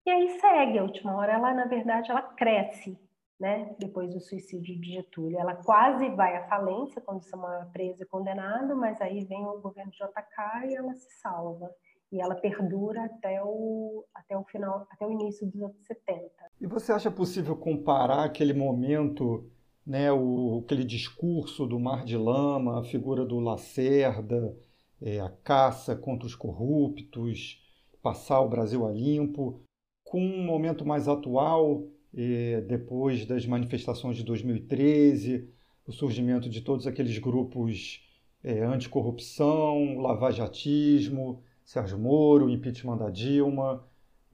E 0.04 0.10
aí 0.10 0.40
segue 0.40 0.78
a 0.78 0.82
última 0.82 1.16
hora, 1.16 1.32
ela 1.32 1.54
na 1.54 1.66
verdade 1.66 2.10
ela 2.10 2.22
cresce, 2.22 2.98
né? 3.40 3.74
Depois 3.78 4.12
do 4.12 4.20
suicídio 4.20 4.78
de 4.78 4.92
Getúlio, 4.92 5.38
ela 5.38 5.54
quase 5.56 6.10
vai 6.10 6.36
à 6.36 6.46
falência 6.46 7.00
quando 7.00 7.24
Samuel 7.24 7.62
é 7.62 7.64
preso 7.72 8.02
e 8.02 8.06
condenado, 8.06 8.76
mas 8.76 9.00
aí 9.00 9.24
vem 9.24 9.46
o 9.46 9.58
governo 9.60 9.90
JK 9.90 10.68
e 10.68 10.74
ela 10.74 10.94
se 10.94 11.10
salva. 11.20 11.74
E 12.12 12.20
ela 12.20 12.34
perdura 12.34 13.04
até 13.04 13.40
o, 13.42 14.04
até 14.14 14.36
o 14.36 14.44
final, 14.44 14.86
até 14.90 15.06
o 15.06 15.12
início 15.12 15.46
dos 15.46 15.62
anos 15.62 15.86
70. 15.86 16.30
E 16.60 16.66
você 16.66 16.92
acha 16.92 17.10
possível 17.10 17.56
comparar 17.56 18.24
aquele 18.24 18.52
momento 18.52 19.48
né, 19.86 20.12
o, 20.12 20.62
aquele 20.64 20.84
discurso 20.84 21.66
do 21.66 21.78
Mar 21.78 22.04
de 22.04 22.16
Lama, 22.16 22.80
a 22.80 22.84
figura 22.84 23.24
do 23.24 23.38
Lacerda, 23.38 24.54
é, 25.00 25.20
a 25.20 25.30
caça 25.30 25.96
contra 25.96 26.26
os 26.26 26.34
corruptos, 26.34 27.58
passar 28.02 28.40
o 28.40 28.48
Brasil 28.48 28.86
a 28.86 28.90
limpo, 28.90 29.62
com 30.04 30.20
um 30.20 30.44
momento 30.44 30.84
mais 30.84 31.08
atual, 31.08 31.84
é, 32.14 32.60
depois 32.62 33.24
das 33.26 33.46
manifestações 33.46 34.16
de 34.16 34.24
2013, 34.24 35.48
o 35.86 35.92
surgimento 35.92 36.48
de 36.48 36.60
todos 36.60 36.86
aqueles 36.86 37.18
grupos 37.18 38.02
é, 38.42 38.62
anticorrupção, 38.62 39.98
lavajatismo, 39.98 41.42
Sérgio 41.64 41.98
Moro, 41.98 42.50
impeachment 42.50 42.96
da 42.96 43.10
Dilma 43.10 43.84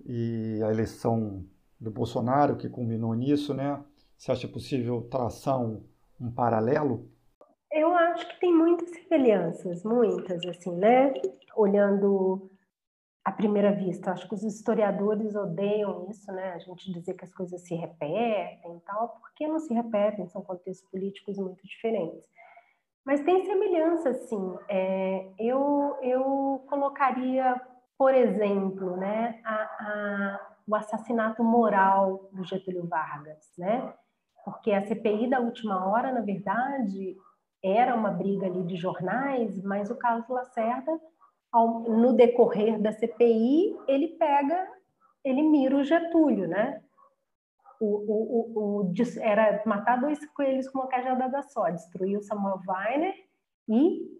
e 0.04 0.60
a 0.62 0.70
eleição 0.70 1.44
do 1.78 1.90
Bolsonaro, 1.90 2.56
que 2.56 2.68
culminou 2.68 3.14
nisso, 3.14 3.52
né? 3.52 3.82
Você 4.16 4.32
acha 4.32 4.48
possível 4.48 5.02
traçar 5.02 5.60
um, 5.60 5.82
um 6.18 6.30
paralelo? 6.30 7.10
Eu 7.70 7.94
acho 7.94 8.26
que 8.28 8.40
tem 8.40 8.54
muitas 8.54 8.88
semelhanças, 8.90 9.84
muitas, 9.84 10.42
assim, 10.46 10.74
né? 10.76 11.12
Olhando 11.54 12.50
à 13.26 13.32
primeira 13.32 13.72
vista. 13.72 14.12
Acho 14.12 14.28
que 14.28 14.36
os 14.36 14.44
historiadores 14.44 15.34
odeiam 15.34 16.06
isso, 16.08 16.30
né? 16.30 16.52
A 16.52 16.58
gente 16.58 16.92
dizer 16.92 17.14
que 17.14 17.24
as 17.24 17.34
coisas 17.34 17.60
se 17.62 17.74
repetem 17.74 18.76
e 18.76 18.80
tal, 18.82 19.08
porque 19.20 19.48
não 19.48 19.58
se 19.58 19.74
repetem, 19.74 20.28
são 20.28 20.42
contextos 20.42 20.88
políticos 20.88 21.36
muito 21.36 21.66
diferentes. 21.66 22.24
Mas 23.04 23.20
tem 23.22 23.44
semelhança, 23.44 24.14
sim. 24.14 24.56
É, 24.68 25.28
eu, 25.40 25.98
eu 26.02 26.64
colocaria, 26.68 27.60
por 27.98 28.14
exemplo, 28.14 28.96
né, 28.96 29.40
a, 29.44 29.54
a, 29.54 30.40
o 30.64 30.76
assassinato 30.76 31.42
moral 31.42 32.28
do 32.32 32.44
Getúlio 32.44 32.86
Vargas, 32.86 33.52
né? 33.58 33.92
Porque 34.44 34.70
a 34.70 34.86
CPI 34.86 35.28
da 35.28 35.40
última 35.40 35.84
hora, 35.88 36.12
na 36.12 36.20
verdade, 36.20 37.16
era 37.60 37.92
uma 37.92 38.12
briga 38.12 38.46
ali 38.46 38.62
de 38.62 38.76
jornais, 38.76 39.60
mas 39.64 39.90
o 39.90 39.96
Carlos 39.96 40.28
Lacerda 40.28 40.92
no 41.64 42.12
decorrer 42.12 42.80
da 42.80 42.92
CPI, 42.92 43.76
ele 43.88 44.09
pega, 44.18 44.68
ele 45.24 45.42
mira 45.42 45.76
o 45.76 45.84
Getúlio, 45.84 46.46
né? 46.46 46.82
O, 47.80 47.86
o, 47.86 48.80
o, 48.82 48.92
era 49.20 49.62
matar 49.66 50.00
dois 50.00 50.24
coelhos 50.30 50.68
com 50.68 50.78
uma 50.78 50.88
cajadada 50.88 51.42
só, 51.42 51.68
destruir 51.68 52.16
o 52.16 52.22
Samuel 52.22 52.61
Weiner 52.66 53.14
e 53.68 54.16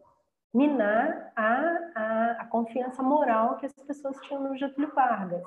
minar 0.53 1.33
a, 1.35 1.79
a, 1.95 2.31
a 2.41 2.47
confiança 2.47 3.03
moral 3.03 3.57
que 3.57 3.67
as 3.67 3.73
pessoas 3.73 4.17
tinham 4.23 4.43
no 4.43 4.57
Getúlio 4.57 4.93
Vargas. 4.95 5.43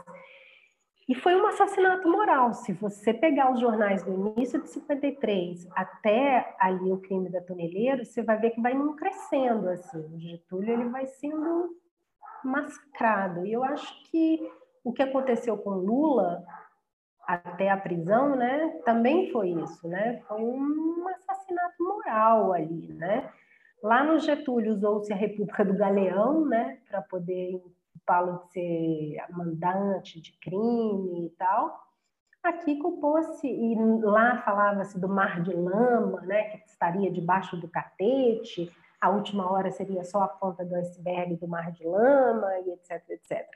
E 1.10 1.16
foi 1.16 1.36
um 1.36 1.48
assassinato 1.48 2.08
moral. 2.08 2.54
Se 2.54 2.72
você 2.72 3.12
pegar 3.12 3.52
os 3.52 3.60
jornais 3.60 4.04
do 4.04 4.14
início 4.14 4.62
de 4.62 4.70
53 4.70 5.68
até 5.72 6.56
ali 6.60 6.92
o 6.92 7.00
crime 7.00 7.30
da 7.30 7.42
Toneleiro, 7.42 8.06
você 8.06 8.22
vai 8.22 8.38
ver 8.38 8.52
que 8.52 8.62
vai 8.62 8.76
crescendo 8.96 9.70
assim. 9.70 9.98
O 9.98 10.20
Getúlio 10.20 10.72
ele 10.72 10.90
vai 10.90 11.08
sendo 11.08 11.76
mascarado. 12.44 13.46
E 13.46 13.54
eu 13.54 13.64
acho 13.64 14.04
que 14.10 14.40
o 14.84 14.94
que 14.94 15.04
aconteceu 15.04 15.58
com 15.58 15.72
Lula 15.72 16.44
até 17.28 17.70
a 17.70 17.78
prisão, 17.78 18.36
né, 18.36 18.82
também 18.84 19.32
foi 19.32 19.50
isso, 19.50 19.88
né? 19.88 20.20
Foi 20.28 20.42
um 20.42 21.08
assassinato 21.10 21.84
moral 21.84 22.54
ali, 22.54 22.92
né? 22.94 23.32
Lá 23.84 24.04
no 24.04 24.18
Getúlio 24.18 24.74
usou-se 24.74 25.14
a 25.14 25.16
República 25.16 25.64
do 25.64 25.78
Galeão, 25.78 26.46
né, 26.46 26.80
para 26.90 27.02
poder 27.04 27.62
falo 28.06 28.40
de 28.40 28.54
ser 28.54 29.24
mandante 29.30 30.20
de 30.20 30.32
crime 30.40 31.28
e 31.28 31.30
tal. 31.38 31.80
Aqui 32.42 32.80
culpou-se, 32.80 33.48
e 33.48 33.76
lá 34.02 34.42
falava-se 34.42 35.00
do 35.00 35.08
mar 35.08 35.44
de 35.44 35.54
lama, 35.54 36.22
né, 36.22 36.46
que 36.46 36.58
estaria 36.66 37.12
debaixo 37.12 37.56
do 37.58 37.68
catete, 37.68 38.72
a 39.00 39.10
última 39.10 39.52
hora 39.52 39.72
seria 39.72 40.04
só 40.04 40.24
a 40.24 40.28
ponta 40.28 40.66
do 40.66 40.76
iceberg 40.76 41.36
do 41.38 41.48
mar 41.48 41.72
de 41.72 41.86
lama, 41.86 42.48
e 42.60 42.72
etc, 42.72 43.04
etc. 43.10 43.48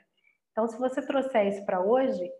Então, 0.52 0.66
se 0.66 0.78
você 0.78 1.02
trouxer 1.02 1.48
isso 1.48 1.64
para 1.64 1.80
hoje, 1.80 2.30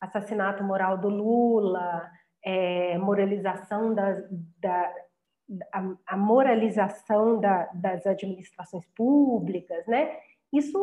assassinato 0.00 0.64
moral 0.64 0.98
do 0.98 1.08
Lula, 1.08 2.10
é, 2.44 2.96
moralização 2.98 3.94
da, 3.94 4.22
da 4.58 4.94
a, 5.72 5.94
a, 6.06 6.16
moralização 6.16 7.40
da, 7.40 7.66
das 7.74 8.06
administrações 8.06 8.86
públicas, 8.94 9.86
né? 9.86 10.18
Isso 10.52 10.78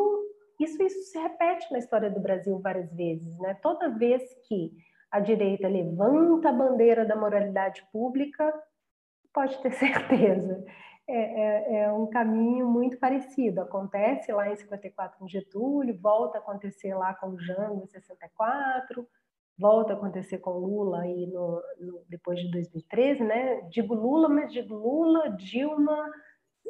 isso, 0.58 0.82
isso 0.82 1.02
se 1.10 1.18
repete 1.18 1.70
na 1.70 1.78
história 1.78 2.10
do 2.10 2.20
Brasil 2.20 2.58
várias 2.58 2.90
vezes, 2.92 3.38
né? 3.38 3.54
Toda 3.62 3.90
vez 3.90 4.22
que 4.48 4.72
a 5.10 5.20
direita 5.20 5.68
levanta 5.68 6.48
a 6.48 6.52
bandeira 6.52 7.04
da 7.04 7.14
moralidade 7.14 7.86
pública, 7.92 8.52
pode 9.32 9.56
ter 9.58 9.72
certeza. 9.76 10.64
É, 11.08 11.14
é, 11.14 11.78
é, 11.82 11.92
um 11.92 12.06
caminho 12.06 12.68
muito 12.68 12.98
parecido. 12.98 13.60
Acontece 13.60 14.32
lá 14.32 14.50
em 14.50 14.56
54 14.56 15.18
com 15.18 15.28
Getúlio, 15.28 15.98
volta 16.00 16.38
a 16.38 16.40
acontecer 16.40 16.94
lá 16.94 17.14
com 17.14 17.38
Jango 17.38 17.84
em 17.84 17.86
64, 17.86 19.06
volta 19.56 19.92
a 19.92 19.96
acontecer 19.96 20.38
com 20.38 20.50
Lula 20.50 21.02
aí 21.02 21.26
no, 21.28 21.62
no, 21.78 22.02
depois 22.08 22.40
de 22.40 22.50
2013, 22.50 23.22
né? 23.22 23.60
Digo 23.70 23.94
Lula, 23.94 24.28
mas 24.28 24.52
digo 24.52 24.74
Lula, 24.74 25.30
Dilma, 25.30 26.10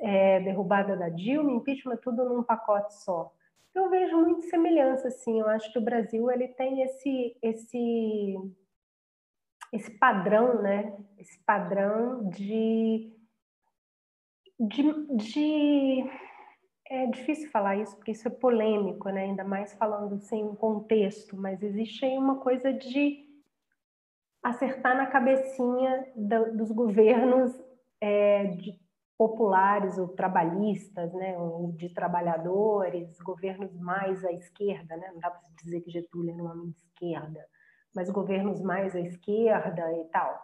é, 0.01 0.41
derrubada 0.41 0.95
da 0.97 1.09
Dilma, 1.09 1.53
impeachment, 1.53 1.97
tudo 1.97 2.25
num 2.25 2.43
pacote 2.43 2.95
só 2.95 3.33
eu 3.77 3.91
vejo 3.91 4.17
muita 4.17 4.43
semelhança, 4.43 5.09
assim. 5.09 5.39
Eu 5.39 5.49
acho 5.49 5.71
que 5.73 5.79
o 5.79 5.83
Brasil 5.83 6.31
ele 6.31 6.49
tem 6.49 6.83
esse 6.83 7.37
esse 7.43 8.35
esse 9.73 9.91
padrão, 9.99 10.63
né? 10.63 10.97
Esse 11.19 11.39
padrão 11.45 12.29
de 12.31 13.13
de, 14.59 14.83
de 15.17 16.11
é 16.89 17.07
difícil 17.07 17.51
falar 17.51 17.77
isso 17.77 17.97
porque 17.97 18.13
isso 18.13 18.29
é 18.29 18.31
polêmico, 18.31 19.09
né? 19.09 19.25
Ainda 19.25 19.45
mais 19.45 19.75
falando 19.75 20.19
sem 20.21 20.45
um 20.45 20.55
contexto, 20.55 21.37
mas 21.37 21.63
existe 21.63 22.05
aí 22.05 22.17
uma 22.17 22.39
coisa 22.39 22.73
de 22.73 23.27
acertar 24.43 24.97
na 24.97 25.07
cabecinha 25.07 26.07
do, 26.15 26.57
dos 26.57 26.71
governos 26.71 27.53
é, 28.01 28.45
de 28.45 28.79
populares 29.19 29.99
ou 29.99 30.09
trabalhistas, 30.09 31.13
né, 31.15 31.37
ou 31.39 31.73
de 31.73 31.89
trabalhadores, 31.89 33.19
governos 33.21 33.75
mais 33.75 34.25
à 34.25 34.31
esquerda, 34.33 34.97
né, 34.97 35.11
não 35.13 35.21
dá 35.21 35.31
para 35.31 35.49
dizer 35.65 35.81
que 35.81 35.91
Getúlio 35.91 36.35
era 36.35 36.43
um 36.43 36.51
homem 36.51 36.71
de 36.71 36.77
esquerda, 36.77 37.45
mas 37.95 38.11
governos 38.11 38.61
mais 38.61 38.95
à 38.95 39.01
esquerda 39.01 39.91
e 39.99 40.05
tal. 40.11 40.39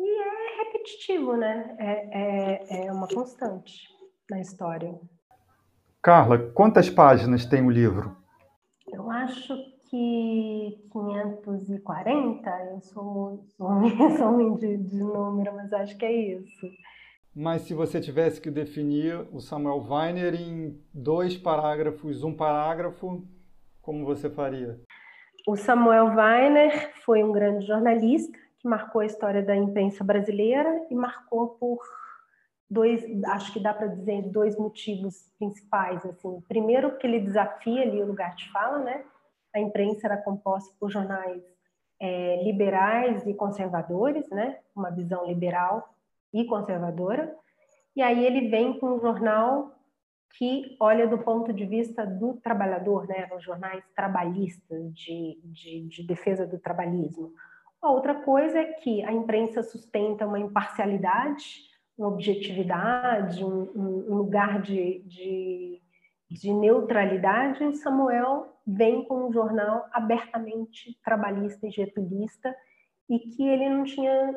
E 0.00 0.22
é 0.22 0.64
repetitivo, 0.64 1.36
né? 1.36 1.76
É, 1.78 2.20
é, 2.22 2.86
é 2.86 2.92
uma 2.92 3.06
constante 3.06 3.86
na 4.30 4.40
história. 4.40 4.98
Carla, 6.02 6.38
quantas 6.54 6.88
páginas 6.88 7.44
tem 7.44 7.62
o 7.62 7.70
livro? 7.70 8.16
Eu 8.88 9.10
acho 9.10 9.54
que 9.90 10.88
540, 10.90 12.50
eu 12.70 12.80
sou, 12.80 13.44
sou, 13.58 14.10
sou 14.16 14.26
homem 14.26 14.56
de, 14.56 14.78
de 14.78 15.00
número, 15.00 15.54
mas 15.54 15.70
acho 15.74 15.98
que 15.98 16.06
é 16.06 16.12
isso. 16.12 16.66
Mas 17.36 17.62
se 17.62 17.74
você 17.74 18.00
tivesse 18.00 18.40
que 18.40 18.50
definir 18.50 19.28
o 19.30 19.38
Samuel 19.38 19.84
Weiner 19.86 20.34
em 20.34 20.82
dois 20.94 21.36
parágrafos, 21.36 22.24
um 22.24 22.34
parágrafo, 22.34 23.22
como 23.82 24.06
você 24.06 24.30
faria? 24.30 24.80
O 25.46 25.56
Samuel 25.56 26.06
Weiner 26.06 26.90
foi 27.04 27.22
um 27.22 27.32
grande 27.32 27.66
jornalista 27.66 28.38
que 28.60 28.68
marcou 28.68 29.00
a 29.00 29.06
história 29.06 29.42
da 29.42 29.56
imprensa 29.56 30.04
brasileira 30.04 30.86
e 30.90 30.94
marcou 30.94 31.48
por 31.48 31.80
dois, 32.68 33.02
acho 33.26 33.52
que 33.52 33.60
dá 33.60 33.72
para 33.72 33.88
dizer 33.88 34.22
dois 34.30 34.56
motivos 34.56 35.28
principais 35.38 36.04
assim. 36.04 36.40
Primeiro 36.46 36.96
que 36.98 37.06
ele 37.06 37.20
desafia 37.20 37.82
ali 37.82 38.00
o 38.02 38.06
lugar 38.06 38.36
de 38.36 38.50
fala, 38.52 38.78
né? 38.78 39.04
A 39.54 39.58
imprensa 39.58 40.06
era 40.06 40.16
composta 40.18 40.72
por 40.78 40.90
jornais 40.90 41.42
é, 41.98 42.42
liberais 42.44 43.26
e 43.26 43.34
conservadores, 43.34 44.28
né? 44.28 44.58
Uma 44.76 44.90
visão 44.90 45.26
liberal 45.26 45.92
e 46.32 46.44
conservadora. 46.44 47.34
E 47.96 48.02
aí 48.02 48.24
ele 48.24 48.48
vem 48.48 48.78
com 48.78 48.94
um 48.94 49.00
jornal 49.00 49.74
que 50.36 50.76
olha 50.78 51.08
do 51.08 51.18
ponto 51.18 51.52
de 51.52 51.66
vista 51.66 52.06
do 52.06 52.34
trabalhador, 52.34 53.08
né? 53.08 53.28
Os 53.34 53.42
jornais 53.42 53.82
trabalhistas 53.96 54.94
de, 54.94 55.40
de, 55.42 55.88
de 55.88 56.06
defesa 56.06 56.46
do 56.46 56.58
trabalhismo. 56.58 57.32
A 57.82 57.90
outra 57.90 58.14
coisa 58.14 58.58
é 58.58 58.72
que 58.74 59.02
a 59.02 59.12
imprensa 59.12 59.62
sustenta 59.62 60.26
uma 60.26 60.38
imparcialidade, 60.38 61.44
uma 61.96 62.08
objetividade, 62.08 63.44
um, 63.44 63.70
um 63.74 64.14
lugar 64.16 64.60
de, 64.60 65.02
de, 65.06 65.82
de 66.30 66.52
neutralidade. 66.52 67.64
E 67.64 67.72
Samuel 67.74 68.54
vem 68.66 69.04
com 69.04 69.28
um 69.28 69.32
jornal 69.32 69.86
abertamente 69.92 70.98
trabalhista 71.02 71.66
e 71.66 71.70
getulista 71.70 72.54
e 73.08 73.18
que 73.18 73.48
ele 73.48 73.68
não 73.68 73.84
tinha 73.84 74.34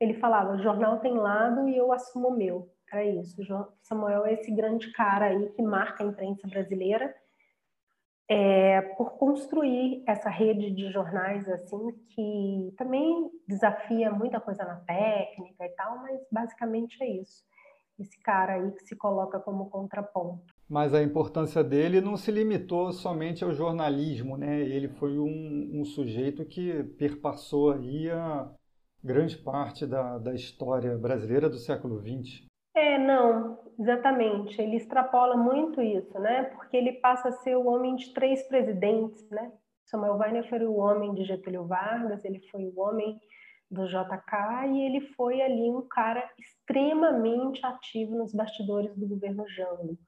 ele 0.00 0.14
falava: 0.14 0.54
o 0.54 0.62
jornal 0.62 1.00
tem 1.00 1.14
lado 1.14 1.68
e 1.68 1.76
eu 1.76 1.92
assumo 1.92 2.28
o 2.28 2.36
meu. 2.36 2.70
Era 2.92 3.04
isso. 3.04 3.40
O 3.42 3.68
Samuel 3.82 4.24
é 4.26 4.34
esse 4.34 4.54
grande 4.54 4.92
cara 4.92 5.26
aí 5.26 5.48
que 5.50 5.62
marca 5.62 6.04
a 6.04 6.06
imprensa 6.06 6.46
brasileira 6.46 7.12
é, 8.28 8.80
por 8.96 9.18
construir 9.18 10.02
essa 10.06 10.30
rede 10.30 10.70
de 10.70 10.90
jornais 10.90 11.48
assim 11.48 11.92
que 12.10 12.74
também 12.76 13.30
desafia 13.46 14.10
muita 14.10 14.40
coisa 14.40 14.64
na 14.64 14.76
técnica 14.76 15.64
e 15.64 15.68
tal, 15.70 15.98
mas 15.98 16.20
basicamente 16.30 16.96
é 17.02 17.20
isso. 17.20 17.42
Esse 17.98 18.18
cara 18.22 18.54
aí 18.54 18.72
que 18.72 18.82
se 18.82 18.96
coloca 18.96 19.38
como 19.38 19.70
contraponto. 19.70 20.52
Mas 20.68 20.94
a 20.94 21.02
importância 21.02 21.62
dele 21.62 22.00
não 22.00 22.16
se 22.16 22.32
limitou 22.32 22.92
somente 22.92 23.44
ao 23.44 23.52
jornalismo, 23.52 24.36
né? 24.36 24.60
Ele 24.60 24.88
foi 24.88 25.18
um, 25.18 25.70
um 25.74 25.84
sujeito 25.84 26.44
que 26.44 26.82
perpassou 26.98 27.70
aí 27.70 28.10
a, 28.10 28.50
grande 29.04 29.36
parte 29.36 29.86
da, 29.86 30.16
da 30.16 30.34
história 30.34 30.96
brasileira 30.96 31.50
do 31.50 31.58
século 31.58 32.00
XX. 32.00 32.46
É, 32.74 32.98
não, 32.98 33.58
exatamente. 33.78 34.60
Ele 34.60 34.76
extrapola 34.76 35.36
muito 35.36 35.80
isso, 35.80 36.18
né? 36.18 36.44
Porque 36.44 36.76
ele 36.76 36.92
passa 36.94 37.28
a 37.28 37.32
ser 37.32 37.56
o 37.56 37.66
homem 37.66 37.96
de 37.96 38.12
três 38.12 38.42
presidentes, 38.48 39.28
né? 39.30 39.52
Samuel 39.84 40.16
Weiner 40.16 40.48
foi 40.48 40.64
o 40.64 40.76
homem 40.76 41.14
de 41.14 41.24
Getúlio 41.24 41.66
Vargas, 41.66 42.24
ele 42.24 42.40
foi 42.50 42.64
o 42.64 42.80
homem 42.80 43.20
do 43.70 43.86
JK 43.86 44.68
e 44.72 44.86
ele 44.86 45.00
foi 45.00 45.42
ali 45.42 45.70
um 45.70 45.82
cara 45.82 46.28
extremamente 46.38 47.64
ativo 47.64 48.16
nos 48.16 48.32
bastidores 48.32 48.94
do 48.96 49.06
governo 49.06 49.46
Jango. 49.48 49.98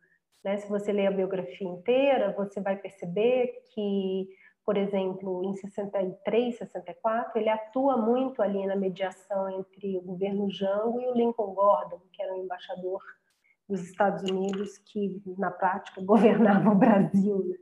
Né? 0.43 0.57
Se 0.59 0.69
você 0.69 0.93
ler 0.93 1.09
a 1.09 1.13
biografia 1.13 1.69
inteira, 1.69 2.33
você 2.33 2.61
vai 2.61 2.77
perceber 2.77 3.53
que, 3.75 4.29
por 4.65 4.77
exemplo, 4.77 5.45
em 5.45 5.55
63, 5.55 6.57
64, 6.57 7.39
ele 7.39 7.49
atua 7.49 7.97
muito 7.97 8.41
ali 8.41 8.65
na 8.67 8.77
mediação 8.77 9.51
entre 9.51 9.99
o 9.99 10.03
governo 10.03 10.51
Jango 10.51 11.01
e 11.01 11.09
o 11.09 11.15
Lincoln 11.15 11.53
Gordon, 11.53 12.01
que 12.13 12.23
era 12.23 12.35
o 12.35 12.43
embaixador 12.43 13.03
dos 13.69 13.83
Estados 13.83 14.23
Unidos 14.31 14.79
que, 14.79 15.23
na 15.39 15.51
prática, 15.51 16.01
governava 16.05 16.71
o 16.71 16.75
Brasil. 16.75 17.45
Né? 17.47 17.57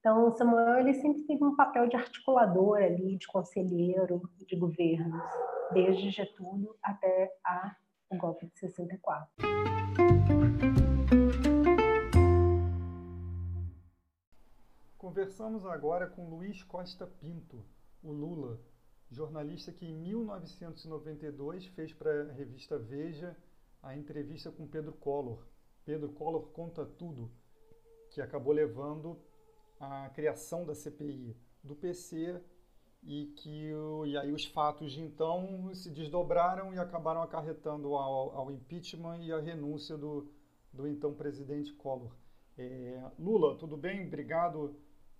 Então, 0.00 0.30
Samuel 0.36 0.80
ele 0.80 0.94
sempre 0.94 1.22
teve 1.22 1.44
um 1.44 1.56
papel 1.56 1.88
de 1.88 1.96
articulador 1.96 2.78
ali, 2.78 3.16
de 3.16 3.26
conselheiro 3.26 4.22
de 4.46 4.56
governos, 4.56 5.22
desde 5.72 6.10
Getúlio 6.10 6.76
até 6.82 7.32
a, 7.44 7.74
o 8.10 8.16
golpe 8.16 8.46
de 8.46 8.58
64. 8.58 9.28
Conversamos 14.98 15.64
agora 15.64 16.06
com 16.06 16.28
Luiz 16.28 16.62
Costa 16.64 17.06
Pinto, 17.06 17.64
o 18.02 18.10
Lula, 18.10 18.60
jornalista 19.10 19.72
que 19.72 19.86
em 19.86 19.94
1992 19.94 21.66
fez 21.68 21.92
para 21.92 22.24
a 22.24 22.32
revista 22.32 22.78
Veja 22.78 23.36
a 23.84 23.96
entrevista 23.96 24.50
com 24.50 24.66
Pedro 24.66 24.92
Collor. 24.92 25.38
Pedro 25.84 26.10
Collor 26.10 26.48
conta 26.48 26.84
tudo, 26.84 27.30
que 28.10 28.20
acabou 28.20 28.52
levando 28.52 29.18
à 29.78 30.08
criação 30.10 30.64
da 30.64 30.74
CPI 30.74 31.36
do 31.62 31.76
PC 31.76 32.42
e 33.02 33.26
que 33.36 33.70
e 34.06 34.16
aí 34.16 34.32
os 34.32 34.46
fatos 34.46 34.92
de 34.92 35.02
então 35.02 35.70
se 35.74 35.90
desdobraram 35.90 36.72
e 36.72 36.78
acabaram 36.78 37.22
acarretando 37.22 37.94
ao, 37.94 38.34
ao 38.34 38.50
impeachment 38.50 39.18
e 39.18 39.30
à 39.30 39.38
renúncia 39.38 39.96
do, 39.96 40.32
do 40.72 40.88
então 40.88 41.14
presidente 41.14 41.72
Collor. 41.74 42.12
É, 42.56 43.10
Lula, 43.18 43.56
tudo 43.56 43.76
bem? 43.76 44.06
Obrigado 44.06 44.74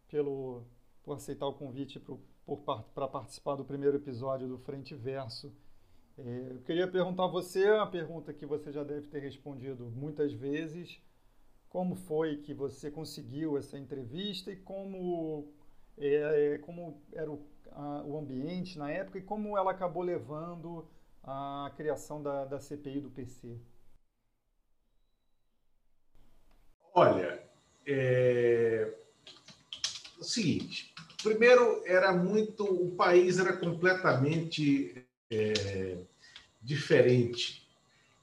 pelo, 0.08 0.64
por 1.02 1.16
aceitar 1.16 1.46
o 1.46 1.54
convite 1.54 2.02
para 2.94 3.08
participar 3.08 3.56
do 3.56 3.64
primeiro 3.64 3.96
episódio 3.96 4.48
do 4.48 4.56
Frente 4.56 4.94
Verso. 4.94 5.54
É, 6.16 6.52
eu 6.52 6.60
queria 6.60 6.86
perguntar 6.86 7.24
a 7.24 7.28
você 7.28 7.66
a 7.68 7.86
pergunta 7.86 8.32
que 8.32 8.46
você 8.46 8.70
já 8.70 8.84
deve 8.84 9.08
ter 9.08 9.18
respondido 9.20 9.84
muitas 9.86 10.32
vezes. 10.32 11.00
Como 11.68 11.96
foi 11.96 12.36
que 12.36 12.54
você 12.54 12.90
conseguiu 12.90 13.58
essa 13.58 13.76
entrevista 13.76 14.52
e 14.52 14.56
como, 14.56 15.52
é, 15.98 16.54
é 16.54 16.58
como 16.58 17.02
era 17.12 17.30
o, 17.30 17.44
a, 17.72 18.04
o 18.04 18.16
ambiente 18.16 18.78
na 18.78 18.90
época 18.90 19.18
e 19.18 19.22
como 19.22 19.58
ela 19.58 19.72
acabou 19.72 20.04
levando 20.04 20.88
à 21.22 21.72
criação 21.76 22.22
da, 22.22 22.44
da 22.44 22.60
CPI 22.60 23.00
do 23.00 23.10
PC? 23.10 23.58
Olha, 26.94 27.42
é, 27.84 28.94
o 30.16 30.22
seguinte: 30.22 30.94
primeiro, 31.20 31.82
era 31.86 32.12
muito. 32.12 32.62
O 32.62 32.94
país 32.94 33.40
era 33.40 33.56
completamente 33.56 35.04
é, 35.34 35.96
diferente. 36.62 37.66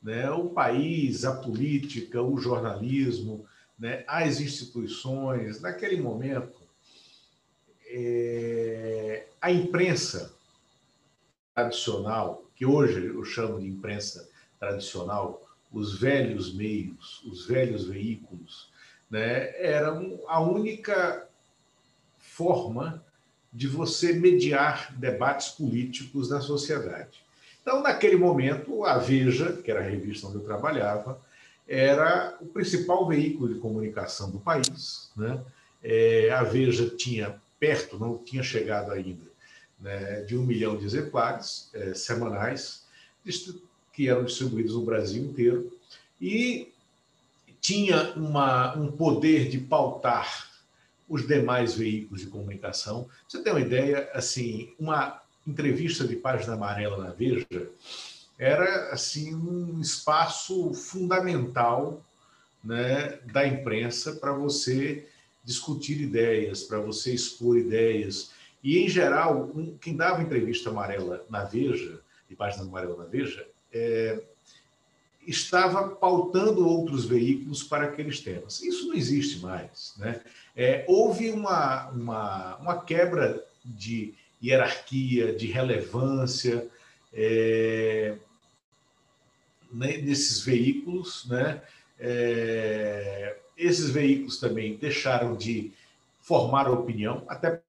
Né? 0.02 0.30
O 0.32 0.50
país, 0.50 1.26
a 1.26 1.36
política, 1.36 2.22
o 2.22 2.38
jornalismo, 2.38 3.46
né? 3.78 4.04
as 4.08 4.40
instituições, 4.40 5.62
naquele 5.62 6.02
momento, 6.02 6.62
é, 7.88 9.28
a 9.42 9.52
imprensa 9.52 10.34
tradicional, 11.54 12.46
que 12.56 12.66
hoje 12.66 13.06
eu 13.08 13.24
chamo 13.26 13.60
de 13.60 13.68
imprensa 13.68 14.30
tradicional, 14.60 15.48
os 15.72 15.98
velhos 16.00 16.54
meios, 16.54 17.24
os 17.24 17.46
velhos 17.46 17.88
veículos, 17.88 18.70
né, 19.10 19.54
eram 19.62 20.20
a 20.28 20.40
única 20.40 21.28
forma 22.18 23.04
de 23.52 23.68
você 23.68 24.14
mediar 24.14 24.94
debates 24.98 25.50
políticos 25.50 26.30
na 26.30 26.40
sociedade. 26.40 27.22
Então, 27.62 27.82
naquele 27.82 28.16
momento, 28.16 28.86
a 28.86 28.98
Veja, 28.98 29.54
que 29.54 29.70
era 29.70 29.82
a 29.82 29.84
revista 29.84 30.28
onde 30.28 30.38
eu 30.38 30.44
trabalhava, 30.44 31.20
era 31.68 32.38
o 32.42 32.46
principal 32.48 33.08
veículo 33.08 33.54
de 33.54 33.60
comunicação 33.60 34.32
do 34.32 34.40
país. 34.40 35.12
Né? 35.16 35.42
É, 35.84 36.32
a 36.32 36.44
Veja 36.44 36.90
tinha 36.90 37.40
perto, 37.60 38.00
não 38.00 38.18
tinha 38.18 38.42
chegado 38.42 38.92
ainda, 38.92 39.24
né, 39.80 40.22
de 40.22 40.36
um 40.36 40.44
milhão 40.44 40.76
de 40.76 40.86
exemplares 40.86 41.70
é, 41.74 41.94
semanais, 41.94 42.84
que 43.94 44.10
eram 44.10 44.26
distribuídos 44.26 44.74
no 44.74 44.84
Brasil 44.84 45.24
inteiro, 45.24 45.72
e 46.20 46.72
tinha 47.60 48.14
uma, 48.16 48.76
um 48.76 48.92
poder 48.92 49.48
de 49.48 49.60
pautar 49.60 50.51
os 51.12 51.28
demais 51.28 51.76
veículos 51.76 52.22
de 52.22 52.28
comunicação. 52.28 53.10
Você 53.28 53.44
tem 53.44 53.52
uma 53.52 53.60
ideia, 53.60 54.10
assim, 54.14 54.74
uma 54.80 55.22
entrevista 55.46 56.08
de 56.08 56.16
página 56.16 56.54
amarela 56.54 56.98
na 56.98 57.12
Veja 57.12 57.46
era 58.40 58.94
assim 58.94 59.36
um 59.36 59.82
espaço 59.82 60.74
fundamental 60.74 62.02
né, 62.64 63.20
da 63.26 63.46
imprensa 63.46 64.14
para 64.14 64.32
você 64.32 65.06
discutir 65.44 66.00
ideias, 66.00 66.64
para 66.64 66.80
você 66.80 67.14
expor 67.14 67.58
ideias. 67.58 68.32
E, 68.64 68.80
em 68.80 68.88
geral, 68.88 69.52
um, 69.54 69.78
quem 69.78 69.98
dava 69.98 70.22
entrevista 70.22 70.70
amarela 70.70 71.26
na 71.30 71.44
Veja, 71.44 72.00
de 72.30 72.36
página 72.38 72.64
amarela 72.64 72.96
na 72.96 73.04
Veja, 73.04 73.46
é, 73.74 74.24
estava 75.26 75.90
pautando 75.90 76.68
outros 76.68 77.06
veículos 77.06 77.64
para 77.64 77.86
aqueles 77.86 78.20
temas. 78.20 78.62
Isso 78.62 78.88
não 78.88 78.96
existe 78.96 79.40
mais. 79.40 79.94
Né? 79.98 80.22
É, 80.56 80.86
houve 80.88 81.32
uma, 81.32 81.90
uma, 81.90 82.56
uma 82.58 82.82
quebra 82.82 83.46
de 83.64 84.14
hierarquia, 84.44 85.34
de 85.34 85.48
relevância 85.48 86.68
é, 87.14 88.16
né, 89.72 89.98
nesses 89.98 90.42
veículos. 90.42 91.26
Né? 91.28 91.62
É, 92.00 93.38
esses 93.58 93.90
veículos 93.90 94.40
também 94.40 94.76
deixaram 94.78 95.36
de 95.36 95.72
formar 96.22 96.70
opinião, 96.70 97.24
até 97.28 97.62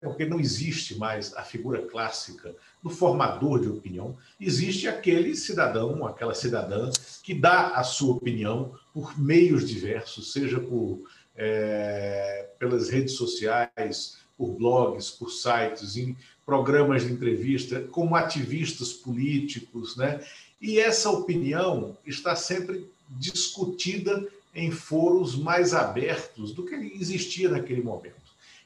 porque 0.00 0.24
não 0.24 0.38
existe 0.38 0.96
mais 0.96 1.34
a 1.34 1.42
figura 1.42 1.82
clássica 1.86 2.54
do 2.86 2.90
formador 2.90 3.60
de 3.60 3.68
opinião, 3.68 4.16
existe 4.40 4.86
aquele 4.86 5.34
cidadão, 5.34 6.06
aquela 6.06 6.34
cidadã 6.34 6.88
que 7.20 7.34
dá 7.34 7.70
a 7.70 7.82
sua 7.82 8.14
opinião 8.14 8.72
por 8.94 9.18
meios 9.18 9.68
diversos, 9.68 10.32
seja 10.32 10.60
por 10.60 11.00
é, 11.34 12.48
pelas 12.60 12.88
redes 12.88 13.14
sociais, 13.14 14.18
por 14.38 14.52
blogs, 14.52 15.10
por 15.10 15.30
sites, 15.30 15.96
em 15.96 16.16
programas 16.46 17.02
de 17.02 17.12
entrevista, 17.12 17.80
como 17.90 18.14
ativistas 18.14 18.92
políticos, 18.92 19.96
né? 19.96 20.20
E 20.62 20.78
essa 20.78 21.10
opinião 21.10 21.98
está 22.06 22.36
sempre 22.36 22.88
discutida 23.10 24.26
em 24.54 24.70
foros 24.70 25.34
mais 25.34 25.74
abertos 25.74 26.52
do 26.52 26.64
que 26.64 26.74
existia 26.74 27.48
naquele 27.48 27.82
momento. 27.82 28.14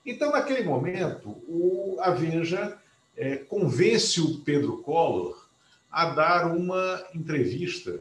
Então, 0.05 0.31
naquele 0.31 0.63
momento, 0.63 1.31
o, 1.49 1.97
a 2.01 2.11
Veja 2.11 2.79
é, 3.17 3.37
convence 3.37 4.21
o 4.21 4.41
Pedro 4.41 4.79
Collor 4.79 5.49
a 5.91 6.11
dar 6.11 6.55
uma 6.55 7.05
entrevista 7.15 8.01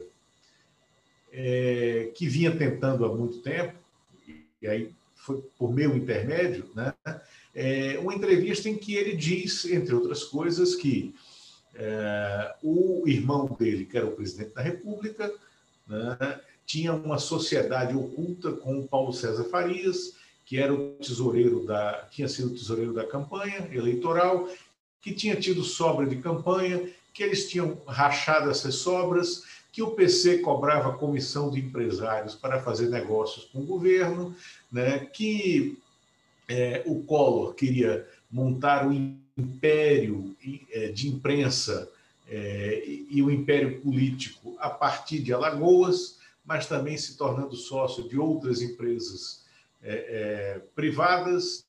é, 1.31 2.11
que 2.15 2.27
vinha 2.27 2.55
tentando 2.55 3.05
há 3.05 3.15
muito 3.15 3.39
tempo, 3.39 3.73
e 4.61 4.67
aí 4.67 4.93
foi 5.15 5.41
por 5.57 5.73
meu 5.73 5.95
intermédio, 5.95 6.69
né, 6.75 6.93
é, 7.53 7.97
uma 7.99 8.13
entrevista 8.13 8.69
em 8.69 8.77
que 8.77 8.95
ele 8.95 9.15
diz, 9.15 9.65
entre 9.65 9.93
outras 9.93 10.23
coisas, 10.23 10.75
que 10.75 11.13
é, 11.75 12.55
o 12.63 13.03
irmão 13.07 13.55
dele, 13.59 13.85
que 13.85 13.97
era 13.97 14.07
o 14.07 14.15
presidente 14.15 14.53
da 14.53 14.61
República, 14.61 15.33
né, 15.87 16.39
tinha 16.65 16.93
uma 16.93 17.17
sociedade 17.17 17.95
oculta 17.95 18.51
com 18.51 18.79
o 18.79 18.87
Paulo 18.87 19.11
César 19.11 19.45
Farias, 19.45 20.15
que 20.45 20.57
era 20.57 20.73
o 20.73 20.93
tesoureiro 20.95 21.65
da, 21.65 22.07
tinha 22.11 22.27
sido 22.27 22.51
tesoureiro 22.51 22.93
da 22.93 23.05
campanha 23.05 23.69
eleitoral, 23.71 24.47
que 25.01 25.13
tinha 25.13 25.35
tido 25.35 25.63
sobra 25.63 26.05
de 26.05 26.17
campanha, 26.17 26.89
que 27.13 27.23
eles 27.23 27.49
tinham 27.49 27.81
rachado 27.87 28.49
essas 28.49 28.75
sobras, 28.75 29.43
que 29.71 29.81
o 29.81 29.91
PC 29.91 30.39
cobrava 30.39 30.97
comissão 30.97 31.49
de 31.49 31.59
empresários 31.59 32.35
para 32.35 32.61
fazer 32.61 32.89
negócios 32.89 33.45
com 33.45 33.59
o 33.59 33.65
governo, 33.65 34.35
né, 34.71 34.99
que 35.05 35.77
é, 36.47 36.83
o 36.85 37.03
Collor 37.03 37.53
queria 37.53 38.07
montar 38.31 38.87
um 38.87 39.19
império 39.37 40.35
é, 40.71 40.89
de 40.89 41.07
imprensa 41.07 41.89
é, 42.27 42.83
e 43.09 43.21
o 43.21 43.27
um 43.27 43.31
império 43.31 43.81
político 43.81 44.55
a 44.59 44.69
partir 44.69 45.19
de 45.19 45.33
Alagoas, 45.33 46.19
mas 46.43 46.67
também 46.67 46.97
se 46.97 47.15
tornando 47.15 47.55
sócio 47.55 48.07
de 48.07 48.17
outras 48.17 48.61
empresas 48.61 49.45
é, 49.81 49.93
é, 49.93 50.59
privadas, 50.75 51.65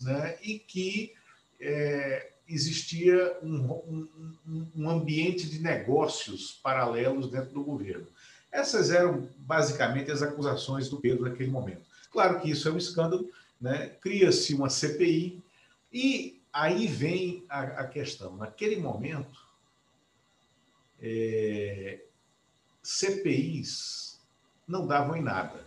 né, 0.00 0.36
e 0.42 0.58
que 0.58 1.15
é, 1.60 2.32
existia 2.48 3.38
um, 3.42 4.08
um, 4.46 4.68
um, 4.76 4.90
ambiente 4.90 5.48
de 5.48 5.58
negócios 5.58 6.52
paralelos 6.62 7.30
dentro 7.30 7.52
do 7.52 7.64
governo. 7.64 8.06
Essas 8.52 8.90
eram 8.90 9.28
basicamente 9.38 10.10
as 10.10 10.22
acusações 10.22 10.88
do 10.88 11.00
Pedro 11.00 11.24
naquele 11.24 11.50
momento. 11.50 11.82
Claro 12.10 12.40
que 12.40 12.50
isso 12.50 12.68
é 12.68 12.72
um 12.72 12.78
escândalo, 12.78 13.28
né? 13.60 13.88
cria-se 14.00 14.54
uma 14.54 14.70
CPI 14.70 15.42
e 15.92 16.40
aí 16.52 16.86
vem 16.86 17.44
a, 17.48 17.62
a 17.62 17.86
questão. 17.86 18.36
Naquele 18.36 18.76
momento, 18.76 19.46
é, 21.00 22.00
CPIs 22.82 24.20
não 24.66 24.86
davam 24.86 25.16
em 25.16 25.22
nada. 25.22 25.64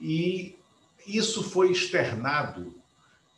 E 0.00 0.58
isso 1.06 1.42
foi 1.42 1.70
externado 1.70 2.81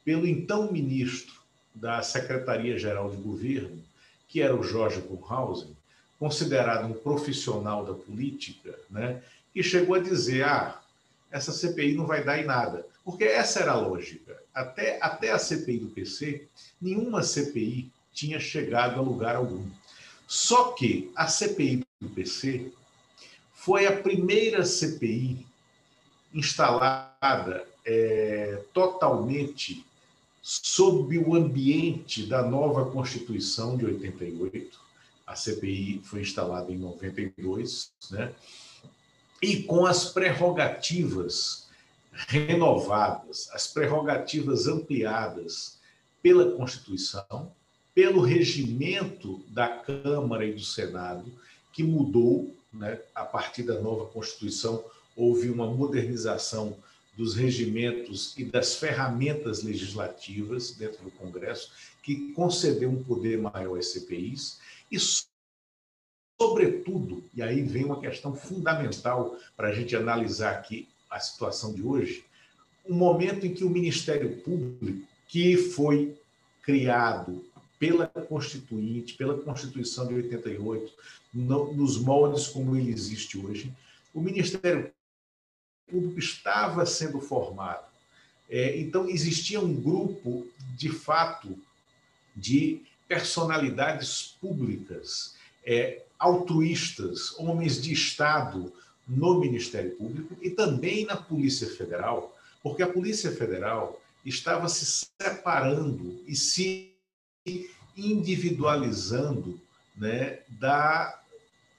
pelo 0.05 0.27
então 0.27 0.71
ministro 0.71 1.35
da 1.75 2.03
Secretaria-Geral 2.03 3.11
de 3.11 3.17
Governo, 3.17 3.83
que 4.29 4.43
era 4.43 4.55
o 4.55 4.63
Jorge 4.63 5.01
Bullhausen, 5.01 5.77
considerado 6.19 6.87
um 6.87 6.93
profissional 6.93 7.85
da 7.85 7.95
política, 7.95 8.79
né, 8.91 9.23
e 9.55 9.63
chegou 9.63 9.97
a 9.97 10.01
dizer: 10.01 10.45
ah, 10.45 10.81
essa 11.31 11.53
CPI 11.53 11.95
não 11.95 12.07
vai 12.07 12.23
dar 12.23 12.39
em 12.39 12.45
nada. 12.45 12.87
Porque 13.05 13.25
essa 13.25 13.61
era 13.61 13.73
a 13.73 13.77
lógica. 13.77 14.41
Até, 14.55 14.99
até 15.01 15.31
a 15.31 15.39
CPI 15.39 15.79
do 15.79 15.91
PC, 15.91 16.47
nenhuma 16.81 17.23
CPI 17.23 17.91
tinha 18.13 18.41
chegado 18.41 18.99
a 18.99 19.03
lugar 19.03 19.37
algum. 19.37 19.69
Só 20.27 20.73
que 20.73 21.13
a 21.15 21.27
CPI 21.27 21.83
do 22.01 22.09
PC 22.09 22.73
foi 23.53 23.87
a 23.87 24.01
primeira 24.01 24.65
CPI 24.65 25.45
instalada 26.33 27.67
é, 27.85 28.63
totalmente 28.73 29.85
sob 30.47 31.17
o 31.17 31.35
ambiente 31.35 32.27
da 32.27 32.43
nova 32.43 32.91
Constituição 32.91 33.79
de 33.79 33.87
88. 33.87 34.79
A 35.27 35.35
CPI 35.35 36.03
foi 36.05 36.21
instalada 36.21 36.71
em 36.71 36.77
92, 36.77 37.91
né? 38.11 38.31
E 39.41 39.63
com 39.63 39.87
as 39.87 40.05
prerrogativas 40.13 41.67
renovadas, 42.13 43.49
as 43.55 43.67
prerrogativas 43.67 44.67
ampliadas 44.67 45.79
pela 46.23 46.53
Constituição, 46.53 47.51
pelo 47.95 48.21
regimento 48.21 49.43
da 49.49 49.69
Câmara 49.69 50.45
e 50.45 50.53
do 50.53 50.61
Senado, 50.61 51.25
que 51.73 51.83
mudou 51.83 52.55
né, 52.71 53.01
a 53.15 53.25
partir 53.25 53.63
da 53.63 53.81
nova 53.81 54.05
Constituição, 54.05 54.85
houve 55.17 55.49
uma 55.49 55.67
modernização 55.67 56.77
dos 57.17 57.35
regimentos 57.35 58.37
e 58.37 58.45
das 58.45 58.77
ferramentas 58.77 59.63
legislativas 59.63 60.73
dentro 60.73 61.05
do 61.05 61.11
Congresso, 61.13 61.71
que 62.03 62.33
concedeu 62.33 62.91
um 62.91 63.03
poder 63.03 63.39
maior 63.39 63.79
às 63.79 63.93
CPIs, 63.93 64.59
e, 64.91 64.99
sobretudo, 66.41 67.25
e 67.35 67.43
aí 67.43 67.63
vem 67.63 67.85
uma 67.85 68.01
questão 68.01 68.35
fundamental 68.35 69.37
para 69.57 69.69
a 69.69 69.75
gente 69.75 69.95
analisar 69.95 70.53
aqui 70.53 70.89
a 71.09 71.21
situação 71.21 71.73
de 71.73 71.83
hoje, 71.83 72.25
um 72.85 72.95
momento 72.95 73.47
em 73.47 73.55
que 73.55 73.65
o 73.65 73.71
Ministério 73.71 74.37
Público, 74.43 75.07
que 75.29 75.57
foi 75.57 76.17
criado 76.63 77.45
pela 77.79 78.07
Constituinte, 78.07 79.15
pela 79.15 79.39
Constituição 79.39 80.07
de 80.07 80.15
88, 80.15 80.93
no, 81.33 81.73
nos 81.73 81.99
moldes 81.99 82.49
como 82.49 82.77
ele 82.77 82.91
existe 82.91 83.39
hoje, 83.39 83.73
o 84.13 84.21
Ministério 84.21 84.93
Público 85.91 86.19
estava 86.19 86.85
sendo 86.87 87.21
formado. 87.21 87.85
É, 88.49 88.79
então, 88.79 89.09
existia 89.09 89.61
um 89.61 89.75
grupo, 89.75 90.47
de 90.77 90.91
fato, 90.91 91.59
de 92.35 92.83
personalidades 93.09 94.37
públicas, 94.41 95.35
é, 95.65 96.03
altruístas, 96.19 97.39
homens 97.39 97.81
de 97.81 97.93
Estado 97.93 98.73
no 99.07 99.39
Ministério 99.39 99.95
Público 99.97 100.37
e 100.41 100.51
também 100.51 101.05
na 101.05 101.17
Polícia 101.17 101.69
Federal, 101.69 102.37
porque 102.63 102.83
a 102.83 102.91
Polícia 102.91 103.31
Federal 103.31 104.01
estava 104.25 104.69
se 104.69 105.11
separando 105.21 106.23
e 106.27 106.35
se 106.35 106.95
individualizando 107.97 109.61
né, 109.97 110.39
da, 110.49 111.19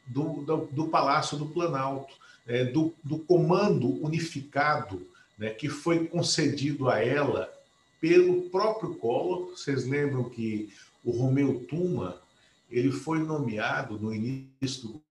do, 0.05 0.43
do, 0.43 0.57
do 0.71 0.87
Palácio 0.87 1.37
do 1.37 1.47
Planalto, 1.47 2.13
é, 2.47 2.65
do, 2.65 2.93
do, 3.03 3.19
comando 3.19 3.87
unificado 4.03 5.05
né, 5.37 5.49
que 5.49 5.67
foi 5.67 6.07
concedido 6.07 6.89
a 6.89 6.99
ela 6.99 7.51
pelo 7.99 8.49
próprio 8.49 8.95
Collor. 8.95 9.51
Vocês 9.51 9.85
lembram 9.85 10.29
que 10.29 10.71
o 11.03 11.11
Romeu 11.11 11.65
Tuma 11.67 12.21
ele 12.69 12.91
foi 12.91 13.19
nomeado 13.19 13.97
no 13.97 14.13
início 14.13 14.89
do 14.89 15.01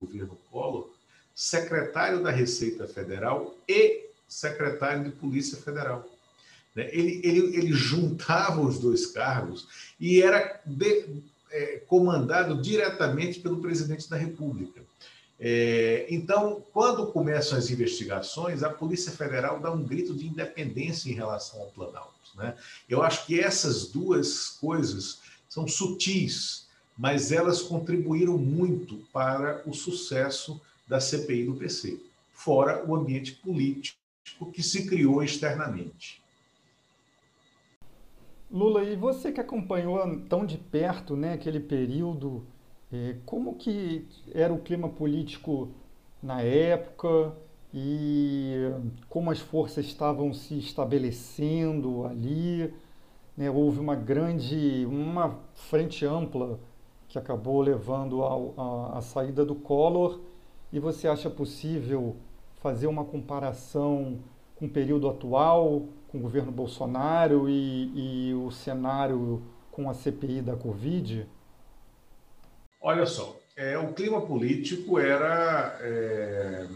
governo 0.00 0.38
Collor 0.50 0.90
secretário 1.34 2.22
da 2.22 2.30
Receita 2.30 2.86
Federal 2.86 3.56
e 3.66 4.10
secretário 4.28 5.04
de 5.04 5.10
Polícia 5.10 5.56
Federal. 5.56 6.06
Né? 6.74 6.88
Ele, 6.92 7.20
ele, 7.24 7.56
ele 7.56 7.72
juntava 7.72 8.60
os 8.60 8.78
dois 8.78 9.06
cargos 9.06 9.94
e 9.98 10.22
era 10.22 10.60
de, 10.66 11.22
é, 11.50 11.78
comandado 11.86 12.60
diretamente 12.60 13.40
pelo 13.40 13.60
presidente 13.60 14.08
da 14.08 14.16
República. 14.16 14.82
É, 15.42 16.06
então, 16.10 16.62
quando 16.70 17.06
começam 17.06 17.56
as 17.56 17.70
investigações, 17.70 18.62
a 18.62 18.68
Polícia 18.68 19.10
Federal 19.10 19.58
dá 19.58 19.72
um 19.72 19.82
grito 19.82 20.14
de 20.14 20.26
independência 20.26 21.10
em 21.10 21.14
relação 21.14 21.62
ao 21.62 21.68
Planalto. 21.68 22.12
Né? 22.36 22.54
Eu 22.86 23.02
acho 23.02 23.26
que 23.26 23.40
essas 23.40 23.86
duas 23.86 24.50
coisas 24.50 25.20
são 25.48 25.66
sutis, 25.66 26.68
mas 26.96 27.32
elas 27.32 27.62
contribuíram 27.62 28.36
muito 28.36 28.96
para 29.12 29.62
o 29.64 29.72
sucesso 29.72 30.60
da 30.86 31.00
CPI 31.00 31.46
do 31.46 31.54
PC, 31.54 31.98
fora 32.34 32.84
o 32.86 32.94
ambiente 32.94 33.32
político 33.32 33.98
que 34.52 34.62
se 34.62 34.86
criou 34.86 35.22
externamente. 35.22 36.20
Lula, 38.50 38.82
e 38.82 38.96
você 38.96 39.32
que 39.32 39.40
acompanhou 39.40 40.20
tão 40.28 40.44
de 40.44 40.58
perto 40.58 41.16
né, 41.16 41.32
aquele 41.32 41.60
período, 41.60 42.44
como 43.24 43.54
que 43.54 44.06
era 44.32 44.52
o 44.52 44.58
clima 44.58 44.88
político 44.88 45.68
na 46.22 46.42
época 46.42 47.32
e 47.72 48.68
como 49.08 49.30
as 49.30 49.38
forças 49.38 49.86
estavam 49.86 50.32
se 50.32 50.58
estabelecendo 50.58 52.04
ali? 52.06 52.74
Né, 53.36 53.48
houve 53.50 53.78
uma 53.78 53.94
grande, 53.94 54.84
uma 54.86 55.38
frente 55.54 56.04
ampla 56.04 56.58
que 57.08 57.18
acabou 57.18 57.60
levando 57.60 58.22
à 58.92 59.00
saída 59.00 59.44
do 59.44 59.54
Collor. 59.54 60.20
E 60.72 60.78
você 60.78 61.08
acha 61.08 61.30
possível 61.30 62.16
fazer 62.56 62.86
uma 62.86 63.04
comparação 63.04 64.18
com 64.56 64.66
o 64.66 64.70
período 64.70 65.08
atual, 65.08 65.86
com 66.08 66.18
o 66.18 66.20
governo 66.20 66.52
Bolsonaro 66.52 67.48
e, 67.48 68.30
e 68.30 68.34
o 68.34 68.50
cenário 68.50 69.42
com 69.70 69.88
a 69.88 69.94
CPI 69.94 70.42
da 70.42 70.56
Covid? 70.56 71.26
Olha 72.80 73.04
só, 73.04 73.38
é, 73.56 73.76
o 73.76 73.92
clima 73.92 74.22
político 74.22 74.98
era 74.98 75.76
é, 75.80 76.66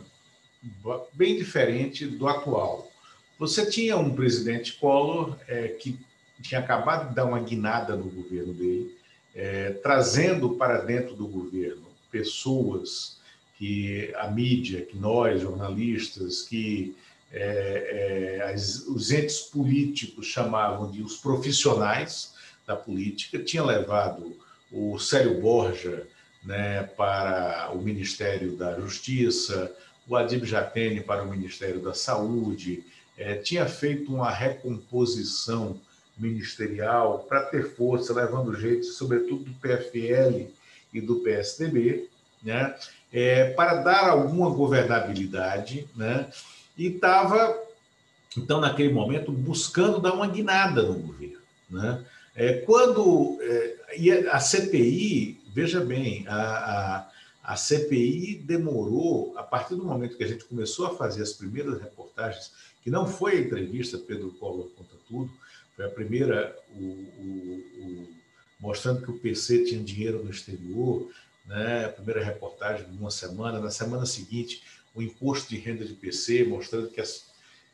bem 1.14 1.36
diferente 1.36 2.06
do 2.06 2.28
atual. 2.28 2.90
Você 3.38 3.66
tinha 3.70 3.96
um 3.96 4.14
presidente 4.14 4.74
Collor 4.74 5.36
é, 5.48 5.68
que 5.68 5.98
tinha 6.42 6.60
acabado 6.60 7.08
de 7.08 7.14
dar 7.14 7.24
uma 7.24 7.40
guinada 7.40 7.96
no 7.96 8.10
governo 8.10 8.52
dele, 8.52 8.96
é, 9.34 9.70
trazendo 9.82 10.56
para 10.56 10.82
dentro 10.82 11.14
do 11.14 11.26
governo 11.26 11.86
pessoas 12.10 13.18
que 13.56 14.12
a 14.16 14.30
mídia, 14.30 14.82
que 14.82 14.96
nós, 14.96 15.40
jornalistas, 15.40 16.42
que 16.42 16.94
é, 17.32 18.38
é, 18.38 18.52
as, 18.52 18.86
os 18.86 19.10
entes 19.10 19.40
políticos 19.40 20.26
chamavam 20.26 20.90
de 20.90 21.02
os 21.02 21.16
profissionais 21.16 22.34
da 22.66 22.76
política, 22.76 23.38
tinha 23.38 23.64
levado 23.64 24.36
o 24.74 24.98
Célio 24.98 25.40
Borja 25.40 26.04
né, 26.44 26.82
para 26.82 27.70
o 27.72 27.78
Ministério 27.80 28.56
da 28.56 28.78
Justiça, 28.78 29.72
o 30.06 30.16
Adib 30.16 30.44
Jatene 30.44 31.00
para 31.00 31.22
o 31.22 31.30
Ministério 31.30 31.80
da 31.80 31.94
Saúde, 31.94 32.84
é, 33.16 33.36
tinha 33.36 33.66
feito 33.66 34.12
uma 34.12 34.30
recomposição 34.30 35.80
ministerial 36.18 37.20
para 37.28 37.44
ter 37.44 37.74
força, 37.74 38.12
levando 38.12 38.58
gente, 38.58 38.86
sobretudo 38.86 39.44
do 39.44 39.54
PFL 39.54 40.48
e 40.92 41.00
do 41.00 41.16
PSDB, 41.20 42.08
né, 42.42 42.74
é, 43.12 43.50
para 43.52 43.76
dar 43.76 44.10
alguma 44.10 44.50
governabilidade, 44.50 45.88
né, 45.94 46.28
e 46.76 46.88
estava, 46.88 47.56
então, 48.36 48.60
naquele 48.60 48.92
momento, 48.92 49.30
buscando 49.30 50.00
dar 50.00 50.12
uma 50.12 50.26
guinada 50.26 50.82
no 50.82 50.94
governo. 50.94 51.38
Né? 51.70 52.04
É, 52.34 52.54
quando 52.54 53.38
é, 53.40 53.76
e 53.96 54.10
a 54.10 54.40
CPI, 54.40 55.40
veja 55.54 55.80
bem, 55.80 56.26
a, 56.26 56.34
a, 56.34 57.52
a, 57.52 57.56
CPI 57.56 58.42
demorou, 58.44 59.34
a 59.36 59.42
partir 59.42 59.76
do 59.76 59.84
momento 59.84 60.16
que 60.16 60.24
a 60.24 60.28
gente 60.28 60.44
começou 60.44 60.86
a 60.86 60.96
fazer 60.96 61.22
as 61.22 61.32
primeiras 61.32 61.80
reportagens, 61.80 62.52
que 62.82 62.90
não 62.90 63.06
foi 63.06 63.36
a 63.36 63.40
entrevista 63.40 63.98
Pedro 63.98 64.32
Collor 64.32 64.68
conta 64.76 64.96
tudo, 65.08 65.30
foi 65.76 65.84
a 65.84 65.90
primeira 65.90 66.56
o, 66.74 66.82
o, 66.82 67.64
o, 67.80 68.08
mostrando 68.60 69.02
que 69.02 69.10
o 69.10 69.18
PC 69.18 69.64
tinha 69.64 69.82
dinheiro 69.82 70.22
no 70.24 70.30
exterior, 70.30 71.08
né? 71.46 71.84
a 71.84 71.88
primeira 71.90 72.24
reportagem 72.24 72.88
de 72.90 72.96
uma 72.96 73.10
semana, 73.10 73.60
na 73.60 73.70
semana 73.70 74.06
seguinte, 74.06 74.62
o 74.94 75.02
imposto 75.02 75.50
de 75.50 75.56
renda 75.58 75.84
de 75.84 75.94
PC, 75.94 76.44
mostrando 76.44 76.88
que 76.88 77.00
as, 77.00 77.26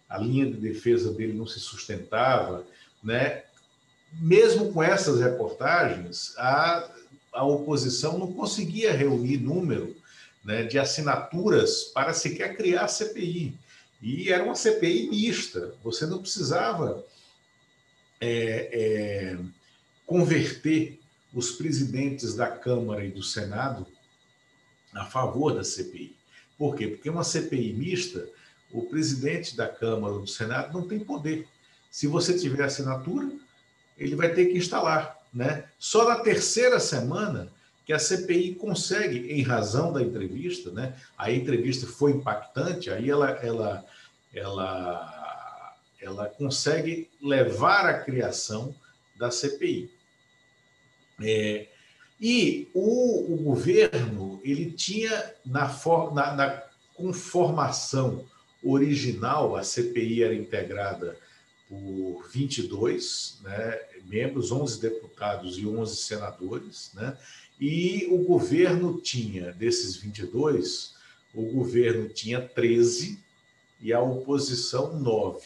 a 0.08 0.18
linha 0.18 0.46
de 0.46 0.56
defesa 0.56 1.12
dele 1.12 1.32
não 1.32 1.46
se 1.46 1.60
sustentava. 1.60 2.64
Né? 3.02 3.44
Mesmo 4.12 4.72
com 4.72 4.82
essas 4.82 5.20
reportagens, 5.20 6.34
a, 6.36 6.90
a 7.32 7.44
oposição 7.44 8.18
não 8.18 8.32
conseguia 8.32 8.92
reunir 8.92 9.38
número 9.38 9.96
né, 10.44 10.64
de 10.64 10.78
assinaturas 10.78 11.84
para 11.84 12.12
sequer 12.12 12.56
criar 12.56 12.84
a 12.84 12.88
CPI. 12.88 13.56
E 14.02 14.32
era 14.32 14.42
uma 14.42 14.54
CPI 14.54 15.10
mista, 15.10 15.74
você 15.82 16.06
não 16.06 16.20
precisava 16.20 17.04
é, 18.20 18.70
é, 18.72 19.38
converter 20.06 20.98
os 21.32 21.52
presidentes 21.52 22.34
da 22.34 22.48
Câmara 22.48 23.04
e 23.04 23.10
do 23.10 23.22
Senado 23.22 23.86
a 24.94 25.04
favor 25.04 25.54
da 25.54 25.62
CPI. 25.62 26.16
Por 26.58 26.74
quê? 26.74 26.88
Porque 26.88 27.08
uma 27.08 27.24
CPI 27.24 27.72
mista, 27.72 28.28
o 28.72 28.82
presidente 28.82 29.56
da 29.56 29.68
Câmara 29.68 30.14
ou 30.14 30.20
do 30.22 30.26
Senado 30.26 30.76
não 30.78 30.86
tem 30.86 30.98
poder. 30.98 31.46
Se 31.90 32.06
você 32.06 32.36
tiver 32.38 32.64
assinatura, 32.64 33.30
ele 34.00 34.16
vai 34.16 34.32
ter 34.32 34.46
que 34.46 34.56
instalar. 34.56 35.18
Né? 35.32 35.64
Só 35.78 36.08
na 36.08 36.16
terceira 36.16 36.80
semana 36.80 37.48
que 37.86 37.92
a 37.92 37.98
CPI 37.98 38.54
consegue, 38.54 39.32
em 39.32 39.42
razão 39.42 39.92
da 39.92 40.02
entrevista, 40.02 40.70
né? 40.70 40.96
a 41.16 41.30
entrevista 41.30 41.86
foi 41.86 42.12
impactante, 42.12 42.90
aí 42.90 43.10
ela, 43.10 43.30
ela, 43.42 43.84
ela, 44.34 45.76
ela 46.00 46.26
consegue 46.26 47.08
levar 47.20 47.86
à 47.86 48.00
criação 48.00 48.74
da 49.16 49.30
CPI. 49.30 49.90
É, 51.22 51.66
e 52.20 52.70
o, 52.74 53.34
o, 53.34 53.36
governo 53.36 54.40
ele 54.42 54.70
tinha 54.70 55.34
na, 55.44 55.68
for, 55.68 56.14
na, 56.14 56.34
na, 56.34 56.62
conformação 56.94 58.26
original, 58.62 59.56
a 59.56 59.62
CPI 59.62 60.22
era 60.22 60.34
integrada 60.34 61.16
por 61.70 62.28
22 62.28 63.38
né, 63.44 63.80
membros, 64.04 64.50
11 64.50 64.80
deputados 64.80 65.56
e 65.56 65.64
11 65.64 65.96
senadores, 65.96 66.90
né, 66.94 67.16
e 67.60 68.08
o 68.10 68.18
governo 68.24 69.00
tinha, 69.00 69.52
desses 69.52 69.96
22, 69.96 70.94
o 71.32 71.42
governo 71.52 72.08
tinha 72.08 72.40
13 72.40 73.18
e 73.80 73.92
a 73.92 74.00
oposição 74.00 74.98
9. 74.98 75.40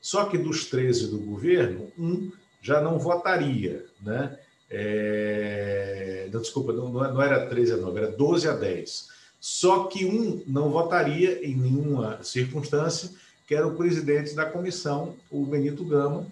Só 0.00 0.24
que 0.24 0.38
dos 0.38 0.64
13 0.64 1.08
do 1.08 1.18
governo, 1.18 1.92
um 1.98 2.32
já 2.62 2.80
não 2.80 2.98
votaria, 2.98 3.84
né? 4.00 4.38
É... 4.70 6.28
Não, 6.32 6.40
desculpa, 6.40 6.72
não, 6.72 6.90
não 6.90 7.20
era 7.20 7.46
13 7.46 7.72
a 7.72 7.76
9, 7.76 7.98
era 7.98 8.10
12 8.12 8.48
a 8.48 8.54
10. 8.54 9.08
Só 9.40 9.84
que 9.84 10.04
um 10.04 10.42
não 10.46 10.70
votaria 10.70 11.44
em 11.44 11.56
nenhuma 11.56 12.22
circunstância, 12.22 13.10
que 13.50 13.54
era 13.56 13.66
o 13.66 13.74
presidente 13.74 14.32
da 14.32 14.46
comissão, 14.46 15.16
o 15.28 15.44
Benito 15.44 15.84
Gama, 15.84 16.24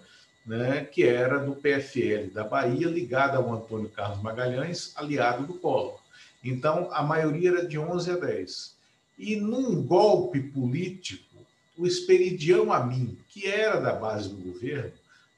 né, 0.45 0.85
que 0.85 1.03
era 1.03 1.37
do 1.37 1.53
PFL 1.53 2.31
da 2.33 2.45
Bahia, 2.45 2.87
ligado 2.87 3.35
ao 3.35 3.53
Antônio 3.53 3.89
Carlos 3.89 4.23
Magalhães, 4.23 4.93
aliado 4.95 5.45
do 5.45 5.55
Collor. 5.55 5.99
Então, 6.41 6.87
a 6.93 7.03
maioria 7.03 7.49
era 7.49 7.67
de 7.67 7.77
11 7.77 8.11
a 8.11 8.15
10. 8.15 8.73
E 9.17 9.35
num 9.35 9.83
golpe 9.83 10.39
político, 10.39 11.35
o 11.77 11.85
Esperidião 11.85 12.71
Amin, 12.71 13.17
que 13.27 13.47
era 13.47 13.81
da 13.81 13.91
base 13.91 14.29
do 14.29 14.37
governo, 14.37 14.93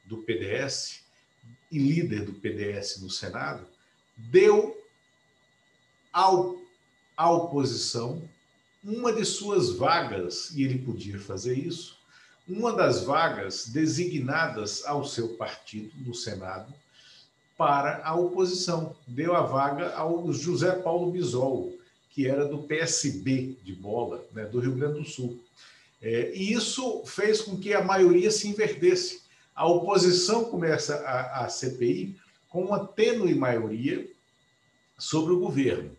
do 0.06 0.18
PDS, 0.18 1.02
e 1.72 1.80
líder 1.80 2.26
do 2.26 2.34
PDS 2.34 3.02
no 3.02 3.10
Senado, 3.10 3.66
deu 4.16 4.80
ao, 6.14 6.62
à 7.18 7.32
oposição 7.32 8.22
uma 8.84 9.14
de 9.14 9.24
suas 9.26 9.72
vagas, 9.72 10.52
e 10.52 10.64
ele 10.64 10.80
podia 10.80 11.20
fazer 11.20 11.58
isso, 11.58 11.98
uma 12.48 12.74
das 12.74 13.04
vagas 13.04 13.68
designadas 13.68 14.86
ao 14.86 15.06
seu 15.06 15.30
partido 15.36 15.92
no 16.06 16.14
Senado 16.14 16.74
para 17.58 18.02
a 18.04 18.16
oposição. 18.16 18.96
Deu 19.08 19.36
a 19.36 19.42
vaga 19.42 19.94
ao 19.96 20.34
José 20.34 20.72
Paulo 20.72 21.12
Bisol, 21.12 21.72
que 22.10 22.28
era 22.28 22.46
do 22.46 22.64
PSB 22.64 23.58
de 23.64 23.74
bola, 23.74 24.26
né, 24.34 24.46
do 24.46 24.60
Rio 24.60 24.76
Grande 24.76 25.00
do 25.00 25.06
Sul. 25.06 25.40
É, 26.02 26.32
e 26.36 26.52
isso 26.52 27.04
fez 27.06 27.42
com 27.42 27.58
que 27.58 27.74
a 27.74 27.84
maioria 27.84 28.32
se 28.32 28.48
invertesse 28.48 29.22
a 29.62 29.68
oposição 29.68 30.46
começa 30.46 30.96
a, 31.02 31.46
a 31.46 31.50
CPI 31.50 32.16
com 32.50 32.64
uma 32.64 32.86
tênue 32.86 33.36
maioria 33.36 34.10
sobre 34.98 35.34
o 35.34 35.40
governo. 35.40 35.96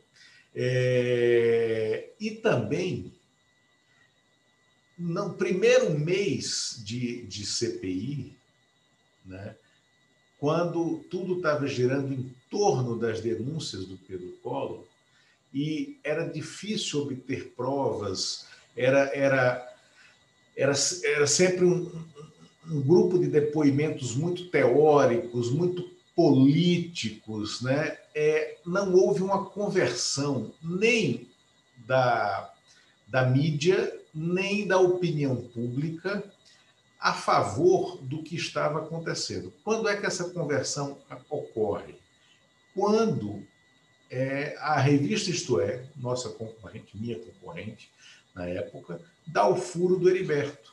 É, 0.55 2.11
e 2.20 2.32
também, 2.32 3.12
no 4.98 5.34
primeiro 5.34 5.98
mês 5.98 6.80
de, 6.84 7.22
de 7.26 7.46
CPI, 7.46 8.36
né, 9.24 9.57
quando 10.38 11.05
tudo 11.11 11.36
estava 11.36 11.66
girando 11.66 12.12
em 12.12 12.34
torno 12.50 12.98
das 12.98 13.20
denúncias 13.20 13.86
do 13.86 13.96
Pedro 13.96 14.32
Collor, 14.42 14.84
e 15.55 15.98
era 16.03 16.28
difícil 16.28 17.03
obter 17.03 17.53
provas, 17.57 18.46
era, 18.76 19.11
era, 19.14 19.76
era, 20.57 20.72
era 21.05 21.26
sempre 21.26 21.64
um, 21.64 21.90
um 22.66 22.80
grupo 22.80 23.18
de 23.18 23.26
depoimentos 23.26 24.14
muito 24.14 24.48
teóricos, 24.48 25.50
muito 25.50 25.91
políticos, 26.14 27.62
né? 27.62 27.98
É, 28.14 28.58
não 28.66 28.94
houve 28.94 29.22
uma 29.22 29.46
conversão 29.46 30.52
nem 30.62 31.28
da, 31.86 32.52
da 33.08 33.26
mídia, 33.26 34.00
nem 34.14 34.66
da 34.66 34.78
opinião 34.78 35.36
pública 35.36 36.22
a 37.00 37.12
favor 37.12 37.98
do 38.02 38.22
que 38.22 38.36
estava 38.36 38.78
acontecendo. 38.78 39.52
Quando 39.64 39.88
é 39.88 39.96
que 39.96 40.06
essa 40.06 40.30
conversão 40.30 40.98
ocorre? 41.28 41.96
Quando 42.74 43.44
é, 44.10 44.54
a 44.60 44.78
revista 44.78 45.30
Isto 45.30 45.60
É, 45.60 45.84
nossa 45.96 46.28
concorrente, 46.28 46.96
minha 46.96 47.18
concorrente 47.18 47.90
na 48.34 48.46
época, 48.46 49.00
dá 49.26 49.48
o 49.48 49.56
furo 49.56 49.98
do 49.98 50.08
Heriberto. 50.08 50.72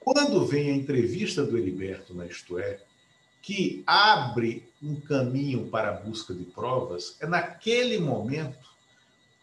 Quando 0.00 0.46
vem 0.46 0.70
a 0.70 0.74
entrevista 0.74 1.44
do 1.44 1.58
Heriberto 1.58 2.14
na 2.14 2.24
Isto 2.24 2.58
É, 2.58 2.80
que 3.42 3.82
abre 3.86 4.68
um 4.82 4.96
caminho 5.00 5.66
para 5.68 5.90
a 5.90 6.00
busca 6.00 6.34
de 6.34 6.44
provas, 6.44 7.16
é 7.20 7.26
naquele 7.26 7.98
momento 7.98 8.68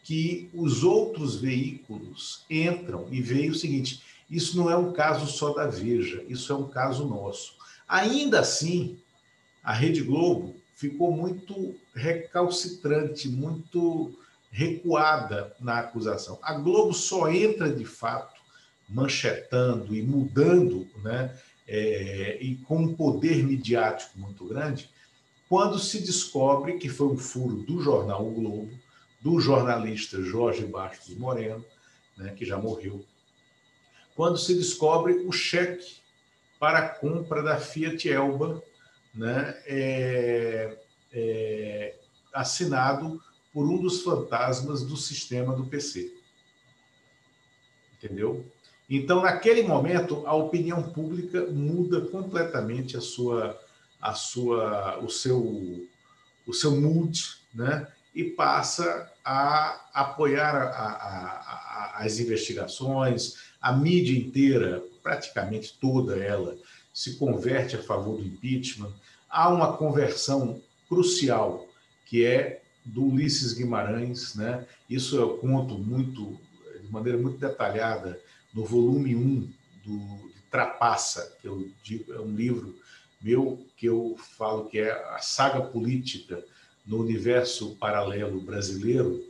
que 0.03 0.49
os 0.53 0.83
outros 0.83 1.35
veículos 1.37 2.45
entram 2.49 3.07
e 3.11 3.21
veem 3.21 3.49
o 3.49 3.55
seguinte: 3.55 4.03
isso 4.29 4.57
não 4.57 4.69
é 4.69 4.77
um 4.77 4.93
caso 4.93 5.27
só 5.27 5.53
da 5.53 5.65
Veja, 5.65 6.23
isso 6.29 6.51
é 6.53 6.55
um 6.55 6.67
caso 6.67 7.07
nosso. 7.07 7.53
Ainda 7.87 8.39
assim, 8.39 8.97
a 9.63 9.73
Rede 9.73 10.01
Globo 10.01 10.55
ficou 10.75 11.11
muito 11.11 11.75
recalcitrante, 11.93 13.27
muito 13.27 14.17
recuada 14.51 15.55
na 15.59 15.79
acusação. 15.79 16.39
A 16.41 16.53
Globo 16.53 16.93
só 16.93 17.29
entra 17.29 17.69
de 17.69 17.85
fato 17.85 18.35
manchetando 18.87 19.95
e 19.95 20.01
mudando, 20.01 20.87
né, 21.03 21.35
é, 21.68 22.38
e 22.39 22.55
com 22.57 22.78
um 22.78 22.95
poder 22.95 23.43
midiático 23.43 24.18
muito 24.18 24.45
grande, 24.45 24.89
quando 25.49 25.80
se 25.80 25.99
descobre 25.99 26.78
que 26.78 26.89
foi 26.89 27.07
um 27.07 27.18
furo 27.18 27.57
do 27.57 27.82
jornal 27.82 28.28
o 28.28 28.32
Globo, 28.32 28.72
do 29.22 29.39
jornalista 29.39 30.22
Jorge 30.22 30.66
Bastos 30.66 31.16
Moreno, 31.16 31.63
né, 32.18 32.34
que 32.36 32.45
já 32.45 32.57
morreu, 32.57 33.03
quando 34.16 34.38
se 34.38 34.55
descobre 34.55 35.13
o 35.13 35.32
cheque 35.32 35.97
para 36.59 36.80
a 36.80 36.89
compra 36.89 37.43
da 37.43 37.59
Fiat 37.59 38.09
Elba, 38.09 38.63
né, 39.13 39.57
é, 39.66 40.78
é, 41.11 41.95
assinado 42.34 43.22
por 43.53 43.66
um 43.66 43.82
dos 43.82 44.01
fantasmas 44.01 44.84
do 44.84 44.97
sistema 44.97 45.55
do 45.55 45.66
PC. 45.66 46.13
Entendeu? 47.93 48.45
Então, 48.89 49.21
naquele 49.21 49.63
momento, 49.63 50.23
a 50.25 50.36
opinião 50.36 50.83
pública 50.83 51.45
muda 51.47 52.01
completamente 52.01 52.95
a 52.95 53.01
sua, 53.01 53.59
a 53.99 54.13
sua, 54.13 54.99
o 54.99 55.09
seu, 55.09 55.88
o 56.45 56.53
seu 56.53 56.79
mood, 56.79 57.19
né? 57.53 57.88
E 58.13 58.23
passa 58.23 59.11
a 59.23 59.89
apoiar 59.93 60.55
a, 60.55 60.69
a, 60.69 61.95
a, 61.97 62.05
as 62.05 62.19
investigações, 62.19 63.36
a 63.59 63.73
mídia 63.73 64.17
inteira, 64.17 64.83
praticamente 65.01 65.77
toda 65.81 66.15
ela, 66.15 66.55
se 66.93 67.15
converte 67.17 67.75
a 67.75 67.81
favor 67.81 68.17
do 68.17 68.25
impeachment. 68.25 68.93
Há 69.29 69.49
uma 69.49 69.75
conversão 69.75 70.61
crucial 70.88 71.67
que 72.05 72.23
é 72.23 72.61
do 72.86 73.03
Ulisses 73.05 73.53
Guimarães, 73.53 74.36
né? 74.36 74.65
Isso 74.88 75.17
eu 75.17 75.38
conto 75.38 75.75
muito 75.77 76.39
de 76.79 76.91
maneira 76.91 77.17
muito 77.17 77.39
detalhada 77.39 78.21
no 78.56 78.64
volume 78.64 79.16
1 79.16 79.51
do, 79.84 79.97
de 80.34 80.41
Trapaça, 80.49 81.36
que 81.41 81.47
eu 81.47 81.70
digo, 81.84 82.14
é 82.14 82.20
um 82.20 82.34
livro 82.34 82.74
meu 83.22 83.66
que 83.76 83.88
eu 83.88 84.16
falo 84.38 84.66
que 84.66 84.80
é 84.80 84.91
a 85.10 85.20
saga 85.20 85.62
política 85.62 86.41
no 86.86 87.01
universo 87.01 87.76
paralelo 87.76 88.39
brasileiro, 88.39 89.22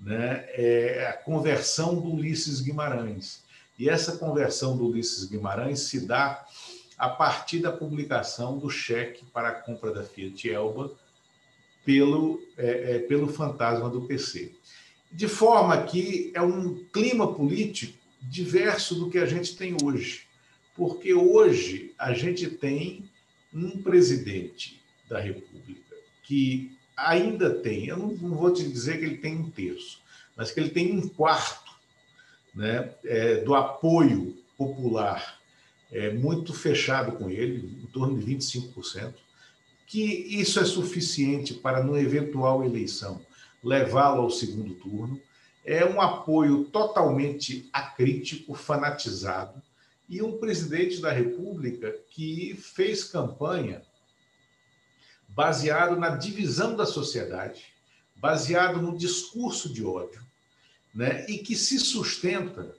né, 0.00 0.46
é 0.54 1.06
a 1.06 1.12
conversão 1.12 1.94
do 2.00 2.14
Ulisses 2.14 2.60
Guimarães. 2.60 3.42
E 3.78 3.88
essa 3.88 4.16
conversão 4.16 4.76
do 4.76 4.86
Ulisses 4.86 5.24
Guimarães 5.24 5.80
se 5.80 6.06
dá 6.06 6.44
a 6.96 7.08
partir 7.08 7.58
da 7.58 7.72
publicação 7.72 8.58
do 8.58 8.70
cheque 8.70 9.24
para 9.26 9.48
a 9.48 9.54
compra 9.54 9.92
da 9.92 10.02
Fiat 10.02 10.48
Elba 10.48 10.90
pelo, 11.84 12.40
é, 12.56 12.94
é, 12.94 12.98
pelo 13.00 13.28
fantasma 13.28 13.90
do 13.90 14.02
PC. 14.02 14.54
De 15.10 15.28
forma 15.28 15.82
que 15.82 16.30
é 16.34 16.40
um 16.40 16.84
clima 16.92 17.34
político 17.34 18.01
diverso 18.22 18.94
do 18.94 19.10
que 19.10 19.18
a 19.18 19.26
gente 19.26 19.56
tem 19.56 19.76
hoje. 19.82 20.22
Porque 20.74 21.12
hoje 21.12 21.92
a 21.98 22.14
gente 22.14 22.48
tem 22.48 23.04
um 23.52 23.82
presidente 23.82 24.80
da 25.08 25.20
República 25.20 25.96
que 26.22 26.72
ainda 26.96 27.50
tem, 27.50 27.86
eu 27.86 27.96
não, 27.96 28.16
vou 28.16 28.52
te 28.52 28.62
dizer 28.66 28.98
que 28.98 29.04
ele 29.04 29.18
tem 29.18 29.36
um 29.36 29.50
terço, 29.50 30.00
mas 30.36 30.50
que 30.50 30.60
ele 30.60 30.70
tem 30.70 30.96
um 30.96 31.08
quarto 31.08 31.72
né, 32.54 32.94
é, 33.04 33.36
do 33.36 33.54
apoio 33.54 34.36
popular 34.56 35.40
é, 35.90 36.10
muito 36.10 36.54
fechado 36.54 37.12
com 37.12 37.28
ele, 37.28 37.78
em 37.82 37.86
torno 37.86 38.18
de 38.18 38.34
25%, 38.34 39.12
que 39.86 40.02
isso 40.02 40.58
é 40.58 40.64
suficiente 40.64 41.52
para, 41.52 41.82
numa 41.82 42.00
eventual 42.00 42.64
eleição, 42.64 43.20
levá-lo 43.62 44.22
ao 44.22 44.30
segundo 44.30 44.74
turno. 44.74 45.20
É 45.64 45.84
um 45.84 46.00
apoio 46.00 46.64
totalmente 46.64 47.68
acrítico, 47.72 48.54
fanatizado, 48.54 49.62
e 50.08 50.20
um 50.20 50.38
presidente 50.38 51.00
da 51.00 51.10
República 51.10 51.96
que 52.10 52.54
fez 52.56 53.04
campanha 53.04 53.82
baseado 55.28 55.96
na 55.96 56.10
divisão 56.10 56.76
da 56.76 56.84
sociedade, 56.84 57.72
baseado 58.16 58.82
no 58.82 58.96
discurso 58.96 59.72
de 59.72 59.84
ódio, 59.84 60.22
né? 60.94 61.24
e 61.28 61.38
que 61.38 61.56
se 61.56 61.78
sustenta 61.78 62.74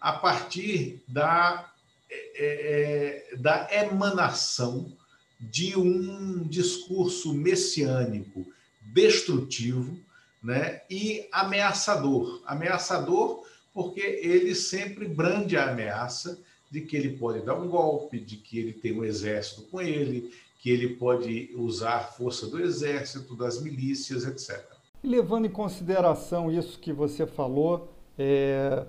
a 0.00 0.12
partir 0.12 1.02
da, 1.08 1.72
é, 2.10 3.32
é, 3.32 3.36
da 3.36 3.68
emanação 3.72 4.92
de 5.40 5.76
um 5.76 6.46
discurso 6.46 7.32
messiânico 7.32 8.46
destrutivo 8.82 9.98
né? 10.46 10.82
e 10.88 11.28
ameaçador. 11.32 12.42
Ameaçador 12.46 13.44
porque 13.74 14.00
ele 14.00 14.54
sempre 14.54 15.06
brande 15.06 15.56
a 15.56 15.70
ameaça 15.70 16.40
de 16.70 16.80
que 16.80 16.96
ele 16.96 17.18
pode 17.18 17.40
dar 17.42 17.54
um 17.56 17.68
golpe, 17.68 18.18
de 18.18 18.36
que 18.36 18.58
ele 18.58 18.72
tem 18.72 18.98
um 18.98 19.04
exército 19.04 19.62
com 19.62 19.82
ele, 19.82 20.32
que 20.58 20.70
ele 20.70 20.96
pode 20.96 21.50
usar 21.54 22.12
força 22.12 22.46
do 22.46 22.58
exército, 22.60 23.36
das 23.36 23.60
milícias, 23.60 24.24
etc. 24.24 24.64
Levando 25.04 25.46
em 25.46 25.50
consideração 25.50 26.50
isso 26.50 26.78
que 26.78 26.92
você 26.92 27.26
falou, 27.26 27.92
é, 28.18 28.86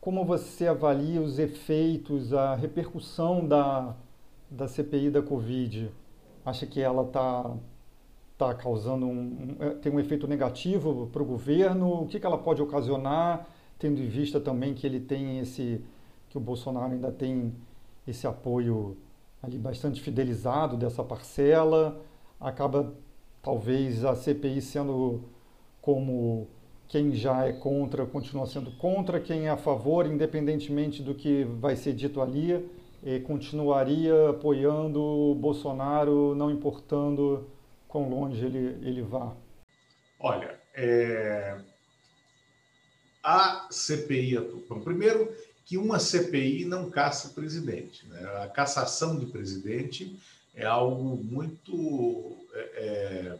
como 0.00 0.24
você 0.24 0.68
avalia 0.68 1.20
os 1.20 1.38
efeitos, 1.38 2.32
a 2.32 2.54
repercussão 2.54 3.46
da, 3.46 3.96
da 4.48 4.68
CPI 4.68 5.10
da 5.10 5.20
Covid? 5.20 5.90
Acha 6.44 6.66
que 6.66 6.80
ela 6.80 7.02
está 7.02 7.56
tá 8.38 8.54
causando 8.54 9.06
um, 9.06 9.10
um, 9.10 9.56
é, 9.60 9.70
tem 9.70 9.92
um 9.92 10.00
efeito 10.00 10.26
negativo 10.26 11.08
para 11.12 11.22
o 11.22 11.24
governo? 11.24 12.02
O 12.02 12.06
que, 12.06 12.18
que 12.18 12.26
ela 12.26 12.38
pode 12.38 12.60
ocasionar, 12.62 13.46
tendo 13.78 14.00
em 14.00 14.06
vista 14.06 14.40
também 14.40 14.74
que 14.74 14.86
ele 14.86 15.00
tem 15.00 15.38
esse, 15.38 15.84
que 16.28 16.36
o 16.36 16.40
Bolsonaro 16.40 16.92
ainda 16.92 17.10
tem 17.10 17.52
esse 18.06 18.26
apoio 18.26 18.96
ali 19.42 19.58
bastante 19.58 20.00
fidelizado 20.00 20.76
dessa 20.76 21.02
parcela, 21.02 22.00
acaba 22.40 22.94
talvez 23.42 24.04
a 24.04 24.14
CPI 24.14 24.60
sendo 24.60 25.22
como 25.80 26.46
quem 26.86 27.12
já 27.12 27.46
é 27.46 27.52
contra 27.52 28.04
continua 28.04 28.46
sendo 28.46 28.70
contra, 28.72 29.18
quem 29.18 29.46
é 29.46 29.50
a 29.50 29.56
favor, 29.56 30.06
independentemente 30.06 31.02
do 31.02 31.14
que 31.14 31.44
vai 31.44 31.74
ser 31.74 31.94
dito 31.94 32.20
ali, 32.20 32.68
continuaria 33.24 34.30
apoiando 34.30 35.00
o 35.02 35.34
Bolsonaro, 35.34 36.34
não 36.34 36.50
importando 36.50 37.46
quão 37.92 38.08
longe 38.08 38.42
ele, 38.42 38.88
ele 38.88 39.02
vá? 39.02 39.36
Olha, 40.18 40.58
é... 40.74 41.60
a 43.22 43.68
CPI, 43.70 44.38
bom, 44.66 44.80
primeiro 44.80 45.30
que 45.66 45.76
uma 45.76 45.98
CPI 45.98 46.64
não 46.64 46.90
caça 46.90 47.28
presidente. 47.28 48.08
Né? 48.08 48.18
A 48.42 48.48
cassação 48.48 49.18
de 49.18 49.26
presidente 49.26 50.18
é 50.54 50.64
algo 50.64 51.22
muito, 51.22 52.46
é, 52.54 52.60
é, 52.60 53.38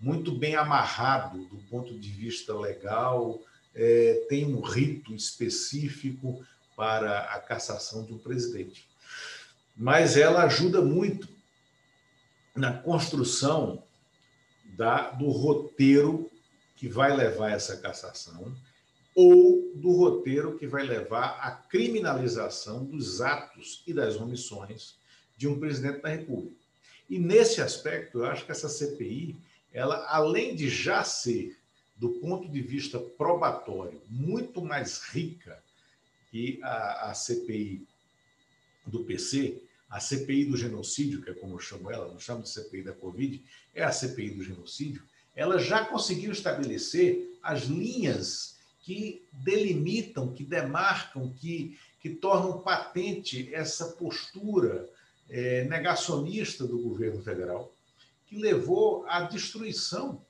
muito 0.00 0.32
bem 0.32 0.56
amarrado 0.56 1.44
do 1.46 1.58
ponto 1.68 1.98
de 1.98 2.08
vista 2.08 2.58
legal, 2.58 3.38
é, 3.74 4.24
tem 4.30 4.46
um 4.46 4.62
rito 4.62 5.14
específico 5.14 6.42
para 6.74 7.20
a 7.20 7.38
cassação 7.38 8.04
de 8.04 8.14
um 8.14 8.18
presidente. 8.18 8.88
Mas 9.76 10.16
ela 10.16 10.44
ajuda 10.44 10.80
muito 10.80 11.33
na 12.54 12.72
construção 12.72 13.82
da, 14.76 15.10
do 15.10 15.28
roteiro 15.28 16.30
que 16.76 16.88
vai 16.88 17.14
levar 17.14 17.50
essa 17.50 17.76
cassação 17.76 18.54
ou 19.14 19.72
do 19.76 19.92
roteiro 19.92 20.58
que 20.58 20.66
vai 20.66 20.84
levar 20.84 21.38
à 21.40 21.52
criminalização 21.52 22.84
dos 22.84 23.20
atos 23.20 23.82
e 23.86 23.92
das 23.92 24.16
omissões 24.16 24.96
de 25.36 25.46
um 25.46 25.58
presidente 25.58 26.02
da 26.02 26.08
República. 26.08 26.56
E 27.08 27.18
nesse 27.18 27.60
aspecto, 27.60 28.18
eu 28.18 28.26
acho 28.26 28.44
que 28.44 28.50
essa 28.50 28.68
CPI, 28.68 29.36
ela 29.72 30.04
além 30.08 30.56
de 30.56 30.68
já 30.68 31.04
ser 31.04 31.56
do 31.96 32.10
ponto 32.14 32.48
de 32.48 32.60
vista 32.60 32.98
probatório 32.98 34.00
muito 34.08 34.64
mais 34.64 34.98
rica 34.98 35.62
que 36.30 36.58
a, 36.62 37.10
a 37.10 37.14
CPI 37.14 37.86
do 38.86 39.04
PC, 39.04 39.62
a 39.88 40.00
CPI 40.00 40.46
do 40.46 40.56
genocídio, 40.56 41.22
que 41.22 41.30
é 41.30 41.34
como 41.34 41.54
eu 41.54 41.58
chamo 41.60 41.90
ela, 41.90 42.08
não 42.08 42.18
chamo 42.18 42.42
de 42.42 42.48
CPI 42.48 42.82
da 42.82 42.92
Covid, 42.92 43.42
é 43.74 43.84
a 43.84 43.92
CPI 43.92 44.30
do 44.30 44.44
genocídio, 44.44 45.02
ela 45.34 45.58
já 45.58 45.84
conseguiu 45.84 46.32
estabelecer 46.32 47.38
as 47.42 47.64
linhas 47.64 48.56
que 48.80 49.24
delimitam, 49.32 50.32
que 50.32 50.44
demarcam, 50.44 51.32
que, 51.32 51.78
que 52.00 52.10
tornam 52.10 52.60
patente 52.60 53.52
essa 53.54 53.86
postura 53.92 54.88
é, 55.28 55.64
negacionista 55.64 56.66
do 56.66 56.78
governo 56.78 57.22
federal, 57.22 57.72
que 58.26 58.36
levou 58.36 59.04
à 59.06 59.22
destruição 59.22 60.24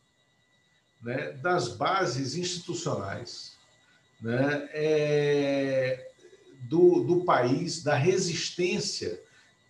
né, 1.02 1.32
das 1.32 1.68
bases 1.68 2.36
institucionais 2.36 3.56
né, 4.20 4.68
é, 4.72 6.10
do, 6.68 7.02
do 7.04 7.24
país, 7.24 7.82
da 7.82 7.94
resistência 7.94 9.20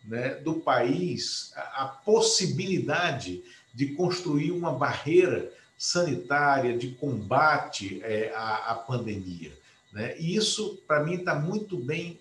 né, 0.07 0.35
do 0.35 0.55
país, 0.55 1.53
a, 1.57 1.85
a 1.85 1.89
possibilidade 1.89 3.43
de 3.73 3.89
construir 3.95 4.53
uma 4.53 4.73
barreira 4.73 5.53
sanitária, 5.77 6.77
de 6.77 6.93
combate 6.93 8.01
é, 8.03 8.33
à, 8.35 8.73
à, 8.73 8.75
pandemia. 8.75 9.53
Né? 9.93 10.17
E 10.19 10.37
isso, 10.37 10.83
para 10.87 11.03
mim, 11.03 11.15
está 11.15 11.35
muito 11.35 11.77
bem 11.77 12.19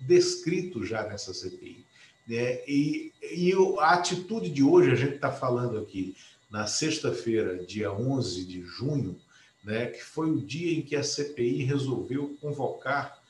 descrito 0.00 0.84
já 0.84 1.04
nessa 1.04 1.32
CPI. 1.32 1.84
Né? 2.26 2.60
E, 2.66 3.12
e 3.22 3.52
a 3.78 3.92
atitude 3.92 4.50
de 4.50 4.62
hoje, 4.62 4.90
a 4.90 4.96
gente 4.96 5.14
está 5.14 5.30
falando 5.30 5.78
aqui, 5.78 6.16
na 6.50 6.66
sexta-feira, 6.66 7.64
dia 7.64 7.92
11 7.92 8.44
de 8.44 8.62
junho, 8.62 9.20
né, 9.62 9.86
que 9.86 10.02
foi 10.02 10.30
o 10.30 10.40
dia 10.40 10.72
em 10.72 10.82
que 10.82 10.96
a 10.96 11.02
CPI 11.02 11.64
resolveu 11.64 12.36
convocar 12.40 13.22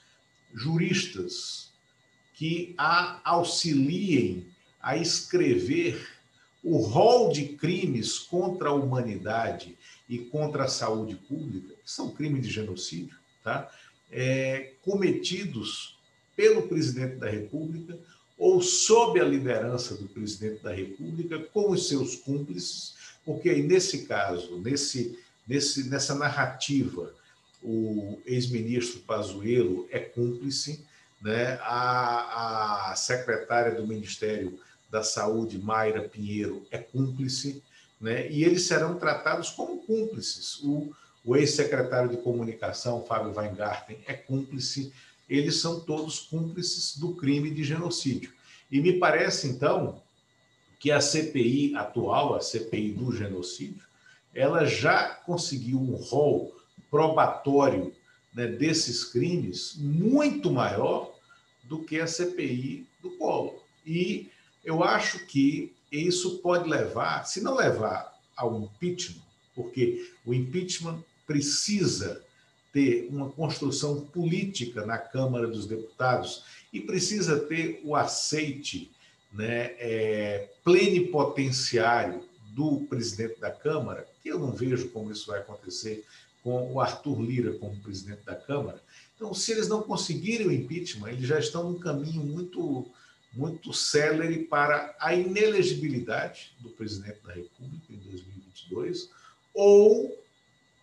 juristas 0.55 1.68
que 2.39 2.73
a 2.79 3.21
auxiliem 3.25 4.47
a 4.81 4.97
escrever 4.97 6.09
o 6.63 6.79
rol 6.79 7.33
de 7.33 7.49
crimes 7.49 8.17
contra 8.17 8.69
a 8.69 8.73
humanidade 8.73 9.77
e 10.09 10.19
contra 10.19 10.65
a 10.65 10.69
saúde 10.69 11.17
pública, 11.17 11.75
que 11.75 11.91
são 11.91 12.13
crimes 12.13 12.43
de 12.43 12.51
genocídio, 12.51 13.17
tá? 13.43 13.69
É, 14.11 14.73
cometidos 14.83 15.99
pelo 16.37 16.69
presidente 16.69 17.17
da 17.17 17.29
República 17.29 17.99
ou 18.39 18.63
sob 18.63 19.21
a 19.21 19.25
liderança 19.25 19.97
do 19.97 20.07
presidente 20.07 20.63
da 20.63 20.73
República 20.73 21.41
com 21.53 21.73
os 21.73 21.89
seus 21.89 22.15
cúmplices, 22.15 22.95
porque 23.25 23.51
aí 23.51 23.63
nesse 23.65 24.07
caso, 24.07 24.59
nesse, 24.59 25.19
nesse, 25.47 25.89
nessa 25.89 26.15
narrativa, 26.15 27.13
o 27.61 28.21
ex-ministro 28.25 29.01
Pazuello 29.01 29.89
é 29.91 29.99
cúmplice, 29.99 30.87
né? 31.21 31.59
a, 31.63 32.91
a 32.93 32.97
secretária 32.97 33.75
do 33.75 33.87
Ministério 33.87 34.59
da 34.91 35.03
Saúde, 35.03 35.59
Mayra 35.59 36.09
Pinheiro, 36.09 36.67
é 36.71 36.79
cúmplice, 36.79 37.63
né? 38.01 38.31
e 38.31 38.45
eles 38.45 38.67
serão 38.67 38.99
tratados 38.99 39.51
como 39.51 39.83
cúmplices. 39.83 40.61
O, 40.63 40.93
o 41.25 41.37
ex-secretário 41.37 42.09
de 42.09 42.17
Comunicação, 42.19 43.05
Fábio 43.05 43.35
Weingarten, 43.37 43.99
é 44.07 44.15
cúmplice. 44.15 44.93
Eles 45.29 45.61
são 45.61 45.81
todos 45.81 46.21
cúmplices 46.21 46.97
do 46.97 47.15
crime 47.15 47.51
de 47.51 47.65
genocídio. 47.65 48.33
E 48.71 48.81
me 48.81 48.95
parece, 48.95 49.49
então, 49.49 50.01
que 50.79 50.91
a 50.91 51.01
CPI 51.01 51.75
atual, 51.75 52.35
a 52.35 52.41
CPI 52.41 52.93
do 52.93 53.15
genocídio, 53.15 53.83
ela 54.35 54.65
já 54.65 55.09
conseguiu 55.09 55.79
um 55.81 55.97
rol 55.97 56.57
probatório 56.91 57.93
né, 58.35 58.47
desses 58.47 59.05
crimes 59.05 59.75
muito 59.77 60.51
maior 60.51 61.15
do 61.65 61.83
que 61.83 62.01
a 62.01 62.07
CPI 62.07 62.87
do 63.03 63.11
Collor. 63.13 63.55
E 63.87 64.31
eu 64.65 64.83
acho 64.83 65.27
que 65.27 65.73
isso 65.91 66.39
pode 66.39 66.69
levar, 66.69 67.25
se 67.25 67.41
não 67.41 67.57
levar 67.57 68.19
ao 68.37 68.61
impeachment, 68.61 69.23
porque 69.55 70.13
o 70.25 70.33
impeachment 70.33 71.03
precisa 71.27 72.23
ter 72.73 73.09
uma 73.11 73.31
construção 73.31 74.03
política 74.03 74.85
na 74.85 74.99
Câmara 74.99 75.47
dos 75.47 75.67
Deputados 75.67 76.45
e 76.73 76.81
precisa 76.81 77.39
ter 77.41 77.81
o 77.85 77.97
aceite 77.97 78.91
né, 79.33 79.75
é, 79.79 80.49
plenipotenciário 80.63 82.23
do 82.51 82.87
presidente 82.89 83.41
da 83.41 83.51
Câmara, 83.51 84.07
que 84.23 84.29
eu 84.29 84.39
não 84.39 84.53
vejo 84.53 84.89
como 84.91 85.11
isso 85.11 85.27
vai 85.27 85.41
acontecer 85.41 86.05
com 86.43 86.73
o 86.73 86.81
Arthur 86.81 87.21
Lira 87.21 87.53
como 87.55 87.81
presidente 87.81 88.25
da 88.25 88.35
Câmara. 88.35 88.81
Então, 89.17 89.35
se 89.35 89.53
eles 89.53 89.69
não 89.69 89.83
conseguirem 89.83 90.47
o 90.47 90.53
impeachment, 90.53 91.11
eles 91.11 91.27
já 91.27 91.39
estão 91.39 91.71
num 91.71 91.79
caminho 91.79 92.23
muito, 92.23 92.87
muito 93.33 93.73
célere 93.73 94.45
para 94.45 94.95
a 95.01 95.15
inelegibilidade 95.15 96.53
do 96.61 96.71
presidente 96.71 97.19
da 97.27 97.33
República 97.33 97.93
em 97.93 97.97
2022, 97.97 99.11
ou 99.53 100.17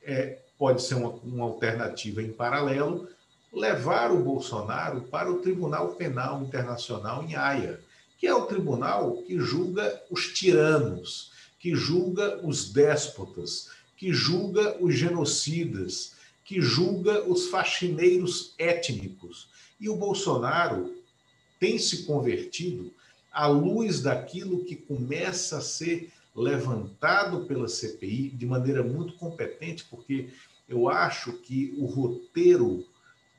é, 0.03 0.39
pode 0.57 0.83
ser 0.83 0.95
uma, 0.95 1.09
uma 1.09 1.45
alternativa 1.45 2.21
em 2.21 2.31
paralelo, 2.31 3.07
levar 3.51 4.11
o 4.11 4.21
Bolsonaro 4.21 5.01
para 5.03 5.31
o 5.31 5.39
Tribunal 5.39 5.93
Penal 5.95 6.41
Internacional 6.43 7.23
em 7.23 7.35
Haia, 7.35 7.79
que 8.17 8.27
é 8.27 8.33
o 8.33 8.45
tribunal 8.45 9.17
que 9.23 9.39
julga 9.39 10.01
os 10.09 10.33
tiranos, 10.33 11.31
que 11.59 11.73
julga 11.73 12.45
os 12.45 12.71
déspotas, 12.71 13.69
que 13.95 14.13
julga 14.13 14.77
os 14.83 14.95
genocidas, 14.95 16.15
que 16.43 16.61
julga 16.61 17.27
os 17.27 17.47
faxineiros 17.47 18.53
étnicos. 18.57 19.49
E 19.79 19.89
o 19.89 19.95
Bolsonaro 19.95 20.95
tem 21.59 21.77
se 21.77 22.03
convertido 22.03 22.93
à 23.31 23.47
luz 23.47 24.01
daquilo 24.01 24.63
que 24.63 24.75
começa 24.75 25.57
a 25.57 25.61
ser 25.61 26.11
levantado 26.35 27.45
pela 27.45 27.67
CPI 27.67 28.29
de 28.29 28.45
maneira 28.45 28.83
muito 28.83 29.13
competente, 29.13 29.85
porque 29.85 30.29
eu 30.67 30.89
acho 30.89 31.33
que 31.33 31.73
o 31.77 31.85
roteiro 31.85 32.85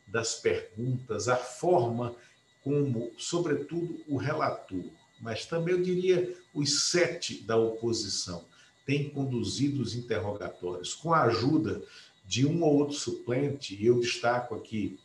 das 0.06 0.34
perguntas, 0.34 1.28
a 1.28 1.36
forma 1.36 2.14
como, 2.62 3.10
sobretudo, 3.18 4.00
o 4.08 4.16
relator, 4.16 4.84
mas 5.20 5.46
também 5.46 5.74
eu 5.74 5.82
diria 5.82 6.36
os 6.54 6.90
sete 6.90 7.42
da 7.42 7.56
oposição, 7.56 8.44
têm 8.86 9.10
conduzido 9.10 9.82
os 9.82 9.94
interrogatórios. 9.94 10.94
Com 10.94 11.12
a 11.12 11.24
ajuda 11.24 11.82
de 12.24 12.46
um 12.46 12.62
ou 12.62 12.76
outro 12.76 12.94
suplente, 12.94 13.74
e 13.74 13.86
eu 13.86 14.00
destaco 14.00 14.54
aqui 14.54 14.98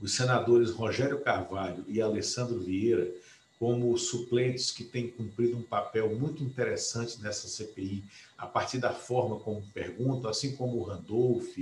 os 0.00 0.14
senadores 0.14 0.70
Rogério 0.70 1.20
Carvalho 1.20 1.84
e 1.86 2.00
Alessandro 2.00 2.58
Vieira, 2.58 3.12
como 3.58 3.96
suplentes 3.98 4.70
que 4.70 4.82
têm 4.82 5.08
cumprido 5.08 5.58
um 5.58 5.62
papel 5.62 6.14
muito 6.18 6.42
interessante 6.42 7.20
nessa 7.20 7.46
CPI, 7.46 8.02
a 8.38 8.46
partir 8.46 8.78
da 8.78 8.90
forma 8.90 9.38
como 9.38 9.62
perguntam, 9.74 10.30
assim 10.30 10.56
como 10.56 10.78
o 10.78 10.82
Randolph, 10.82 11.58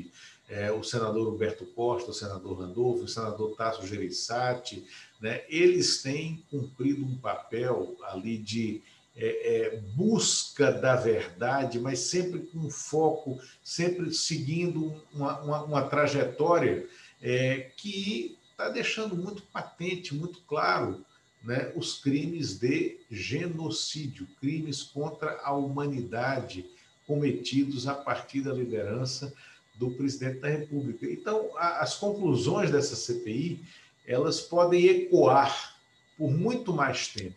é, 0.49 0.71
o 0.71 0.85
senador 0.85 1.29
Roberto 1.29 1.67
Costa, 1.67 2.13
o 2.13 2.15
senador 2.15 2.61
Randolph, 2.61 3.03
o 3.03 3.09
senador 3.09 3.57
Tasso 3.57 3.85
Gereissati, 3.85 4.87
né, 5.21 5.43
eles 5.49 6.01
têm 6.01 6.45
cumprido 6.49 7.05
um 7.05 7.17
papel 7.17 7.97
ali 8.05 8.39
de 8.39 8.81
é, 9.21 9.27
é, 9.27 9.77
busca 9.97 10.71
da 10.71 10.95
verdade, 10.95 11.81
mas 11.81 11.99
sempre 11.99 12.39
com 12.39 12.71
foco, 12.71 13.41
sempre 13.65 14.15
seguindo 14.15 14.95
uma, 15.13 15.41
uma, 15.41 15.63
uma 15.65 15.83
trajetória 15.83 16.87
é, 17.21 17.73
que 17.77 18.39
está 18.53 18.69
deixando 18.69 19.17
muito 19.17 19.43
patente, 19.43 20.15
muito 20.15 20.41
claro 20.43 21.05
né, 21.43 21.73
os 21.75 21.99
crimes 21.99 22.59
de 22.59 23.01
genocídio, 23.11 24.29
crimes 24.41 24.85
contra 24.85 25.41
a 25.43 25.53
humanidade 25.53 26.65
cometidos 27.05 27.89
a 27.89 27.95
partir 27.95 28.43
da 28.43 28.53
liderança 28.53 29.33
do 29.75 29.91
presidente 29.91 30.41
da 30.41 30.49
República. 30.49 31.07
Então, 31.07 31.51
a, 31.57 31.81
as 31.81 31.97
conclusões 31.97 32.71
dessa 32.71 32.95
CPI 32.95 33.65
elas 34.07 34.41
podem 34.41 34.87
ecoar 34.87 35.77
por 36.17 36.31
muito 36.31 36.73
mais 36.73 37.09
tempo 37.09 37.37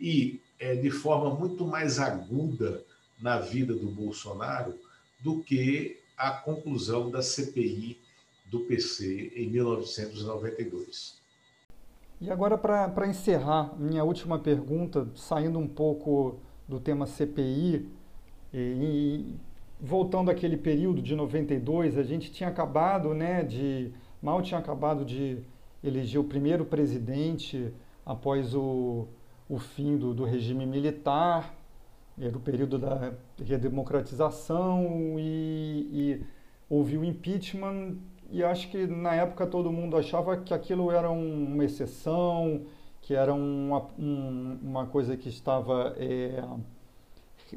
e 0.00 0.40
é, 0.58 0.74
de 0.74 0.90
forma 0.90 1.34
muito 1.34 1.66
mais 1.66 1.98
aguda 1.98 2.84
na 3.20 3.38
vida 3.38 3.74
do 3.74 3.86
Bolsonaro 3.86 4.74
do 5.20 5.42
que 5.42 6.00
a 6.16 6.30
conclusão 6.30 7.10
da 7.10 7.22
CPI 7.22 7.98
do 8.46 8.60
PC 8.60 9.32
em 9.34 9.48
1992. 9.50 11.18
E 12.20 12.30
agora, 12.30 12.56
para 12.56 13.06
encerrar, 13.06 13.74
minha 13.78 14.04
última 14.04 14.38
pergunta, 14.38 15.08
saindo 15.14 15.58
um 15.58 15.66
pouco 15.66 16.38
do 16.68 16.78
tema 16.78 17.06
CPI, 17.06 17.88
e, 18.52 19.34
voltando 19.80 20.30
àquele 20.30 20.56
período 20.56 21.02
de 21.02 21.16
92, 21.16 21.98
a 21.98 22.02
gente 22.02 22.30
tinha 22.30 22.48
acabado, 22.48 23.12
né, 23.12 23.42
de 23.42 23.92
mal 24.22 24.40
tinha 24.40 24.60
acabado 24.60 25.04
de 25.04 25.38
eleger 25.82 26.20
o 26.20 26.24
primeiro 26.24 26.64
presidente 26.64 27.72
após 28.06 28.54
o, 28.54 29.08
o 29.48 29.58
fim 29.58 29.96
do, 29.96 30.14
do 30.14 30.24
regime 30.24 30.66
militar, 30.66 31.54
era 32.18 32.36
o 32.36 32.40
período 32.40 32.78
da 32.78 33.12
redemocratização 33.44 35.16
e, 35.18 35.88
e 35.92 36.26
houve 36.68 36.96
o 36.96 37.04
impeachment 37.04 37.96
e 38.30 38.42
acho 38.42 38.70
que 38.70 38.86
na 38.86 39.14
época 39.14 39.46
todo 39.46 39.70
mundo 39.70 39.96
achava 39.96 40.36
que 40.36 40.54
aquilo 40.54 40.90
era 40.90 41.10
um, 41.10 41.44
uma 41.44 41.64
exceção, 41.64 42.62
que 43.00 43.14
era 43.14 43.34
uma, 43.34 43.86
um, 43.98 44.58
uma 44.62 44.86
coisa 44.86 45.16
que 45.16 45.28
estava 45.28 45.94
é, 45.98 46.42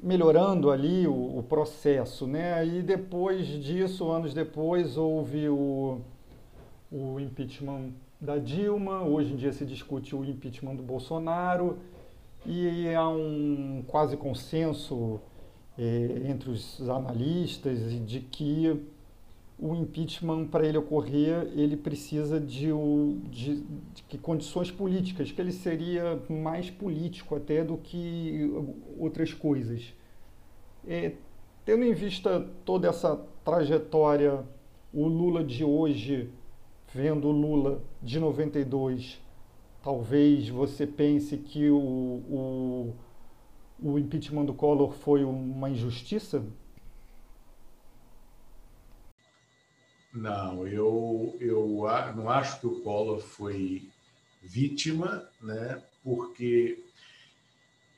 melhorando 0.03 0.69
ali 0.69 1.07
o, 1.07 1.39
o, 1.39 1.43
processo, 1.43 2.27
né? 2.27 2.65
E 2.65 2.81
depois 2.81 3.47
disso, 3.47 4.11
anos 4.11 4.33
depois, 4.33 4.97
houve 4.97 5.47
o, 5.49 6.01
o 6.91 7.19
impeachment 7.19 7.91
da 8.19 8.37
Dilma, 8.37 9.03
hoje 9.03 9.33
em 9.33 9.35
dia 9.35 9.53
se 9.53 9.65
discute 9.65 10.15
o 10.15 10.25
impeachment 10.25 10.75
do 10.75 10.83
Bolsonaro, 10.83 11.77
e 12.45 12.93
há 12.93 13.07
um 13.09 13.83
quase 13.87 14.17
consenso 14.17 15.19
é, 15.77 16.23
entre 16.29 16.49
os 16.49 16.81
analistas 16.89 17.79
de 18.05 18.19
que 18.21 18.81
o 19.59 19.75
impeachment, 19.75 20.47
para 20.47 20.65
ele 20.65 20.77
ocorrer, 20.77 21.51
ele 21.55 21.75
precisa 21.75 22.39
de, 22.39 22.69
de, 23.29 23.63
de, 24.07 24.17
condições 24.19 24.69
políticas, 24.69 25.31
que 25.31 25.41
ele 25.41 25.51
seria 25.51 26.21
mais 26.29 26.69
político 26.69 27.35
até 27.35 27.63
do 27.63 27.75
que 27.77 28.51
outras 28.99 29.33
coisas. 29.33 29.93
É, 30.87 31.13
tendo 31.65 31.83
em 31.83 31.93
vista 31.93 32.47
toda 32.63 32.87
essa 32.87 33.19
trajetória, 33.43 34.43
o 34.93 35.07
Lula 35.07 35.43
de 35.43 35.63
hoje, 35.63 36.29
vendo 36.93 37.29
Lula 37.31 37.81
de 38.01 38.19
92, 38.19 39.19
talvez 39.83 40.49
você 40.49 40.87
pense 40.87 41.37
que 41.37 41.69
o, 41.69 41.77
o, 41.77 42.95
o 43.81 43.99
impeachment 43.99 44.45
do 44.45 44.53
Collor 44.53 44.91
foi 44.91 45.23
uma 45.23 45.69
injustiça? 45.69 46.43
Não, 50.13 50.65
eu, 50.67 51.35
eu 51.39 51.83
não 52.15 52.29
acho 52.29 52.59
que 52.59 52.67
o 52.67 52.81
Collor 52.81 53.19
foi 53.19 53.87
vítima, 54.41 55.27
né? 55.41 55.81
porque 56.07 56.81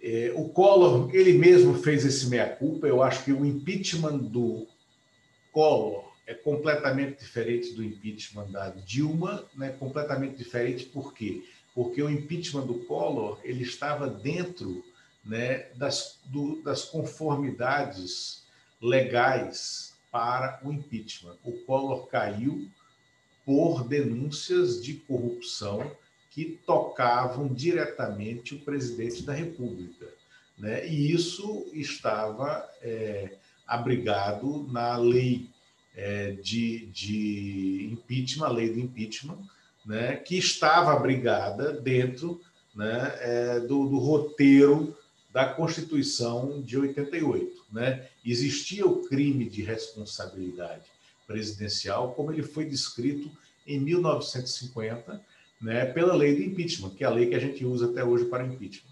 é, 0.02 0.34
o 0.36 0.50
Collor, 0.50 1.14
ele 1.14 1.38
mesmo 1.38 1.76
fez 1.76 2.04
esse 2.04 2.28
meia-culpa. 2.28 2.88
Eu 2.88 3.04
acho 3.04 3.24
que 3.24 3.32
o 3.32 3.46
impeachment 3.46 4.18
do 4.18 4.66
Collor 5.52 6.09
é 6.30 6.36
completamente 6.36 7.18
diferente 7.18 7.74
do 7.74 7.84
impeachment 7.84 8.52
da 8.52 8.70
Dilma, 8.70 9.44
né? 9.56 9.72
completamente 9.80 10.38
diferente 10.38 10.86
por 10.86 11.12
quê? 11.12 11.44
Porque 11.74 12.04
o 12.04 12.10
impeachment 12.10 12.68
do 12.68 12.86
Collor 12.86 13.40
ele 13.44 13.64
estava 13.64 14.08
dentro 14.08 14.86
né, 15.26 15.70
das, 15.76 16.20
do, 16.26 16.62
das 16.62 16.86
conformidades 16.86 18.44
legais 18.80 19.96
para 20.12 20.60
o 20.64 20.72
impeachment. 20.72 21.36
O 21.44 21.52
Collor 21.66 22.06
caiu 22.06 22.70
por 23.44 23.88
denúncias 23.88 24.84
de 24.84 24.94
corrupção 24.94 25.92
que 26.30 26.60
tocavam 26.64 27.48
diretamente 27.48 28.54
o 28.54 28.60
presidente 28.60 29.24
da 29.24 29.34
República. 29.34 30.08
Né? 30.56 30.88
E 30.88 31.12
isso 31.12 31.66
estava 31.74 32.70
é, 32.84 33.34
abrigado 33.66 34.68
na 34.72 34.96
lei 34.96 35.50
é, 35.96 36.32
de, 36.32 36.88
de 36.88 37.90
impeachment, 37.92 38.46
a 38.46 38.52
lei 38.52 38.70
do 38.72 38.80
impeachment, 38.80 39.40
né? 39.86 40.16
que 40.16 40.38
estava 40.38 40.94
abrigada 40.94 41.74
dentro 41.74 42.42
né, 42.76 43.14
é, 43.20 43.60
do, 43.60 43.88
do 43.88 43.98
roteiro 43.98 44.96
da 45.32 45.46
Constituição 45.46 46.62
de 46.62 46.78
88. 46.78 47.66
Né? 47.72 48.08
Existia 48.26 48.86
o 48.86 49.08
crime 49.08 49.50
de 49.50 49.62
responsabilidade 49.62 50.86
presidencial, 51.28 52.14
como 52.14 52.32
ele 52.32 52.44
foi 52.44 52.66
descrito 52.66 53.30
em 53.68 53.80
1950, 53.80 55.22
né, 55.62 55.86
pela 55.86 56.16
lei 56.16 56.36
do 56.36 56.42
impeachment, 56.42 56.92
que 56.92 57.04
é 57.04 57.08
a 57.08 57.12
lei 57.12 57.28
que 57.28 57.36
a 57.36 57.40
gente 57.40 57.64
usa 57.66 57.88
até 57.92 58.04
hoje 58.04 58.26
para 58.26 58.46
impeachment. 58.46 58.90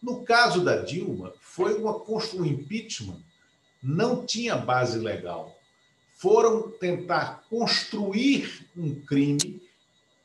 No 0.00 0.22
caso 0.22 0.62
da 0.62 0.76
Dilma, 0.76 1.32
foi 1.40 1.74
uma 1.74 1.96
um 2.34 2.44
impeachment 2.44 3.20
não 3.82 4.24
tinha 4.24 4.56
base 4.56 4.98
legal. 4.98 5.56
Foram 6.20 6.70
tentar 6.72 7.46
construir 7.48 8.68
um 8.76 8.94
crime 8.94 9.62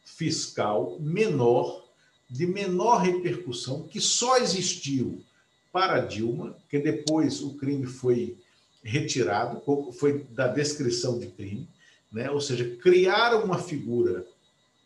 fiscal 0.03 0.97
menor, 0.99 1.85
de 2.29 2.45
menor 2.45 2.97
repercussão, 2.97 3.87
que 3.87 4.01
só 4.01 4.35
existiu 4.35 5.23
para 5.71 6.01
Dilma, 6.01 6.57
que 6.67 6.79
depois 6.79 7.41
o 7.41 7.53
crime 7.53 7.85
foi 7.85 8.37
retirado, 8.83 9.61
foi 9.93 10.25
da 10.31 10.49
descrição 10.49 11.17
de 11.17 11.27
crime, 11.27 11.65
né? 12.11 12.29
ou 12.29 12.41
seja, 12.41 12.75
criaram 12.75 13.45
uma 13.45 13.57
figura 13.57 14.27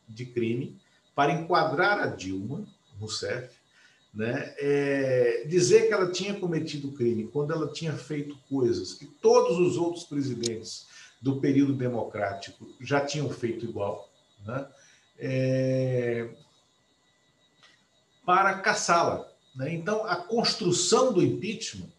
de 0.08 0.28
crime 0.28 0.78
para 1.16 1.34
enquadrar 1.34 2.00
a 2.02 2.06
Dilma 2.06 2.68
Rousseff, 3.00 3.50
né? 4.14 4.54
É, 4.58 5.46
dizer 5.48 5.88
que 5.88 5.94
ela 5.94 6.12
tinha 6.12 6.34
cometido 6.34 6.92
crime 6.92 7.28
quando 7.32 7.54
ela 7.54 7.72
tinha 7.72 7.94
feito 7.94 8.36
coisas 8.50 8.94
que 8.94 9.06
todos 9.06 9.60
os 9.60 9.78
outros 9.78 10.04
presidentes 10.04 10.88
do 11.22 11.40
período 11.40 11.74
democrático 11.74 12.68
já 12.80 13.06
tinham 13.06 13.30
feito 13.30 13.66
igual, 13.66 14.10
né? 14.46 14.68
É, 15.18 16.30
para 18.26 18.60
caçá-la. 18.60 19.28
Né? 19.56 19.74
Então, 19.74 20.06
a 20.06 20.16
construção 20.16 21.12
do 21.12 21.22
impeachment 21.22 21.90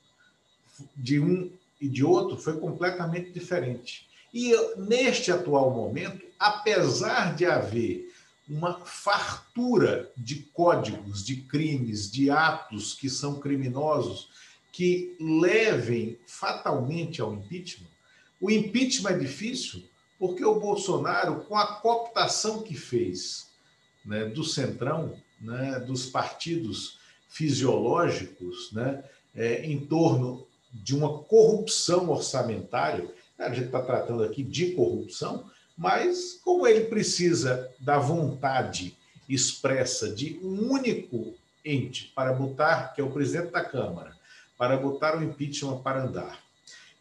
de 0.96 1.20
um 1.20 1.50
e 1.80 1.88
de 1.88 2.04
outro 2.04 2.36
foi 2.36 2.58
completamente 2.58 3.30
diferente. 3.30 4.08
E 4.32 4.54
neste 4.76 5.32
atual 5.32 5.70
momento, 5.70 6.24
apesar 6.38 7.34
de 7.34 7.44
haver 7.44 8.14
uma 8.48 8.80
fartura 8.84 10.10
de 10.16 10.36
códigos, 10.36 11.24
de 11.24 11.36
crimes, 11.36 12.10
de 12.10 12.30
atos 12.30 12.94
que 12.94 13.08
são 13.08 13.38
criminosos, 13.40 14.28
que 14.72 15.16
levem 15.20 16.18
fatalmente 16.26 17.20
ao 17.20 17.34
impeachment, 17.34 17.88
o 18.40 18.50
impeachment 18.50 19.10
é 19.10 19.18
difícil 19.18 19.82
porque 20.18 20.44
o 20.44 20.60
Bolsonaro, 20.60 21.40
com 21.42 21.56
a 21.56 21.66
cooptação 21.66 22.62
que 22.62 22.74
fez 22.74 23.48
né, 24.04 24.26
do 24.26 24.44
centrão, 24.44 25.14
né, 25.40 25.80
dos 25.80 26.06
partidos 26.06 26.98
fisiológicos, 27.28 28.70
né, 28.72 29.02
é, 29.34 29.64
em 29.64 29.80
torno 29.80 30.46
de 30.72 30.94
uma 30.94 31.18
corrupção 31.22 32.10
orçamentária, 32.10 33.08
a 33.38 33.48
gente 33.48 33.66
está 33.66 33.80
tratando 33.80 34.22
aqui 34.22 34.42
de 34.42 34.72
corrupção, 34.72 35.50
mas 35.76 36.38
como 36.44 36.66
ele 36.66 36.84
precisa 36.84 37.70
da 37.80 37.98
vontade 37.98 38.96
expressa 39.28 40.12
de 40.12 40.38
um 40.42 40.70
único 40.70 41.34
ente 41.64 42.12
para 42.14 42.32
botar, 42.32 42.92
que 42.94 43.00
é 43.00 43.04
o 43.04 43.10
presidente 43.10 43.52
da 43.52 43.64
Câmara, 43.64 44.14
para 44.58 44.76
botar 44.76 45.16
o 45.16 45.22
impeachment 45.22 45.80
para 45.82 46.04
andar, 46.04 46.38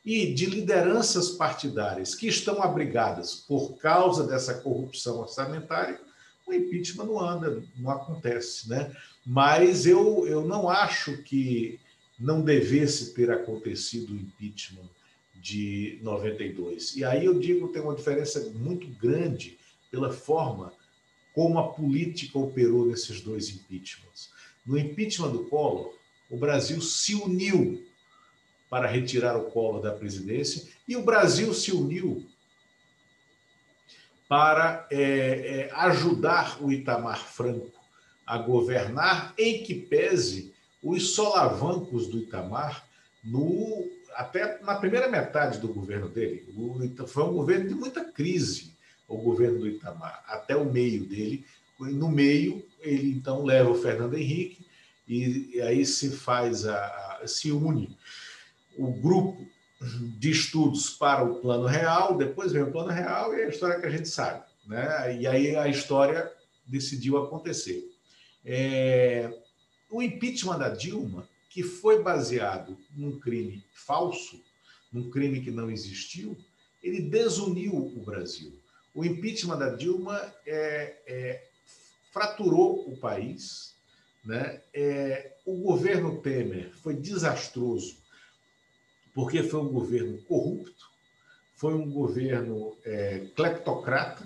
e 0.05 0.33
de 0.33 0.45
lideranças 0.45 1.29
partidárias 1.31 2.15
que 2.15 2.27
estão 2.27 2.63
abrigadas 2.63 3.35
por 3.35 3.77
causa 3.77 4.25
dessa 4.25 4.53
corrupção 4.55 5.19
orçamentária, 5.19 5.99
o 6.47 6.53
impeachment 6.53 7.05
não 7.05 7.19
anda, 7.19 7.63
não 7.77 7.91
acontece, 7.91 8.69
né? 8.69 8.91
Mas 9.25 9.85
eu, 9.85 10.25
eu 10.25 10.45
não 10.47 10.67
acho 10.67 11.21
que 11.23 11.79
não 12.19 12.41
devesse 12.41 13.13
ter 13.13 13.29
acontecido 13.31 14.11
o 14.11 14.15
impeachment 14.15 14.89
de 15.35 15.99
92. 16.01 16.95
E 16.95 17.03
aí 17.03 17.25
eu 17.25 17.39
digo 17.39 17.69
tem 17.69 17.81
uma 17.81 17.95
diferença 17.95 18.39
muito 18.55 18.87
grande 18.99 19.57
pela 19.91 20.11
forma 20.11 20.73
como 21.33 21.59
a 21.59 21.69
política 21.69 22.37
operou 22.37 22.85
nesses 22.85 23.21
dois 23.21 23.49
impeachments. 23.49 24.29
No 24.65 24.77
impeachment 24.77 25.31
do 25.31 25.45
Collor, 25.45 25.93
o 26.29 26.37
Brasil 26.37 26.81
se 26.81 27.15
uniu 27.15 27.85
para 28.69 28.87
retirar 28.87 29.35
o 29.35 29.49
Collor 29.49 29.81
da 29.81 29.91
presidência 29.91 30.67
e 30.87 30.95
o 30.95 31.03
Brasil 31.03 31.53
se 31.53 31.71
uniu 31.71 32.25
para 34.27 34.87
é, 34.91 35.01
é, 35.01 35.71
ajudar 35.73 36.61
o 36.61 36.71
Itamar 36.71 37.25
Franco 37.25 37.71
a 38.25 38.37
governar, 38.37 39.33
em 39.39 39.63
que 39.63 39.73
pese 39.73 40.53
os 40.83 41.15
solavancos 41.15 42.07
do 42.07 42.19
Itamar 42.19 42.85
no 43.23 43.89
até 44.15 44.61
na 44.61 44.75
primeira 44.75 45.07
metade 45.07 45.59
do 45.59 45.69
governo 45.69 46.09
dele. 46.09 46.45
O, 46.55 47.07
foi 47.07 47.23
um 47.23 47.33
governo 47.33 47.69
de 47.69 47.73
muita 47.73 48.03
crise, 48.03 48.73
o 49.07 49.17
governo 49.17 49.59
do 49.59 49.67
Itamar, 49.67 50.23
até 50.27 50.55
o 50.55 50.65
meio 50.65 51.05
dele. 51.05 51.45
No 51.79 52.09
meio, 52.09 52.63
ele 52.81 53.11
então 53.11 53.43
leva 53.43 53.69
o 53.69 53.81
Fernando 53.81 54.15
Henrique 54.15 54.65
e, 55.07 55.55
e 55.55 55.61
aí 55.61 55.85
se 55.85 56.11
faz 56.11 56.67
a, 56.67 56.85
a, 57.21 57.27
se 57.27 57.51
une 57.51 57.97
o 58.79 58.91
grupo 58.93 59.45
de 60.17 60.31
estudos 60.31 60.89
para 60.89 61.23
o 61.23 61.39
plano 61.39 61.65
real, 61.65 62.17
depois 62.17 62.51
vem 62.51 62.63
o 62.63 62.71
plano 62.71 62.89
real 62.89 63.33
e 63.33 63.43
a 63.43 63.49
história 63.49 63.79
que 63.79 63.85
a 63.85 63.89
gente 63.89 64.07
sabe. 64.07 64.43
Né? 64.65 65.17
E 65.19 65.27
aí 65.27 65.55
a 65.55 65.67
história 65.67 66.31
decidiu 66.65 67.17
acontecer. 67.17 67.83
É, 68.45 69.33
o 69.91 70.01
impeachment 70.01 70.59
da 70.59 70.69
Dilma 70.69 71.27
que 71.49 71.63
foi 71.63 72.01
baseado 72.01 72.77
num 72.95 73.19
crime 73.19 73.63
falso, 73.73 74.39
num 74.91 75.09
crime 75.09 75.41
que 75.41 75.51
não 75.51 75.69
existiu, 75.69 76.37
ele 76.81 77.01
desuniu 77.01 77.75
o 77.75 78.03
Brasil. 78.05 78.57
O 78.93 79.03
impeachment 79.03 79.57
da 79.57 79.69
Dilma 79.69 80.33
é, 80.45 80.95
é, 81.07 81.47
fraturou 82.11 82.87
o 82.87 82.97
país. 82.97 83.73
Né? 84.23 84.61
É, 84.73 85.33
o 85.45 85.57
governo 85.57 86.21
Temer 86.21 86.71
foi 86.75 86.93
desastroso, 86.93 87.97
porque 89.19 89.43
foi 89.43 89.59
um 89.59 89.67
governo 89.67 90.17
corrupto, 90.19 90.87
foi 91.53 91.73
um 91.73 91.91
governo 91.91 92.73
é, 92.85 93.25
cleptocrata, 93.35 94.25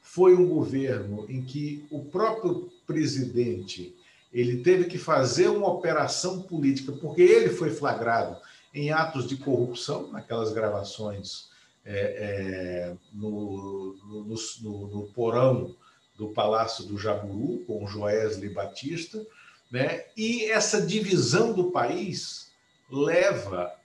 foi 0.00 0.34
um 0.34 0.48
governo 0.48 1.26
em 1.28 1.42
que 1.42 1.84
o 1.90 2.06
próprio 2.06 2.72
presidente 2.86 3.94
ele 4.32 4.62
teve 4.62 4.86
que 4.86 4.96
fazer 4.96 5.48
uma 5.48 5.68
operação 5.68 6.40
política, 6.40 6.90
porque 6.92 7.20
ele 7.20 7.50
foi 7.50 7.68
flagrado 7.68 8.40
em 8.72 8.90
atos 8.90 9.28
de 9.28 9.36
corrupção, 9.36 10.10
naquelas 10.10 10.54
gravações 10.54 11.50
é, 11.84 11.92
é, 11.94 12.96
no, 13.12 13.94
no, 14.06 14.24
no, 14.24 14.86
no, 14.86 15.02
porão 15.08 15.76
do 16.16 16.28
Palácio 16.28 16.86
do 16.86 16.96
Jaburu, 16.96 17.62
com 17.66 17.86
Joesley 17.86 18.48
Batista, 18.48 19.22
né? 19.70 20.06
e 20.16 20.46
essa 20.46 20.80
divisão 20.80 21.52
do 21.52 21.70
país 21.70 22.50
leva, 22.90 23.83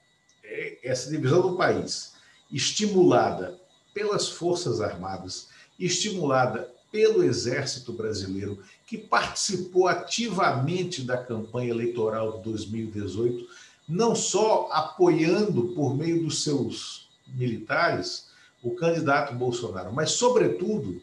essa 0.84 1.10
divisão 1.10 1.41
do 1.41 1.56
país, 1.56 2.14
estimulada 2.52 3.60
pelas 3.94 4.30
Forças 4.30 4.81
Armadas, 4.81 5.49
estimulada 5.80 6.69
pelo 6.91 7.23
Exército 7.23 7.94
Brasileiro, 7.94 8.60
que 8.86 8.98
participou 8.98 9.88
ativamente 9.88 11.03
da 11.03 11.18
campanha 11.18 11.69
eleitoral 11.69 12.38
de 12.38 12.44
2018, 12.44 13.48
não 13.88 14.15
só 14.15 14.69
apoiando 14.72 15.69
por 15.69 15.95
meio 15.95 16.23
dos 16.23 16.44
seus 16.44 17.10
militares 17.27 18.30
o 18.61 18.72
candidato 18.76 19.36
Bolsonaro, 19.36 19.94
mas, 19.94 20.11
sobretudo, 20.11 21.02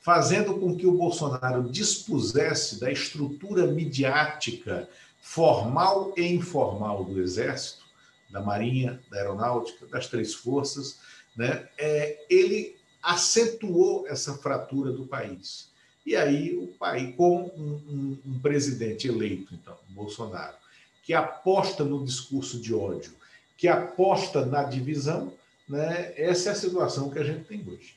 fazendo 0.00 0.54
com 0.58 0.76
que 0.76 0.86
o 0.86 0.96
Bolsonaro 0.96 1.64
dispusesse 1.64 2.80
da 2.80 2.90
estrutura 2.90 3.66
midiática 3.66 4.88
formal 5.20 6.12
e 6.16 6.22
informal 6.26 7.04
do 7.04 7.20
Exército, 7.20 7.83
da 8.30 8.40
Marinha, 8.40 9.00
da 9.10 9.18
Aeronáutica, 9.18 9.86
das 9.86 10.06
três 10.08 10.34
forças, 10.34 10.98
né? 11.36 11.68
É, 11.78 12.24
ele 12.28 12.76
acentuou 13.02 14.06
essa 14.08 14.34
fratura 14.34 14.90
do 14.90 15.06
país. 15.06 15.68
E 16.06 16.16
aí 16.16 16.56
o 16.56 16.68
país, 16.68 17.14
com 17.16 17.50
um, 17.56 17.72
um, 17.88 18.18
um 18.26 18.38
presidente 18.40 19.08
eleito, 19.08 19.54
então, 19.54 19.76
Bolsonaro, 19.88 20.56
que 21.02 21.12
aposta 21.14 21.84
no 21.84 22.04
discurso 22.04 22.58
de 22.58 22.74
ódio, 22.74 23.12
que 23.56 23.68
aposta 23.68 24.44
na 24.44 24.64
divisão, 24.64 25.32
né, 25.68 26.12
essa 26.16 26.50
é 26.50 26.52
a 26.52 26.56
situação 26.56 27.10
que 27.10 27.18
a 27.18 27.24
gente 27.24 27.44
tem 27.44 27.64
hoje. 27.66 27.96